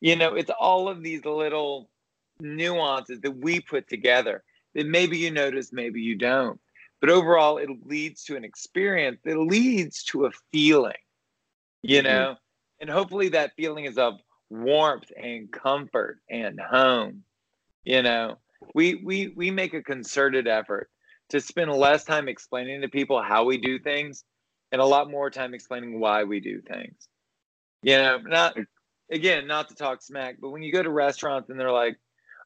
you 0.01 0.15
know 0.15 0.35
it's 0.35 0.51
all 0.51 0.89
of 0.89 1.03
these 1.03 1.25
little 1.25 1.91
nuances 2.39 3.21
that 3.23 3.37
we 3.37 3.61
put 3.61 3.89
together 3.89 4.45
that 4.75 4.87
maybe 4.87 5.19
you 5.19 5.33
notice 5.33 5.73
maybe 5.73 6.01
you 6.01 6.17
don't 6.17 6.61
but 7.05 7.13
overall 7.13 7.59
it 7.59 7.69
leads 7.85 8.25
to 8.25 8.35
an 8.35 8.45
experience 8.45 9.19
that 9.25 9.37
leads 9.37 10.03
to 10.05 10.25
a 10.25 10.31
feeling 10.51 10.93
you 11.83 11.99
mm-hmm. 11.99 12.07
know 12.07 12.37
and 12.81 12.89
hopefully 12.89 13.29
that 13.29 13.53
feeling 13.57 13.85
is 13.85 13.99
of 13.99 14.15
warmth 14.49 15.11
and 15.23 15.53
comfort 15.53 16.21
and 16.31 16.59
home 16.59 17.23
you 17.85 18.03
know 18.03 18.37
we 18.75 18.95
we 19.05 19.29
we 19.37 19.51
make 19.51 19.75
a 19.75 19.83
concerted 19.83 20.49
effort 20.49 20.89
to 21.29 21.41
spend 21.41 21.71
less 21.73 22.05
time 22.05 22.29
explaining 22.29 22.81
to 22.81 22.89
people 22.89 23.23
how 23.23 23.45
we 23.45 23.59
do 23.59 23.79
things 23.79 24.25
and 24.73 24.81
a 24.81 24.85
lot 24.85 25.11
more 25.11 25.31
time 25.31 25.55
explaining 25.55 26.01
why 26.01 26.25
we 26.25 26.41
do 26.41 26.61
things. 26.61 27.09
You 27.83 27.97
know, 27.99 28.19
not 28.19 28.57
again, 29.11 29.47
not 29.47 29.69
to 29.69 29.75
talk 29.75 30.03
smack, 30.03 30.37
but 30.41 30.51
when 30.51 30.63
you 30.63 30.73
go 30.73 30.83
to 30.83 30.91
restaurants 30.91 31.51
and 31.51 31.61
they're 31.61 31.71
like, 31.71 31.97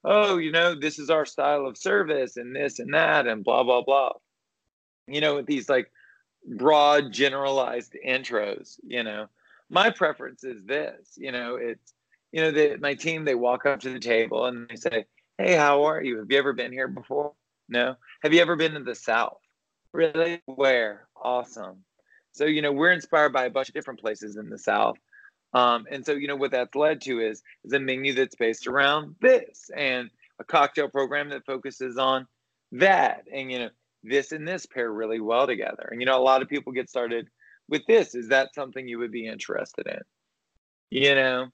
"Oh, 0.04 0.38
you 0.38 0.52
know, 0.52 0.74
this 0.74 0.98
is 0.98 1.10
our 1.10 1.24
style 1.24 1.66
of 1.66 1.76
service 1.76 2.36
and 2.36 2.54
this 2.54 2.78
and 2.80 2.92
that 2.94 3.26
and 3.26 3.44
blah 3.44 3.62
blah 3.62 3.82
blah." 3.82 4.12
You 5.08 5.20
know, 5.20 5.36
with 5.36 5.46
these 5.46 5.68
like 5.68 5.90
broad 6.56 7.12
generalized 7.12 7.96
intros, 8.06 8.78
you 8.86 9.02
know. 9.02 9.26
My 9.70 9.90
preference 9.90 10.44
is 10.44 10.64
this, 10.64 11.12
you 11.16 11.30
know, 11.30 11.56
it's 11.56 11.92
you 12.32 12.42
know, 12.42 12.50
the, 12.50 12.76
my 12.76 12.94
team 12.94 13.24
they 13.24 13.34
walk 13.34 13.66
up 13.66 13.80
to 13.80 13.90
the 13.90 13.98
table 13.98 14.46
and 14.46 14.68
they 14.68 14.76
say, 14.76 15.06
hey, 15.38 15.54
how 15.54 15.84
are 15.84 16.02
you? 16.02 16.18
Have 16.18 16.30
you 16.30 16.38
ever 16.38 16.52
been 16.52 16.72
here 16.72 16.88
before? 16.88 17.32
No. 17.68 17.96
Have 18.22 18.32
you 18.32 18.40
ever 18.40 18.56
been 18.56 18.72
to 18.74 18.80
the 18.80 18.94
South? 18.94 19.40
Really? 19.92 20.42
Where? 20.46 21.08
Awesome. 21.16 21.84
So, 22.32 22.44
you 22.44 22.60
know, 22.60 22.72
we're 22.72 22.92
inspired 22.92 23.32
by 23.32 23.46
a 23.46 23.50
bunch 23.50 23.68
of 23.68 23.74
different 23.74 24.00
places 24.00 24.36
in 24.36 24.50
the 24.50 24.58
South. 24.58 24.96
Um, 25.54 25.86
and 25.90 26.04
so, 26.04 26.12
you 26.12 26.28
know, 26.28 26.36
what 26.36 26.50
that's 26.50 26.74
led 26.74 27.00
to 27.02 27.20
is, 27.20 27.42
is 27.64 27.72
a 27.72 27.80
menu 27.80 28.12
that's 28.12 28.36
based 28.36 28.66
around 28.66 29.14
this 29.20 29.70
and 29.74 30.10
a 30.38 30.44
cocktail 30.44 30.88
program 30.88 31.30
that 31.30 31.46
focuses 31.46 31.96
on 31.96 32.26
that. 32.72 33.24
And, 33.32 33.50
you 33.50 33.58
know, 33.60 33.70
this 34.08 34.32
and 34.32 34.46
this 34.46 34.66
pair 34.66 34.92
really 34.92 35.20
well 35.20 35.46
together. 35.46 35.88
And, 35.90 36.00
you 36.00 36.06
know, 36.06 36.18
a 36.18 36.22
lot 36.22 36.42
of 36.42 36.48
people 36.48 36.72
get 36.72 36.88
started 36.88 37.28
with 37.68 37.82
this. 37.86 38.14
Is 38.14 38.28
that 38.28 38.54
something 38.54 38.88
you 38.88 38.98
would 38.98 39.12
be 39.12 39.26
interested 39.26 39.86
in? 39.86 40.00
You 40.90 41.14
know? 41.14 41.48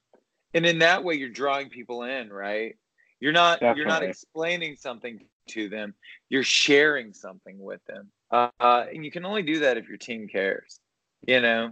And 0.54 0.64
in 0.64 0.78
that 0.78 1.02
way, 1.02 1.14
you're 1.14 1.28
drawing 1.28 1.68
people 1.68 2.04
in, 2.04 2.32
right? 2.32 2.76
You're 3.20 3.32
not 3.32 3.60
Definitely. 3.60 3.78
you're 3.78 3.88
not 3.88 4.02
explaining 4.02 4.76
something 4.76 5.18
to 5.48 5.68
them. 5.68 5.94
You're 6.28 6.42
sharing 6.42 7.12
something 7.12 7.58
with 7.58 7.84
them, 7.86 8.10
uh, 8.30 8.50
and 8.60 9.04
you 9.04 9.10
can 9.10 9.24
only 9.24 9.42
do 9.42 9.60
that 9.60 9.76
if 9.76 9.88
your 9.88 9.96
team 9.96 10.28
cares. 10.28 10.78
You 11.26 11.40
know, 11.40 11.70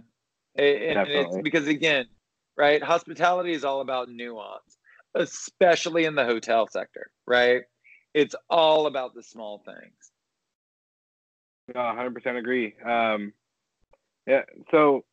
and, 0.55 0.97
and 0.97 1.07
it's 1.07 1.37
because 1.43 1.67
again, 1.67 2.07
right? 2.57 2.81
Hospitality 2.81 3.53
is 3.53 3.63
all 3.63 3.81
about 3.81 4.09
nuance, 4.09 4.77
especially 5.15 6.05
in 6.05 6.15
the 6.15 6.25
hotel 6.25 6.67
sector, 6.67 7.11
right? 7.27 7.61
It's 8.13 8.35
all 8.49 8.87
about 8.87 9.13
the 9.13 9.23
small 9.23 9.63
things. 9.63 10.11
No, 11.67 11.79
100% 11.79 12.37
agree. 12.37 12.75
Um, 12.83 13.33
yeah, 14.27 14.43
so 14.71 15.05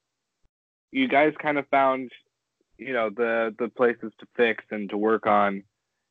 you 0.93 1.09
guys 1.09 1.35
kind 1.41 1.59
of 1.59 1.67
found, 1.69 2.11
you 2.79 2.93
know, 2.93 3.11
the 3.11 3.55
the 3.59 3.69
places 3.69 4.13
to 4.21 4.27
fix 4.37 4.65
and 4.71 4.91
to 4.91 4.97
work 4.97 5.27
on 5.27 5.65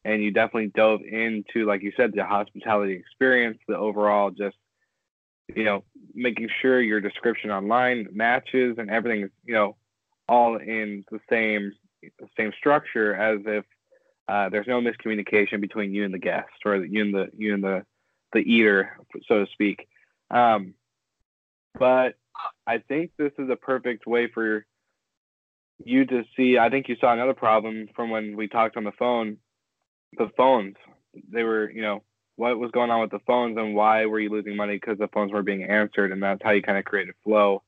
and 0.05 0.23
you 0.23 0.31
definitely 0.31 0.71
dove 0.75 1.01
into, 1.01 1.65
like 1.65 1.81
you 1.83 1.91
said, 1.97 2.13
the 2.13 2.23
hospitality 2.25 2.93
experience, 2.93 3.59
the 3.67 3.77
overall 3.77 4.31
just, 4.31 4.55
you 5.55 5.63
know, 5.65 5.83
making 6.13 6.49
sure 6.61 6.81
your 6.81 7.01
description 7.01 7.51
online 7.51 8.07
matches 8.13 8.77
and 8.77 8.89
everything 8.89 9.23
is, 9.23 9.31
you 9.45 9.53
know, 9.53 9.75
all 10.29 10.57
in 10.57 11.03
the 11.11 11.19
same 11.29 11.73
same 12.37 12.53
structure 12.57 13.13
as 13.15 13.41
if 13.45 13.65
uh, 14.29 14.47
there's 14.49 14.67
no 14.67 14.81
miscommunication 14.81 15.59
between 15.59 15.93
you 15.93 16.05
and 16.05 16.13
the 16.13 16.19
guest 16.19 16.49
or 16.65 16.77
you 16.77 17.01
and 17.03 17.13
the 17.13 17.29
you 17.37 17.53
and 17.53 17.63
the 17.63 17.85
the 18.33 18.39
eater, 18.39 18.97
so 19.27 19.43
to 19.45 19.51
speak. 19.51 19.88
Um, 20.31 20.73
but 21.77 22.15
I 22.65 22.79
think 22.79 23.11
this 23.17 23.31
is 23.37 23.49
a 23.49 23.55
perfect 23.55 24.05
way 24.05 24.27
for 24.27 24.65
you 25.83 26.05
to 26.05 26.23
see. 26.35 26.57
I 26.57 26.69
think 26.69 26.87
you 26.89 26.95
saw 26.99 27.13
another 27.13 27.33
problem 27.33 27.87
from 27.95 28.09
when 28.09 28.35
we 28.35 28.47
talked 28.47 28.77
on 28.77 28.83
the 28.83 28.91
phone. 28.91 29.37
The 30.17 30.29
phones, 30.35 30.75
they 31.31 31.43
were, 31.43 31.69
you 31.69 31.81
know, 31.81 32.03
what 32.35 32.57
was 32.57 32.71
going 32.71 32.89
on 32.89 33.01
with 33.01 33.11
the 33.11 33.19
phones 33.27 33.57
and 33.57 33.75
why 33.75 34.05
were 34.05 34.19
you 34.19 34.29
losing 34.29 34.55
money 34.55 34.75
because 34.75 34.97
the 34.97 35.09
phones 35.09 35.31
were 35.31 35.43
being 35.43 35.63
answered, 35.63 36.11
and 36.11 36.23
that's 36.23 36.41
how 36.43 36.51
you 36.51 36.61
kind 36.61 36.77
of 36.77 36.85
created 36.85 37.13
flow. 37.23 37.63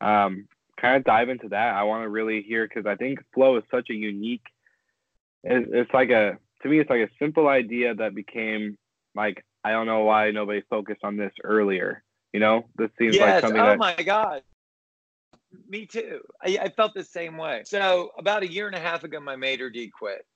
Um, 0.00 0.48
kind 0.80 0.96
of 0.96 1.04
dive 1.04 1.28
into 1.28 1.48
that. 1.50 1.74
I 1.74 1.84
want 1.84 2.02
to 2.04 2.08
really 2.08 2.42
hear 2.42 2.66
because 2.66 2.86
I 2.86 2.96
think 2.96 3.20
flow 3.32 3.56
is 3.56 3.64
such 3.70 3.88
a 3.90 3.94
unique. 3.94 4.44
It's, 5.44 5.68
it's 5.72 5.94
like 5.94 6.10
a 6.10 6.38
to 6.62 6.68
me, 6.68 6.80
it's 6.80 6.90
like 6.90 7.08
a 7.08 7.18
simple 7.18 7.48
idea 7.48 7.94
that 7.94 8.14
became 8.14 8.76
like 9.14 9.44
I 9.64 9.70
don't 9.70 9.86
know 9.86 10.04
why 10.04 10.30
nobody 10.30 10.62
focused 10.68 11.04
on 11.04 11.16
this 11.16 11.32
earlier. 11.42 12.02
You 12.36 12.40
know, 12.40 12.66
this 12.76 12.90
seems 12.98 13.14
yes. 13.16 13.22
like 13.22 13.40
something. 13.40 13.58
Oh 13.62 13.64
that, 13.64 13.78
my 13.78 13.94
god. 13.94 14.42
Me 15.70 15.86
too. 15.86 16.20
I, 16.44 16.58
I 16.64 16.68
felt 16.68 16.92
the 16.92 17.02
same 17.02 17.38
way. 17.38 17.62
So 17.64 18.10
about 18.18 18.42
a 18.42 18.46
year 18.46 18.66
and 18.66 18.76
a 18.76 18.78
half 18.78 19.04
ago, 19.04 19.18
my 19.20 19.36
maitre 19.36 19.72
d 19.72 19.88
quit, 19.88 20.26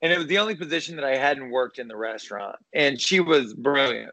and 0.00 0.12
it 0.12 0.16
was 0.16 0.28
the 0.28 0.38
only 0.38 0.54
position 0.54 0.94
that 0.94 1.04
I 1.04 1.16
hadn't 1.16 1.50
worked 1.50 1.80
in 1.80 1.88
the 1.88 1.96
restaurant, 1.96 2.54
and 2.72 3.00
she 3.00 3.18
was 3.18 3.52
brilliant. 3.52 4.12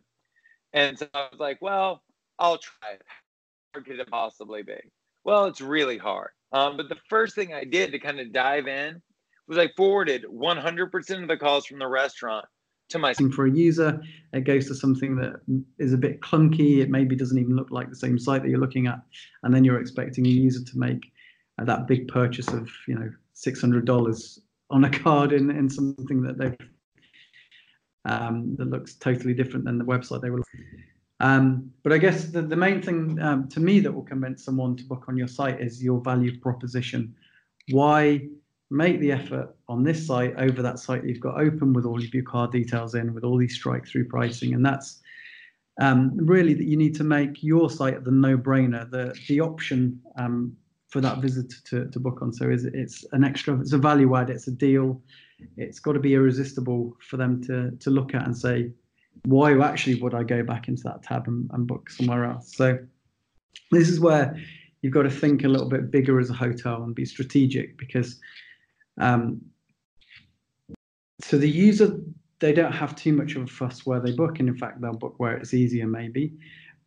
And 0.74 0.98
so 0.98 1.08
I 1.14 1.28
was 1.32 1.40
like, 1.40 1.62
well, 1.62 2.02
I'll 2.40 2.58
try 2.58 2.94
it. 2.94 3.04
How 3.06 3.82
hard 3.82 3.86
could 3.86 4.00
it 4.00 4.10
possibly 4.10 4.64
be? 4.64 4.80
Well, 5.24 5.46
it's 5.46 5.62
really 5.62 6.00
hard. 6.00 6.32
Um, 6.54 6.76
but 6.76 6.90
the 6.90 6.98
first 7.08 7.36
thing 7.36 7.54
I 7.54 7.66
did 7.66 7.92
to 7.92 8.00
kind 8.00 8.20
of 8.20 8.34
dive 8.34 8.68
in 8.68 9.00
was 9.48 9.60
I 9.60 9.68
forwarded 9.78 10.26
100% 10.26 11.22
of 11.22 11.28
the 11.28 11.38
calls 11.38 11.68
from 11.68 11.78
the 11.78 11.88
restaurant 11.88 12.48
to 12.90 13.00
my 13.00 13.14
for 13.14 13.46
a 13.46 13.52
user. 13.52 14.02
It 14.34 14.42
goes 14.42 14.68
to 14.68 14.76
something 14.76 15.16
that 15.18 15.42
is 15.78 15.94
a 15.94 15.98
bit 15.98 16.22
clunky. 16.22 16.80
It 16.80 16.90
maybe 16.90 17.16
doesn't 17.16 17.38
even 17.38 17.56
look 17.56 17.72
like 17.72 17.90
the 17.90 17.96
same 17.96 18.18
site 18.18 18.44
that 18.44 18.50
you're 18.50 18.60
looking 18.60 18.88
at, 18.88 19.02
and 19.44 19.54
then 19.54 19.64
you're 19.64 19.80
expecting 19.80 20.26
a 20.26 20.30
user 20.30 20.64
to 20.64 20.78
make 20.78 21.12
uh, 21.60 21.66
that 21.66 21.88
big 21.88 22.08
purchase 22.08 22.48
of 22.50 22.70
you 22.88 22.96
know 22.96 23.12
six 23.34 23.62
hundred 23.62 23.86
dollars 23.86 24.40
on 24.70 24.86
a 24.86 24.90
card 24.90 25.34
in 25.34 25.50
in 25.52 25.70
something 25.70 26.22
that 26.22 26.38
they 26.38 26.56
um, 28.06 28.56
that 28.58 28.70
looks 28.70 28.96
totally 28.96 29.34
different 29.34 29.66
than 29.66 29.78
the 29.78 29.86
website 29.86 30.22
they 30.22 30.30
were. 30.30 30.44
Um, 31.20 31.72
but 31.84 31.92
I 31.92 31.98
guess 31.98 32.26
the, 32.26 32.44
the 32.44 32.56
main 32.56 32.82
thing 32.82 33.20
um, 33.22 33.48
to 33.50 33.60
me 33.60 33.80
that 33.80 33.92
will 33.92 34.04
convince 34.04 34.46
someone 34.46 34.76
to 34.78 34.84
book 34.84 35.06
on 35.08 35.18
your 35.18 35.28
site 35.28 35.60
is 35.60 35.84
your 35.84 36.00
value 36.02 36.40
proposition. 36.40 37.16
Why 37.72 38.28
make 38.70 39.00
the 39.00 39.12
effort 39.12 39.56
on 39.70 39.84
this 39.84 40.06
site 40.06 40.36
over 40.38 40.62
that 40.62 40.80
site 40.80 41.02
that 41.02 41.10
you've 41.10 41.22
got 41.22 41.40
open 41.40 41.74
with 41.74 41.86
all 41.86 41.98
of 41.98 42.14
your 42.14 42.24
car 42.24 42.48
details 42.48 42.96
in, 42.96 43.14
with 43.14 43.24
all 43.24 43.38
these 43.38 43.56
strike 43.56 43.88
through 43.88 44.08
pricing. 44.08 44.54
And 44.54 44.66
that's 44.66 45.02
um, 45.80 46.12
really 46.18 46.54
that 46.54 46.66
you 46.66 46.76
need 46.76 46.96
to 46.96 47.04
make 47.04 47.44
your 47.44 47.70
site 47.70 48.04
the 48.04 48.12
no 48.12 48.38
brainer, 48.38 48.90
the, 48.90 49.16
the 49.28 49.40
option 49.40 50.02
um, 50.18 50.56
for 50.90 51.02
that 51.02 51.20
visitor 51.20 51.58
to, 51.66 51.90
to 51.92 52.00
book 52.00 52.22
on. 52.22 52.34
So 52.34 52.50
is 52.50 52.66
it's 52.66 53.06
an 53.14 53.24
extra, 53.24 53.60
it's 53.60 53.74
a 53.74 53.78
value 53.78 54.16
add, 54.16 54.30
it's 54.30 54.48
a 54.48 54.52
deal. 54.52 55.02
It's 55.56 55.80
got 55.80 55.94
to 55.94 56.00
be 56.00 56.16
irresistible 56.16 56.98
for 57.00 57.18
them 57.18 57.42
to, 57.44 57.72
to 57.72 57.90
look 57.90 58.16
at 58.16 58.26
and 58.26 58.36
say, 58.36 58.72
why 59.26 59.58
actually 59.60 59.96
would 60.02 60.14
I 60.14 60.24
go 60.24 60.44
back 60.44 60.68
into 60.68 60.84
that 60.84 61.04
tab 61.04 61.28
and, 61.28 61.50
and 61.54 61.68
book 61.68 61.90
somewhere 61.90 62.26
else? 62.26 62.56
So 62.56 62.80
this 63.72 63.88
is 63.90 64.00
where 64.00 64.38
you've 64.82 64.94
got 64.94 65.04
to 65.04 65.10
think 65.10 65.44
a 65.44 65.48
little 65.48 65.70
bit 65.70 65.92
bigger 65.92 66.20
as 66.20 66.30
a 66.30 66.34
hotel 66.34 66.84
and 66.84 66.96
be 66.96 67.06
strategic 67.06 67.78
because 67.78 68.20
um, 68.98 69.42
so 71.22 71.38
the 71.38 71.50
user, 71.50 72.00
they 72.40 72.54
don't 72.54 72.72
have 72.72 72.96
too 72.96 73.14
much 73.14 73.36
of 73.36 73.44
a 73.44 73.48
fuss 73.48 73.86
where 73.86 74.00
they 74.00 74.12
book, 74.12 74.40
and 74.40 74.48
in 74.48 74.58
fact, 74.58 74.82
they'll 74.82 74.94
book 74.94 75.16
where 75.18 75.36
it's 75.36 75.54
easier, 75.54 75.88
maybe. 75.88 76.34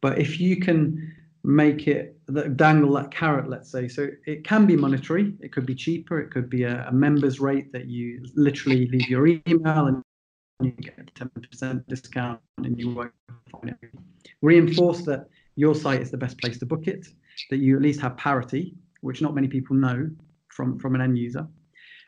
But 0.01 0.19
if 0.19 0.41
you 0.41 0.61
can 0.61 1.15
make 1.43 1.89
it 1.89 2.17
dangle 2.57 2.93
that 2.93 3.11
carrot, 3.11 3.49
let's 3.49 3.71
say, 3.71 3.89
so 3.89 4.09
it 4.27 4.45
can 4.45 4.67
be 4.67 4.77
monetary, 4.77 5.35
it 5.41 5.53
could 5.53 5.67
be 5.67 5.75
cheaper, 5.75 6.21
it 6.21 6.31
could 6.31 6.51
be 6.51 6.65
a, 6.65 6.87
a 6.89 6.93
member's 6.93 7.41
rate 7.41 7.73
that 7.73 7.87
you 7.87 8.23
literally 8.35 8.87
leave 8.89 9.09
your 9.09 9.27
email 9.27 9.87
and 9.87 10.03
you 10.63 10.71
get 10.73 10.99
a 10.99 11.25
10% 11.25 11.87
discount 11.89 12.41
and 12.59 12.79
you 12.79 12.91
won't 12.91 13.13
find 13.51 13.71
it. 13.71 13.91
Reinforce 14.43 15.03
that 15.03 15.29
your 15.57 15.75
site 15.75 16.03
is 16.03 16.11
the 16.11 16.19
best 16.19 16.39
place 16.39 16.59
to 16.59 16.67
book 16.67 16.87
it, 16.87 17.09
that 17.49 17.59
you 17.59 17.77
at 17.77 17.83
least 17.83 18.01
have 18.01 18.17
parity, 18.17 18.75
which 19.01 19.23
not 19.23 19.35
many 19.35 19.49
people 19.49 19.75
know 19.77 20.11
from, 20.49 20.79
from 20.79 20.95
an 20.95 21.01
end 21.01 21.19
user. 21.19 21.47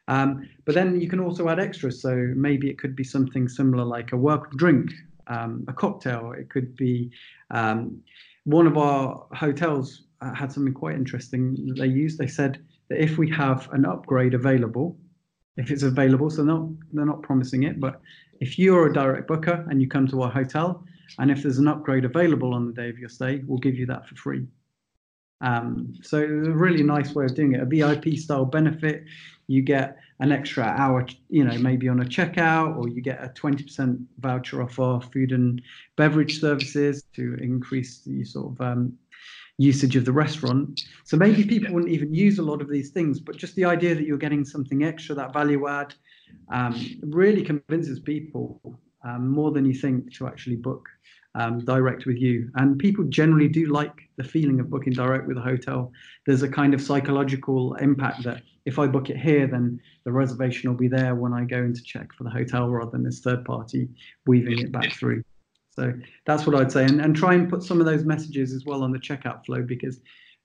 Um, 0.09 0.49
but 0.65 0.75
then 0.75 1.01
you 1.01 1.09
can 1.09 1.21
also 1.21 1.49
add 1.49 1.61
extras. 1.61 2.03
So 2.03 2.33
maybe 2.35 2.69
it 2.69 2.79
could 2.79 2.97
be 2.97 3.05
something 3.05 3.49
similar 3.49 3.85
like 3.85 4.13
a 4.13 4.17
work 4.17 4.51
drink, 4.53 4.91
um, 5.29 5.65
a 5.69 5.73
cocktail. 5.73 6.33
It 6.33 6.51
could 6.51 6.77
be 6.77 7.11
um, 7.51 8.03
one 8.45 8.67
of 8.67 8.77
our 8.77 9.27
hotels 9.33 10.05
uh, 10.21 10.35
had 10.35 10.53
something 10.53 10.75
quite 10.75 10.97
interesting 10.97 11.75
they 11.77 11.87
used. 11.87 12.19
They 12.19 12.27
said 12.27 12.65
that 12.89 13.03
if 13.03 13.19
we 13.19 13.31
have 13.31 13.69
an 13.73 13.85
upgrade 13.85 14.35
available, 14.35 14.97
if 15.57 15.71
it's 15.71 15.83
available, 15.83 16.31
so 16.31 16.43
not 16.43 16.69
they're 16.93 17.05
not 17.05 17.23
promising 17.23 17.65
it, 17.65 17.79
but 17.79 18.01
if 18.41 18.59
you're 18.59 18.87
a 18.89 18.93
direct 18.93 19.29
booker 19.29 19.67
and 19.69 19.81
you 19.81 19.89
come 19.89 20.07
to 20.09 20.23
our 20.23 20.31
hotel, 20.31 20.85
and 21.19 21.31
if 21.31 21.43
there's 21.43 21.59
an 21.59 21.69
upgrade 21.69 22.05
available 22.05 22.55
on 22.55 22.67
the 22.67 22.73
day 22.73 22.89
of 22.89 22.99
your 22.99 23.09
stay, 23.09 23.43
we'll 23.47 23.59
give 23.59 23.75
you 23.75 23.87
that 23.87 24.09
for 24.09 24.17
free. 24.17 24.47
Um, 25.43 25.95
so 26.03 26.19
a 26.19 26.27
really 26.27 26.83
nice 26.83 27.15
way 27.15 27.25
of 27.25 27.35
doing 27.35 27.55
it. 27.55 27.61
A 27.61 27.67
VIP 27.67 28.17
style 28.17 28.45
benefit 28.45 29.05
you 29.53 29.63
get 29.63 29.99
an 30.21 30.33
extra 30.33 30.65
hour, 30.65 31.07
you 31.29 31.45
know, 31.45 31.57
maybe 31.59 31.89
on 31.89 32.01
a 32.01 32.05
checkout, 32.05 32.77
or 32.79 32.89
you 32.89 33.03
get 33.03 33.23
a 33.23 33.29
20% 33.29 34.03
voucher 34.19 34.63
off 34.63 34.79
our 34.79 35.01
food 35.01 35.33
and 35.33 35.61
beverage 35.97 36.41
services 36.41 37.05
to 37.15 37.35
increase 37.35 38.01
the 38.01 38.25
sort 38.25 38.53
of 38.53 38.61
um, 38.61 38.93
usage 39.59 39.95
of 39.97 40.05
the 40.05 40.13
restaurant. 40.13 40.81
So 41.05 41.17
maybe 41.17 41.45
people 41.45 41.75
wouldn't 41.75 41.93
even 41.93 42.15
use 42.15 42.39
a 42.39 42.43
lot 42.43 42.63
of 42.63 42.71
these 42.71 42.91
things, 42.91 43.21
but 43.21 43.37
just 43.37 43.55
the 43.55 43.67
idea 43.67 43.95
that 43.95 44.07
you're 44.07 44.17
getting 44.17 44.45
something 44.45 44.85
extra, 44.85 45.15
that 45.17 45.35
value 45.35 45.69
add, 45.69 45.95
um, 46.51 46.75
really 47.03 47.43
convinces 47.43 48.01
people 48.01 48.81
um, 49.05 49.29
more 49.29 49.51
than 49.51 49.67
you 49.67 49.75
think 49.75 50.15
to 50.15 50.27
actually 50.27 50.57
book 50.57 50.89
um, 51.35 51.65
direct 51.65 52.07
with 52.07 52.19
you. 52.19 52.51
And 52.57 52.79
people 52.79 53.05
generally 53.05 53.49
do 53.49 53.67
like 53.67 54.09
the 54.17 54.25
feeling 54.25 54.61
of 54.61 54.71
booking 54.71 54.93
direct 54.93 55.27
with 55.27 55.39
a 55.39 55.41
hotel. 55.41 55.93
There's 56.27 56.43
a 56.43 56.49
kind 56.49 56.75
of 56.75 56.81
psychological 56.81 57.75
impact 57.75 58.25
that 58.25 58.43
if 58.65 58.79
I 58.79 58.87
book 58.87 59.11
it 59.11 59.17
here, 59.17 59.47
then 59.47 59.81
the 60.05 60.13
reservation 60.13 60.71
will 60.71 60.77
be 60.77 60.89
there 60.89 61.15
when 61.15 61.33
I 61.33 61.45
go 61.45 61.59
in 61.59 61.75
to 61.75 61.83
check 61.83 62.13
for 62.13 62.25
the 62.25 62.31
hotel 62.31 62.69
rather 62.69 62.91
than 62.91 63.03
this 63.03 63.21
third 63.21 63.45
party 63.45 63.89
weaving 64.27 64.59
it 64.59 64.71
back 64.71 64.93
through. 64.93 65.25
So 65.75 65.93
that's 66.27 66.47
what 66.47 66.55
I'd 66.55 66.71
say. 66.71 66.85
And, 66.85 67.01
and 67.01 67.17
try 67.17 67.35
and 67.35 67.49
put 67.49 67.63
some 67.63 67.81
of 67.81 67.87
those 67.87 68.05
messages 68.05 68.53
as 68.53 68.65
well 68.65 68.83
on 68.83 68.93
the 68.93 68.99
checkout 68.99 69.45
flow 69.47 69.63
because 69.63 70.01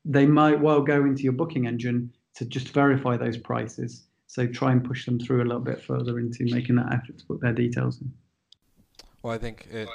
they 0.06 0.26
might 0.26 0.60
well 0.60 0.82
go 0.82 1.04
into 1.04 1.24
your 1.24 1.34
booking 1.34 1.68
engine 1.68 2.12
to 2.36 2.46
just 2.46 2.70
verify 2.70 3.18
those 3.18 3.38
prices. 3.38 4.04
So 4.28 4.48
try 4.48 4.72
and 4.72 4.84
push 4.84 5.06
them 5.06 5.20
through 5.20 5.44
a 5.44 5.46
little 5.46 5.62
bit 5.62 5.82
further 5.82 6.20
into 6.20 6.46
making 6.46 6.76
that 6.76 6.94
effort 6.94 7.18
to 7.18 7.26
put 7.26 7.42
their 7.42 7.54
details 7.54 8.02
in. 8.02 8.12
Well, 9.22 9.34
I 9.34 9.38
think 9.38 9.68
it, 9.72 9.90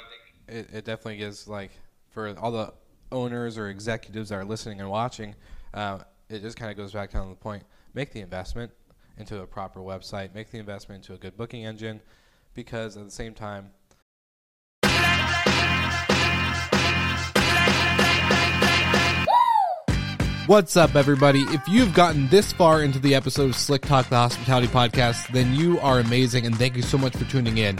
it, 0.47 0.69
it 0.73 0.85
definitely 0.85 1.17
gives 1.17 1.47
like 1.47 1.71
for 2.09 2.35
all 2.37 2.51
the 2.51 2.73
owners 3.11 3.57
or 3.57 3.69
executives 3.69 4.29
that 4.29 4.35
are 4.35 4.45
listening 4.45 4.79
and 4.81 4.89
watching, 4.89 5.35
uh, 5.73 5.99
it 6.29 6.41
just 6.41 6.57
kind 6.57 6.71
of 6.71 6.77
goes 6.77 6.93
back 6.93 7.11
down 7.11 7.23
to 7.23 7.29
the 7.29 7.35
point 7.35 7.63
make 7.93 8.11
the 8.11 8.21
investment 8.21 8.71
into 9.17 9.39
a 9.41 9.45
proper 9.45 9.79
website, 9.79 10.33
make 10.33 10.51
the 10.51 10.57
investment 10.57 11.03
into 11.03 11.13
a 11.13 11.17
good 11.17 11.37
booking 11.37 11.65
engine, 11.65 12.01
because 12.53 12.97
at 12.97 13.05
the 13.05 13.11
same 13.11 13.33
time, 13.33 13.71
What's 20.45 20.75
up, 20.75 20.95
everybody? 20.95 21.39
If 21.39 21.65
you've 21.69 21.93
gotten 21.93 22.27
this 22.27 22.51
far 22.51 22.83
into 22.83 22.99
the 22.99 23.15
episode 23.15 23.45
of 23.45 23.55
Slick 23.55 23.81
Talk, 23.83 24.09
the 24.09 24.17
hospitality 24.17 24.67
podcast, 24.67 25.31
then 25.31 25.55
you 25.55 25.79
are 25.79 25.99
amazing 25.99 26.45
and 26.45 26.53
thank 26.57 26.75
you 26.75 26.81
so 26.81 26.97
much 26.97 27.15
for 27.15 27.23
tuning 27.23 27.59
in. 27.59 27.79